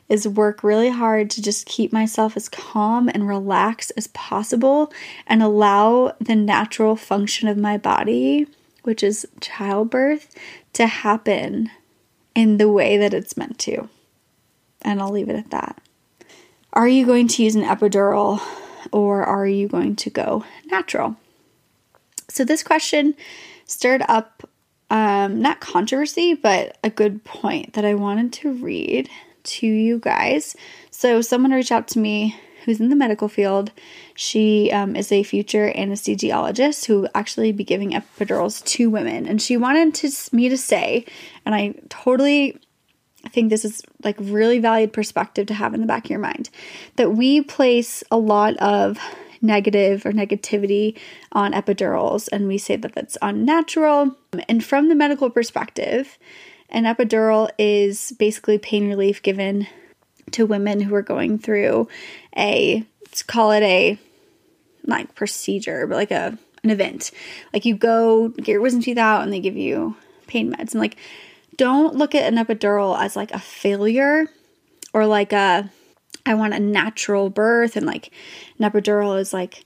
is 0.09 0.29
work 0.29 0.63
really 0.63 0.91
hard 0.91 1.31
to 1.31 1.43
just 1.43 1.67
keep 1.67 1.93
myself 1.93 2.37
as 2.37 2.49
calm 2.49 3.09
and 3.09 3.27
relaxed 3.27 3.91
as 3.97 4.07
possible 4.09 4.93
and 5.27 5.43
allow 5.43 6.15
the 6.21 6.37
natural 6.37 6.95
function 6.95 7.49
of 7.49 7.57
my 7.57 7.79
body, 7.79 8.47
which 8.83 9.03
is 9.03 9.27
childbirth, 9.41 10.35
to 10.75 10.87
happen 10.87 11.71
in 12.35 12.59
the 12.59 12.71
way 12.71 12.97
that 12.99 13.15
it's 13.15 13.37
meant 13.37 13.59
to. 13.59 13.89
And 14.83 15.01
I'll 15.01 15.11
leave 15.11 15.31
it 15.31 15.37
at 15.37 15.51
that. 15.51 15.81
Are 16.75 16.89
you 16.89 17.07
going 17.07 17.29
to 17.29 17.45
use 17.45 17.55
an 17.55 17.63
epidural 17.63 18.41
or 18.91 19.23
are 19.23 19.47
you 19.47 19.69
going 19.69 19.95
to 19.97 20.11
go 20.11 20.45
natural? 20.67 21.17
So, 22.29 22.45
this 22.45 22.65
question 22.65 23.15
stirred 23.65 24.03
up 24.09 24.49
um, 24.91 25.41
not 25.41 25.61
controversy, 25.61 26.35
but 26.35 26.77
a 26.83 26.91
good 26.91 27.23
point 27.25 27.75
that 27.75 27.85
I 27.85 27.95
wanted 27.95 28.33
to 28.35 28.53
read 28.53 29.09
to 29.45 29.67
you 29.67 30.01
guys. 30.01 30.57
So, 30.91 31.21
someone 31.21 31.53
reached 31.53 31.71
out 31.71 31.87
to 31.89 32.01
me 32.01 32.37
who's 32.65 32.81
in 32.81 32.89
the 32.89 32.97
medical 32.97 33.29
field. 33.29 33.71
She 34.17 34.73
um, 34.73 34.97
is 34.97 35.13
a 35.13 35.23
future 35.23 35.73
anesthesiologist 35.77 36.87
who 36.87 37.07
actually 37.15 37.53
be 37.53 37.63
giving 37.63 37.93
epidurals 37.93 38.65
to 38.65 38.91
women, 38.91 39.29
and 39.29 39.41
she 39.41 39.57
wanted 39.57 39.95
to, 39.95 40.11
me 40.35 40.49
to 40.49 40.59
say, 40.59 41.07
and 41.47 41.55
I 41.55 41.75
totally 41.89 42.59
I 43.25 43.29
think 43.29 43.51
this 43.51 43.65
is 43.65 43.83
like 44.03 44.17
really 44.19 44.59
valued 44.59 44.93
perspective 44.93 45.47
to 45.47 45.55
have 45.55 45.75
in 45.75 45.81
the 45.81 45.87
back 45.87 46.05
of 46.05 46.11
your 46.11 46.19
mind 46.19 46.51
that 46.97 47.13
we 47.13 47.41
place 47.41 48.05
a 48.11 48.19
lot 48.19 48.57
of 48.59 48.99
negative 49.41 50.07
or 50.07 50.13
negativity 50.13 50.99
on 51.33 51.53
epidurals 51.53 52.29
and 52.33 52.49
we 52.49 52.59
say 52.59 52.77
that 52.77 52.95
that's 52.95 53.19
unnatural. 53.23 54.17
And 54.49 54.65
from 54.65 54.89
the 54.89 54.95
medical 54.95 55.31
perspective, 55.31 56.19
an 56.71 56.85
epidural 56.85 57.51
is 57.59 58.13
basically 58.19 58.59
pain 58.59 58.89
relief 58.89 59.23
given 59.23 59.67
to 60.33 60.47
women 60.47 60.81
who 60.81 60.95
are 60.95 61.03
going 61.03 61.39
through 61.39 61.89
a 62.37 62.85
let's 63.07 63.23
call 63.23 63.53
it 63.53 63.63
a 63.63 63.99
like 64.87 65.15
procedure, 65.15 65.87
but 65.87 65.97
like 65.97 66.11
a 66.11 66.39
an 66.63 66.71
event. 66.71 67.11
Like 67.53 67.65
you 67.65 67.77
go 67.77 68.29
get 68.29 68.49
your 68.49 68.61
wisdom 68.61 68.83
teeth 68.83 68.99
out 68.99 69.23
and 69.23 69.33
they 69.33 69.41
give 69.41 69.57
you 69.57 69.97
pain 70.27 70.53
meds 70.53 70.73
and 70.73 70.81
like 70.81 70.97
don't 71.57 71.95
look 71.95 72.15
at 72.15 72.33
an 72.33 72.45
epidural 72.45 72.99
as 72.99 73.17
like 73.17 73.33
a 73.33 73.39
failure 73.39 74.27
or 74.93 75.07
like 75.07 75.33
a 75.33 75.71
I 76.27 76.35
want 76.35 76.55
a 76.55 76.61
natural 76.61 77.29
birth 77.29 77.77
and 77.77 77.87
like 77.87 78.11
an 78.59 78.71
epidural 78.71 79.19
is 79.21 79.33
like 79.33 79.65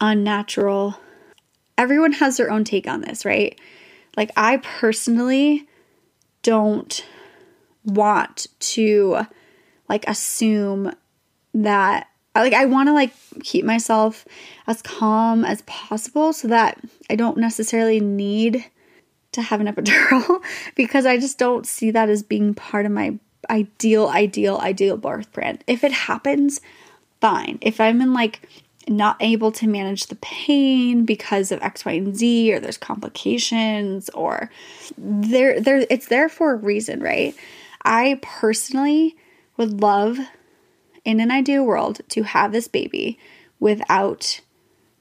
unnatural. 0.00 0.98
Everyone 1.78 2.12
has 2.12 2.36
their 2.36 2.50
own 2.50 2.64
take 2.64 2.86
on 2.86 3.00
this, 3.00 3.24
right? 3.24 3.58
Like, 4.16 4.30
I 4.36 4.58
personally 4.58 5.66
don't 6.42 7.04
want 7.84 8.46
to 8.58 9.26
like 9.88 10.06
assume 10.08 10.94
that 11.54 12.08
like 12.34 12.52
I 12.52 12.64
want 12.64 12.88
to 12.88 12.92
like 12.92 13.12
keep 13.42 13.64
myself 13.64 14.26
as 14.66 14.82
calm 14.82 15.44
as 15.44 15.62
possible 15.62 16.32
so 16.32 16.48
that 16.48 16.78
I 17.08 17.16
don't 17.16 17.38
necessarily 17.38 18.00
need 18.00 18.64
to 19.34 19.42
have 19.42 19.60
an 19.60 19.66
epidural 19.66 20.42
because 20.74 21.06
I 21.06 21.18
just 21.18 21.38
don't 21.38 21.66
see 21.66 21.90
that 21.90 22.08
as 22.08 22.22
being 22.22 22.54
part 22.54 22.86
of 22.86 22.92
my 22.92 23.18
ideal 23.50 24.08
ideal 24.08 24.58
ideal 24.58 24.96
birth 24.96 25.32
plan. 25.32 25.58
If 25.66 25.84
it 25.84 25.92
happens, 25.92 26.60
fine. 27.20 27.58
If 27.60 27.80
I'm 27.80 28.00
in 28.00 28.14
like 28.14 28.48
not 28.88 29.16
able 29.20 29.50
to 29.52 29.66
manage 29.66 30.06
the 30.06 30.16
pain 30.16 31.04
because 31.04 31.50
of 31.50 31.62
X, 31.62 31.84
Y, 31.84 31.92
and 31.92 32.16
Z, 32.16 32.52
or 32.52 32.60
there's 32.60 32.76
complications, 32.76 34.10
or 34.10 34.50
there, 34.98 35.60
there, 35.60 35.86
it's 35.88 36.08
there 36.08 36.28
for 36.28 36.52
a 36.52 36.56
reason, 36.56 37.00
right? 37.00 37.34
I 37.84 38.18
personally 38.22 39.16
would 39.56 39.80
love, 39.80 40.18
in 41.04 41.20
an 41.20 41.30
ideal 41.30 41.64
world, 41.64 42.00
to 42.10 42.22
have 42.24 42.52
this 42.52 42.68
baby 42.68 43.18
without 43.58 44.40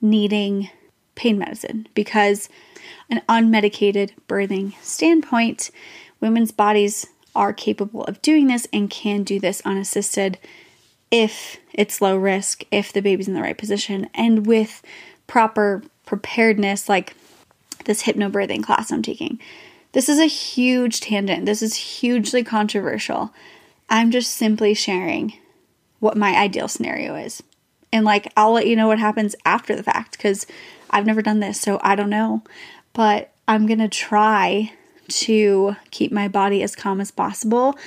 needing 0.02 0.70
pain 1.16 1.38
medicine 1.38 1.88
because 1.94 2.50
an 3.10 3.22
unmedicated 3.30 4.12
birthing 4.28 4.74
standpoint, 4.82 5.72
women's 6.20 6.52
bodies 6.52 7.08
are 7.36 7.54
capable 7.54 8.04
of 8.06 8.22
doing 8.22 8.48
this 8.48 8.68
and 8.72 8.90
can 8.90 9.24
do 9.24 9.40
this 9.40 9.62
unassisted 9.66 10.38
if 11.12 11.58
it's 11.74 12.02
low 12.02 12.18
risk, 12.18 12.64
if 12.72 12.92
the 12.92 13.02
baby's 13.02 13.28
in 13.28 13.34
the 13.34 13.42
right 13.42 13.58
position, 13.58 14.10
and 14.14 14.48
with 14.48 14.82
proper 15.28 15.84
preparedness, 16.06 16.90
like 16.90 17.16
this 17.86 18.04
hypnobirthing 18.04 18.64
class 18.64 18.92
I'm 18.92 19.02
taking. 19.02 19.40
This 19.92 20.10
is 20.10 20.20
a 20.20 20.26
huge 20.26 21.02
tangent. 21.02 21.46
This 21.46 21.62
is 21.62 21.76
hugely 21.76 22.44
controversial. 22.44 23.32
I'm 23.90 24.10
just 24.10 24.34
simply 24.34 24.74
sharing 24.74 25.34
what 26.00 26.18
my 26.18 26.36
ideal 26.36 26.68
scenario 26.68 27.16
is. 27.16 27.44
And 27.92 28.06
like, 28.06 28.32
I'll 28.36 28.54
let 28.54 28.66
you 28.66 28.76
know 28.76 28.88
what 28.88 28.98
happens 28.98 29.36
after 29.46 29.76
the 29.76 29.84
fact 29.84 30.14
because 30.14 30.48
I've 30.94 31.06
never 31.06 31.22
done 31.22 31.40
this, 31.40 31.60
so 31.60 31.80
I 31.84 31.96
don't 31.96 32.10
know. 32.10 32.44
But 32.94 33.32
I'm 33.48 33.66
going 33.66 33.80
to 33.80 33.90
try 33.90 34.72
to 35.10 35.76
keep 35.92 36.12
my 36.12 36.28
body 36.28 36.64
as 36.64 36.76
calm 36.76 37.02
as 37.02 37.12
possible 37.12 37.78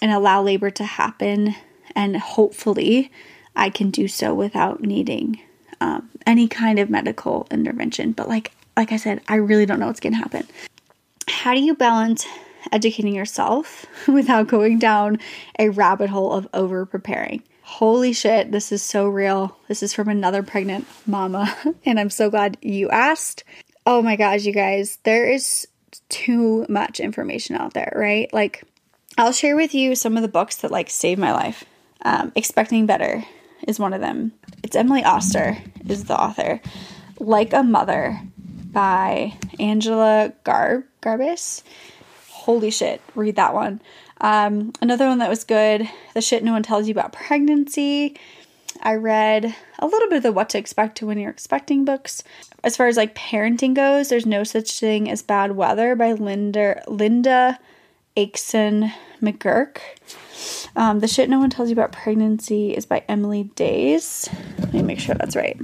and 0.00 0.10
allow 0.10 0.42
labor 0.42 0.70
to 0.70 0.84
happen 0.84 1.54
and 1.94 2.16
hopefully 2.16 3.10
I 3.54 3.70
can 3.70 3.90
do 3.90 4.08
so 4.08 4.34
without 4.34 4.80
needing 4.80 5.40
um, 5.80 6.10
any 6.26 6.48
kind 6.48 6.78
of 6.78 6.90
medical 6.90 7.46
intervention. 7.50 8.12
But 8.12 8.28
like 8.28 8.52
like 8.76 8.90
I 8.90 8.96
said, 8.96 9.20
I 9.28 9.36
really 9.36 9.66
don't 9.66 9.78
know 9.78 9.86
what's 9.86 10.00
going 10.00 10.14
to 10.14 10.18
happen. 10.18 10.48
How 11.28 11.54
do 11.54 11.60
you 11.60 11.74
balance 11.74 12.26
educating 12.72 13.14
yourself 13.14 13.86
without 14.08 14.48
going 14.48 14.78
down 14.78 15.18
a 15.58 15.68
rabbit 15.68 16.10
hole 16.10 16.32
of 16.32 16.48
over 16.52 16.84
preparing? 16.84 17.42
Holy 17.66 18.12
shit, 18.12 18.52
this 18.52 18.70
is 18.70 18.82
so 18.82 19.08
real. 19.08 19.56
This 19.68 19.82
is 19.82 19.94
from 19.94 20.08
another 20.08 20.42
pregnant 20.42 20.86
mama, 21.06 21.56
and 21.86 21.98
I'm 21.98 22.10
so 22.10 22.28
glad 22.28 22.58
you 22.60 22.90
asked. 22.90 23.42
Oh 23.86 24.02
my 24.02 24.16
gosh, 24.16 24.44
you 24.44 24.52
guys, 24.52 24.98
there 25.04 25.28
is 25.28 25.66
too 26.10 26.66
much 26.68 27.00
information 27.00 27.56
out 27.56 27.72
there, 27.72 27.90
right? 27.96 28.32
Like, 28.34 28.64
I'll 29.16 29.32
share 29.32 29.56
with 29.56 29.74
you 29.74 29.94
some 29.94 30.16
of 30.16 30.22
the 30.22 30.28
books 30.28 30.56
that 30.56 30.70
like 30.70 30.90
saved 30.90 31.18
my 31.18 31.32
life. 31.32 31.64
Um, 32.04 32.32
Expecting 32.34 32.84
Better 32.84 33.24
is 33.66 33.80
one 33.80 33.94
of 33.94 34.02
them. 34.02 34.32
It's 34.62 34.76
Emily 34.76 35.02
Oster 35.02 35.56
is 35.88 36.04
the 36.04 36.20
author. 36.20 36.60
Like 37.18 37.54
a 37.54 37.62
Mother 37.62 38.20
by 38.72 39.38
Angela 39.58 40.34
Garb 40.44 40.84
Garbes. 41.00 41.62
Holy 42.28 42.70
shit, 42.70 43.00
read 43.14 43.36
that 43.36 43.54
one. 43.54 43.80
Um, 44.24 44.72
another 44.80 45.06
one 45.06 45.18
that 45.18 45.28
was 45.28 45.44
good, 45.44 45.86
The 46.14 46.22
Shit 46.22 46.42
No 46.42 46.52
One 46.52 46.62
Tells 46.62 46.88
You 46.88 46.92
About 46.92 47.12
Pregnancy. 47.12 48.16
I 48.82 48.94
read 48.94 49.54
a 49.78 49.86
little 49.86 50.08
bit 50.08 50.16
of 50.16 50.22
the 50.22 50.32
What 50.32 50.48
to 50.50 50.58
Expect 50.58 51.02
When 51.02 51.18
You're 51.18 51.30
Expecting 51.30 51.84
books. 51.84 52.24
As 52.62 52.74
far 52.74 52.86
as 52.86 52.96
like 52.96 53.14
parenting 53.14 53.74
goes, 53.74 54.08
there's 54.08 54.24
no 54.24 54.42
such 54.42 54.80
thing 54.80 55.10
as 55.10 55.20
bad 55.20 55.52
weather 55.52 55.94
by 55.94 56.14
Linda 56.14 56.82
Linda 56.88 57.58
Åkeson 58.16 58.94
McGurk. 59.20 59.80
Um, 60.74 61.00
the 61.00 61.06
shit 61.06 61.28
no 61.28 61.38
one 61.38 61.50
tells 61.50 61.68
you 61.68 61.74
about 61.74 61.92
pregnancy 61.92 62.74
is 62.74 62.86
by 62.86 63.04
Emily 63.06 63.50
Dais. 63.56 64.30
Let 64.58 64.72
me 64.72 64.82
make 64.82 65.00
sure 65.00 65.16
that's 65.16 65.36
right. 65.36 65.60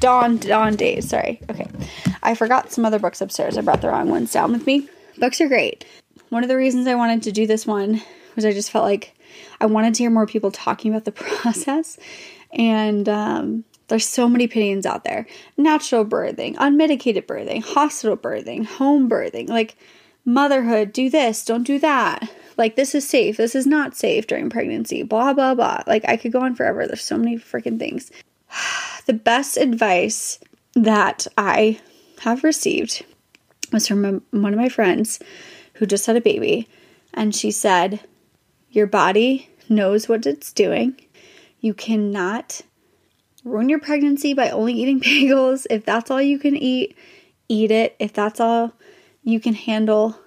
Dawn 0.00 0.38
Dawn 0.38 0.74
Dais. 0.74 1.08
Sorry. 1.08 1.40
Okay, 1.48 1.68
I 2.24 2.34
forgot 2.34 2.72
some 2.72 2.84
other 2.84 2.98
books 2.98 3.20
upstairs. 3.20 3.56
I 3.56 3.60
brought 3.60 3.80
the 3.80 3.90
wrong 3.90 4.10
ones 4.10 4.32
down 4.32 4.50
with 4.50 4.66
me. 4.66 4.88
Books 5.18 5.40
are 5.40 5.46
great. 5.46 5.86
One 6.28 6.42
of 6.42 6.48
the 6.48 6.56
reasons 6.56 6.86
I 6.86 6.94
wanted 6.94 7.22
to 7.22 7.32
do 7.32 7.46
this 7.46 7.66
one 7.66 8.02
was 8.34 8.44
I 8.44 8.52
just 8.52 8.70
felt 8.70 8.84
like 8.84 9.14
I 9.60 9.66
wanted 9.66 9.94
to 9.94 10.02
hear 10.02 10.10
more 10.10 10.26
people 10.26 10.50
talking 10.50 10.92
about 10.92 11.04
the 11.04 11.12
process, 11.12 11.98
and 12.52 13.08
um, 13.08 13.64
there's 13.88 14.06
so 14.06 14.28
many 14.28 14.44
opinions 14.44 14.86
out 14.86 15.04
there: 15.04 15.26
natural 15.56 16.04
birthing, 16.04 16.54
unmedicated 16.56 17.26
birthing, 17.26 17.62
hospital 17.62 18.16
birthing, 18.16 18.66
home 18.66 19.08
birthing, 19.08 19.48
like 19.48 19.76
motherhood. 20.24 20.92
Do 20.92 21.08
this, 21.10 21.44
don't 21.44 21.64
do 21.64 21.78
that 21.78 22.28
like 22.56 22.76
this 22.76 22.94
is 22.94 23.08
safe, 23.08 23.36
this 23.36 23.54
is 23.54 23.66
not 23.66 23.96
safe 23.96 24.26
during 24.26 24.50
pregnancy, 24.50 25.02
blah 25.02 25.32
blah 25.32 25.54
blah. 25.54 25.82
Like 25.86 26.04
I 26.08 26.16
could 26.16 26.32
go 26.32 26.40
on 26.40 26.54
forever. 26.54 26.86
There's 26.86 27.02
so 27.02 27.18
many 27.18 27.36
freaking 27.36 27.78
things. 27.78 28.10
the 29.06 29.12
best 29.12 29.56
advice 29.56 30.38
that 30.74 31.26
I 31.36 31.80
have 32.20 32.44
received 32.44 33.04
was 33.72 33.86
from 33.86 34.04
a, 34.04 34.36
one 34.36 34.52
of 34.52 34.58
my 34.58 34.68
friends 34.68 35.18
who 35.76 35.86
just 35.86 36.06
had 36.06 36.16
a 36.16 36.20
baby 36.20 36.68
and 37.14 37.34
she 37.34 37.50
said, 37.50 38.00
"Your 38.70 38.86
body 38.86 39.48
knows 39.68 40.08
what 40.08 40.26
it's 40.26 40.52
doing. 40.52 41.00
You 41.60 41.74
cannot 41.74 42.62
ruin 43.44 43.68
your 43.68 43.80
pregnancy 43.80 44.34
by 44.34 44.50
only 44.50 44.74
eating 44.74 45.00
bagels. 45.02 45.66
If 45.70 45.84
that's 45.84 46.10
all 46.10 46.20
you 46.20 46.38
can 46.38 46.56
eat, 46.56 46.96
eat 47.48 47.70
it. 47.70 47.96
If 47.98 48.12
that's 48.12 48.40
all 48.40 48.72
you 49.22 49.40
can 49.40 49.54
handle 49.54 50.18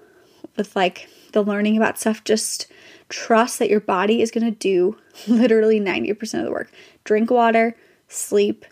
with 0.55 0.75
like 0.75 1.07
the 1.31 1.43
learning 1.43 1.77
about 1.77 1.99
stuff, 1.99 2.23
just 2.23 2.67
trust 3.07 3.59
that 3.59 3.69
your 3.69 3.79
body 3.79 4.21
is 4.21 4.31
going 4.31 4.45
to 4.45 4.51
do 4.51 4.97
literally 5.27 5.79
90% 5.79 6.39
of 6.39 6.45
the 6.45 6.51
work. 6.51 6.71
Drink 7.03 7.29
water, 7.31 7.75
sleep, 8.07 8.65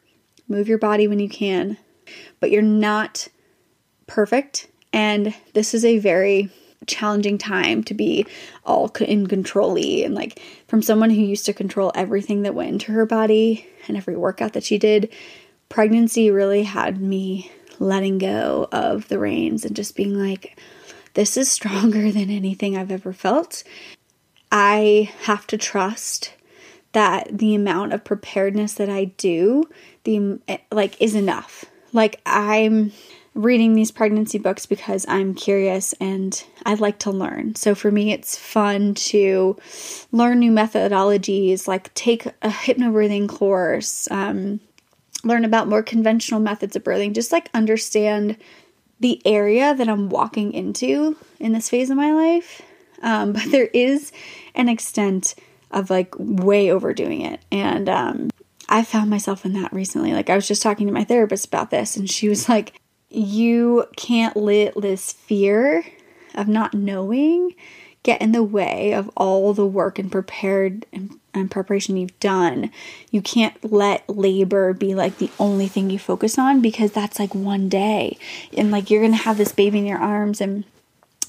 move 0.48 0.68
your 0.68 0.78
body 0.78 1.08
when 1.08 1.20
you 1.20 1.30
can, 1.30 1.78
but 2.40 2.52
you're 2.52 2.62
not 2.62 3.28
perfect. 4.06 4.68
And 4.94 5.36
this 5.54 5.74
is 5.74 5.84
a 5.84 5.98
very 5.98 6.50
challenging 6.88 7.38
time 7.38 7.84
to 7.84 7.94
be 7.94 8.26
all 8.66 8.92
in 9.02 9.28
control 9.28 9.78
and 9.78 10.16
like 10.16 10.42
from 10.68 10.82
someone 10.82 11.10
who 11.10 11.22
used 11.22 11.46
to 11.46 11.54
control 11.54 11.92
everything 11.94 12.44
that 12.44 12.56
went 12.56 12.70
into 12.70 12.92
her 12.92 13.06
body 13.06 13.68
and 13.88 13.98
every 13.98 14.16
workout 14.16 14.54
that 14.54 14.64
she 14.64 14.78
did 14.78 15.12
pregnancy 15.70 16.32
really 16.32 16.64
had 16.64 17.02
me 17.02 17.52
letting 17.80 18.18
go 18.18 18.68
of 18.72 19.08
the 19.10 19.20
reins 19.20 19.66
and 19.66 19.76
just 19.76 19.96
being 19.96 20.18
like 20.18 20.58
this 21.14 21.36
is 21.36 21.52
stronger 21.52 22.12
than 22.12 22.30
anything 22.30 22.78
I've 22.78 22.92
ever 22.92 23.12
felt. 23.12 23.64
I 24.52 25.12
have 25.24 25.48
to 25.48 25.58
trust 25.58 26.34
that 26.94 27.28
the 27.38 27.54
amount 27.54 27.94
of 27.94 28.04
preparedness 28.04 28.76
that 28.76 28.90
I 28.90 29.06
do, 29.06 29.64
the 30.04 30.40
eh, 30.48 30.58
like 30.72 31.00
is 31.02 31.16
enough. 31.16 31.66
Like 31.92 32.22
I'm 32.26 32.92
reading 33.38 33.76
these 33.76 33.92
pregnancy 33.92 34.40
books 34.40 34.66
because 34.66 35.06
I'm 35.08 35.36
curious 35.36 35.94
and 36.00 36.44
I 36.66 36.74
like 36.74 36.98
to 37.00 37.12
learn. 37.12 37.54
So 37.54 37.76
for 37.76 37.92
me 37.92 38.12
it's 38.12 38.36
fun 38.36 38.96
to 38.96 39.56
learn 40.12 40.40
new 40.40 40.52
methodologies, 40.52 41.68
like 41.68 41.94
take 41.94 42.26
a 42.26 42.34
hypnobirthing 42.50 43.30
course, 43.30 44.10
um, 44.10 44.60
learn 45.24 45.46
about 45.46 45.68
more 45.68 45.84
conventional 45.84 46.40
methods 46.40 46.76
of 46.76 46.84
birthing, 46.84 47.14
just 47.14 47.32
like 47.32 47.50
understand 47.54 48.38
the 49.00 49.22
area 49.24 49.76
that 49.76 49.88
I'm 49.88 50.10
walking 50.10 50.52
into 50.54 51.16
in 51.40 51.54
this 51.54 51.70
phase 51.70 51.92
of 51.92 51.98
my 51.98 52.14
life. 52.14 52.64
Um, 53.04 53.34
but 53.34 53.52
there 53.52 53.70
is 53.72 54.12
an 54.56 54.68
extent 54.68 55.36
of 55.70 55.92
like 55.92 56.16
way 56.18 56.72
overdoing 56.72 57.22
it. 57.22 57.42
And 57.52 57.88
um, 57.88 58.30
I 58.68 58.84
found 58.84 59.12
myself 59.12 59.46
in 59.46 59.54
that 59.54 59.72
recently. 59.74 60.14
Like, 60.14 60.32
I 60.32 60.36
was 60.36 60.48
just 60.48 60.64
talking 60.64 60.88
to 60.88 60.94
my 60.94 61.04
therapist 61.04 61.46
about 61.46 61.70
this, 61.70 61.96
and 61.96 62.10
she 62.10 62.28
was 62.28 62.50
like, 62.50 62.80
You 63.10 63.88
can't 63.96 64.36
let 64.36 64.80
this 64.80 65.14
fear 65.14 65.86
of 66.36 66.48
not 66.48 66.74
knowing 66.74 67.56
get 68.04 68.22
in 68.22 68.32
the 68.32 68.44
way 68.44 68.94
of 68.94 69.10
all 69.18 69.54
the 69.54 69.66
work 69.66 70.00
and 70.00 70.10
prepared 70.12 70.86
and, 70.94 71.20
and 71.34 71.52
preparation 71.52 71.98
you've 71.98 72.20
done. 72.20 72.72
You 73.12 73.22
can't 73.22 73.56
let 73.70 74.10
labor 74.10 74.74
be 74.74 74.96
like 74.96 75.18
the 75.18 75.30
only 75.40 75.68
thing 75.68 75.90
you 75.90 76.00
focus 76.00 76.38
on 76.38 76.62
because 76.62 76.92
that's 76.92 77.20
like 77.20 77.36
one 77.36 77.68
day. 77.68 78.18
And 78.56 78.72
like 78.72 78.90
you're 78.90 79.02
going 79.02 79.12
to 79.12 79.18
have 79.18 79.38
this 79.38 79.52
baby 79.52 79.80
in 79.80 79.86
your 79.86 80.00
arms 80.00 80.40
and 80.40 80.64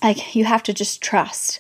like 0.03 0.37
you 0.37 0.45
have 0.45 0.63
to 0.65 0.73
just 0.73 1.03
trust 1.03 1.59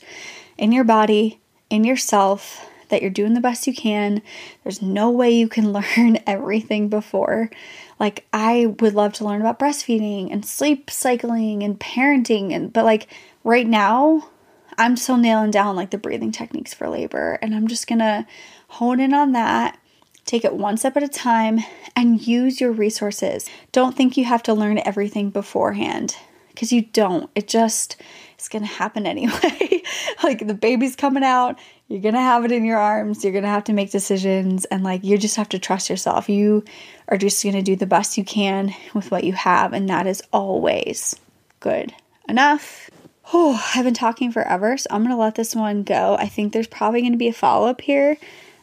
in 0.57 0.71
your 0.71 0.85
body, 0.85 1.41
in 1.69 1.83
yourself 1.83 2.69
that 2.89 3.03
you're 3.03 3.11
doing 3.11 3.35
the 3.35 3.41
best 3.41 3.67
you 3.67 3.75
can. 3.75 4.23
There's 4.63 4.83
no 4.83 5.11
way 5.11 5.31
you 5.31 5.49
can 5.49 5.73
learn 5.97 6.19
everything 6.27 6.89
before. 6.89 7.51
Like 7.99 8.27
I 8.33 8.75
would 8.81 8.95
love 8.95 9.13
to 9.15 9.25
learn 9.25 9.41
about 9.41 9.59
breastfeeding 9.59 10.33
and 10.33 10.45
sleep 10.45 10.91
cycling 10.91 11.63
and 11.63 11.79
parenting 11.79 12.53
and 12.53 12.73
but 12.73 12.85
like 12.85 13.09
right 13.45 13.67
now 13.67 14.29
I'm 14.77 14.97
still 14.97 15.17
nailing 15.17 15.51
down 15.51 15.75
like 15.75 15.91
the 15.91 15.99
breathing 15.99 16.31
techniques 16.31 16.73
for 16.73 16.89
labor 16.89 17.39
and 17.43 17.55
I'm 17.55 17.67
just 17.67 17.89
going 17.89 17.99
to 17.99 18.27
hone 18.69 19.01
in 19.01 19.13
on 19.13 19.33
that. 19.33 19.79
Take 20.25 20.45
it 20.45 20.55
one 20.55 20.77
step 20.77 20.97
at 20.97 21.03
a 21.03 21.09
time 21.09 21.59
and 21.97 22.25
use 22.25 22.61
your 22.61 22.71
resources. 22.71 23.49
Don't 23.73 23.97
think 23.97 24.17
you 24.17 24.25
have 24.27 24.43
to 24.45 24.55
learn 24.55 24.81
everything 24.85 25.31
beforehand 25.31 26.17
because 26.51 26.73
you 26.73 26.83
don't. 26.83 27.31
It 27.35 27.49
just 27.49 27.97
it's 28.35 28.49
going 28.49 28.63
to 28.63 28.69
happen 28.69 29.07
anyway. 29.07 29.83
like 30.23 30.47
the 30.47 30.55
baby's 30.55 30.95
coming 30.95 31.25
out, 31.25 31.59
you're 31.89 32.03
going 32.03 32.15
to 32.15 32.21
have 32.21 32.45
it 32.45 32.53
in 32.53 32.65
your 32.65 32.79
arms, 32.79 33.25
you're 33.25 33.33
going 33.33 33.45
to 33.45 33.51
have 33.51 33.65
to 33.65 33.73
make 33.73 33.91
decisions 33.91 34.67
and 34.67 34.85
like 34.85 35.05
you 35.05 35.17
just 35.17 35.37
have 35.37 35.49
to 35.51 35.59
trust 35.59 35.89
yourself. 35.89 36.29
You 36.29 36.65
are 37.09 37.17
just 37.17 37.43
going 37.43 37.55
to 37.55 37.63
do 37.63 37.77
the 37.77 37.87
best 37.87 38.19
you 38.19 38.25
can 38.25 38.75
with 38.95 39.11
what 39.11 39.25
you 39.25 39.33
have 39.33 39.73
and 39.73 39.89
that 39.89 40.07
is 40.07 40.23
always 40.33 41.17
good 41.61 41.95
enough. 42.29 42.91
Oh, 43.33 43.63
I've 43.75 43.85
been 43.85 43.95
talking 43.95 44.33
forever, 44.33 44.77
so 44.79 44.87
I'm 44.91 45.03
going 45.03 45.15
to 45.15 45.21
let 45.21 45.35
this 45.35 45.55
one 45.55 45.83
go. 45.83 46.17
I 46.19 46.29
think 46.29 46.53
there's 46.53 46.67
probably 46.67 47.01
going 47.01 47.13
to 47.13 47.19
be 47.19 47.29
a 47.29 47.33
follow 47.33 47.67
up 47.69 47.81
here. 47.81 48.17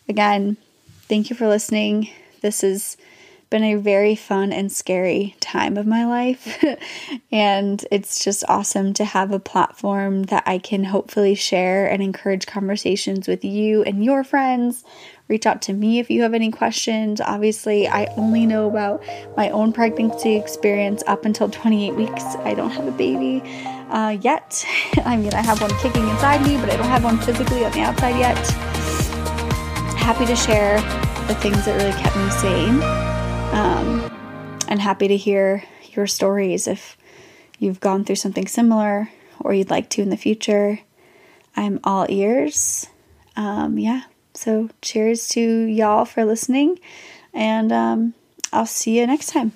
Again, 0.07 0.57
thank 1.03 1.29
you 1.29 1.35
for 1.35 1.47
listening. 1.47 2.09
This 2.41 2.61
has 2.61 2.97
been 3.49 3.63
a 3.63 3.75
very 3.75 4.15
fun 4.15 4.51
and 4.51 4.71
scary 4.71 5.35
time 5.39 5.77
of 5.77 5.85
my 5.85 6.05
life. 6.05 6.63
and 7.31 7.85
it's 7.91 8.23
just 8.23 8.43
awesome 8.47 8.93
to 8.93 9.05
have 9.05 9.31
a 9.31 9.39
platform 9.39 10.23
that 10.23 10.43
I 10.45 10.57
can 10.57 10.83
hopefully 10.83 11.35
share 11.35 11.85
and 11.87 12.01
encourage 12.01 12.45
conversations 12.47 13.27
with 13.27 13.45
you 13.45 13.83
and 13.83 14.03
your 14.03 14.23
friends. 14.23 14.83
Reach 15.27 15.45
out 15.45 15.61
to 15.63 15.73
me 15.73 15.99
if 15.99 16.11
you 16.11 16.21
have 16.21 16.33
any 16.33 16.51
questions. 16.51 17.19
Obviously, 17.19 17.87
I 17.87 18.05
only 18.15 18.45
know 18.45 18.69
about 18.69 19.03
my 19.35 19.49
own 19.49 19.73
pregnancy 19.73 20.35
experience 20.35 21.03
up 21.07 21.25
until 21.25 21.49
28 21.49 21.95
weeks. 21.95 22.23
I 22.43 22.53
don't 22.53 22.69
have 22.69 22.87
a 22.87 22.91
baby 22.91 23.41
uh, 23.89 24.17
yet. 24.21 24.63
I 25.05 25.17
mean, 25.17 25.33
I 25.33 25.41
have 25.41 25.61
one 25.61 25.71
kicking 25.79 26.07
inside 26.09 26.45
me, 26.45 26.57
but 26.57 26.69
I 26.69 26.77
don't 26.77 26.87
have 26.87 27.03
one 27.03 27.17
physically 27.19 27.65
on 27.65 27.71
the 27.71 27.81
outside 27.81 28.17
yet. 28.19 28.37
Happy 29.97 30.25
to 30.27 30.35
share 30.35 30.79
the 31.27 31.35
things 31.35 31.65
that 31.65 31.75
really 31.81 31.99
kept 31.99 32.15
me 32.15 32.29
sane. 32.29 33.04
Um, 33.55 34.01
and 34.67 34.81
happy 34.81 35.07
to 35.07 35.15
hear 35.15 35.63
your 35.93 36.07
stories 36.07 36.67
if 36.67 36.97
you've 37.57 37.79
gone 37.79 38.03
through 38.03 38.17
something 38.17 38.47
similar 38.47 39.09
or 39.39 39.53
you'd 39.53 39.69
like 39.69 39.89
to 39.91 40.01
in 40.01 40.09
the 40.09 40.17
future. 40.17 40.81
I'm 41.55 41.79
all 41.85 42.05
ears. 42.09 42.87
Um, 43.37 43.79
yeah. 43.79 44.03
So 44.33 44.69
cheers 44.81 45.29
to 45.29 45.39
y'all 45.39 46.03
for 46.03 46.25
listening. 46.25 46.79
And 47.33 47.71
um, 47.71 48.13
I'll 48.51 48.65
see 48.65 48.99
you 48.99 49.07
next 49.07 49.27
time. 49.27 49.53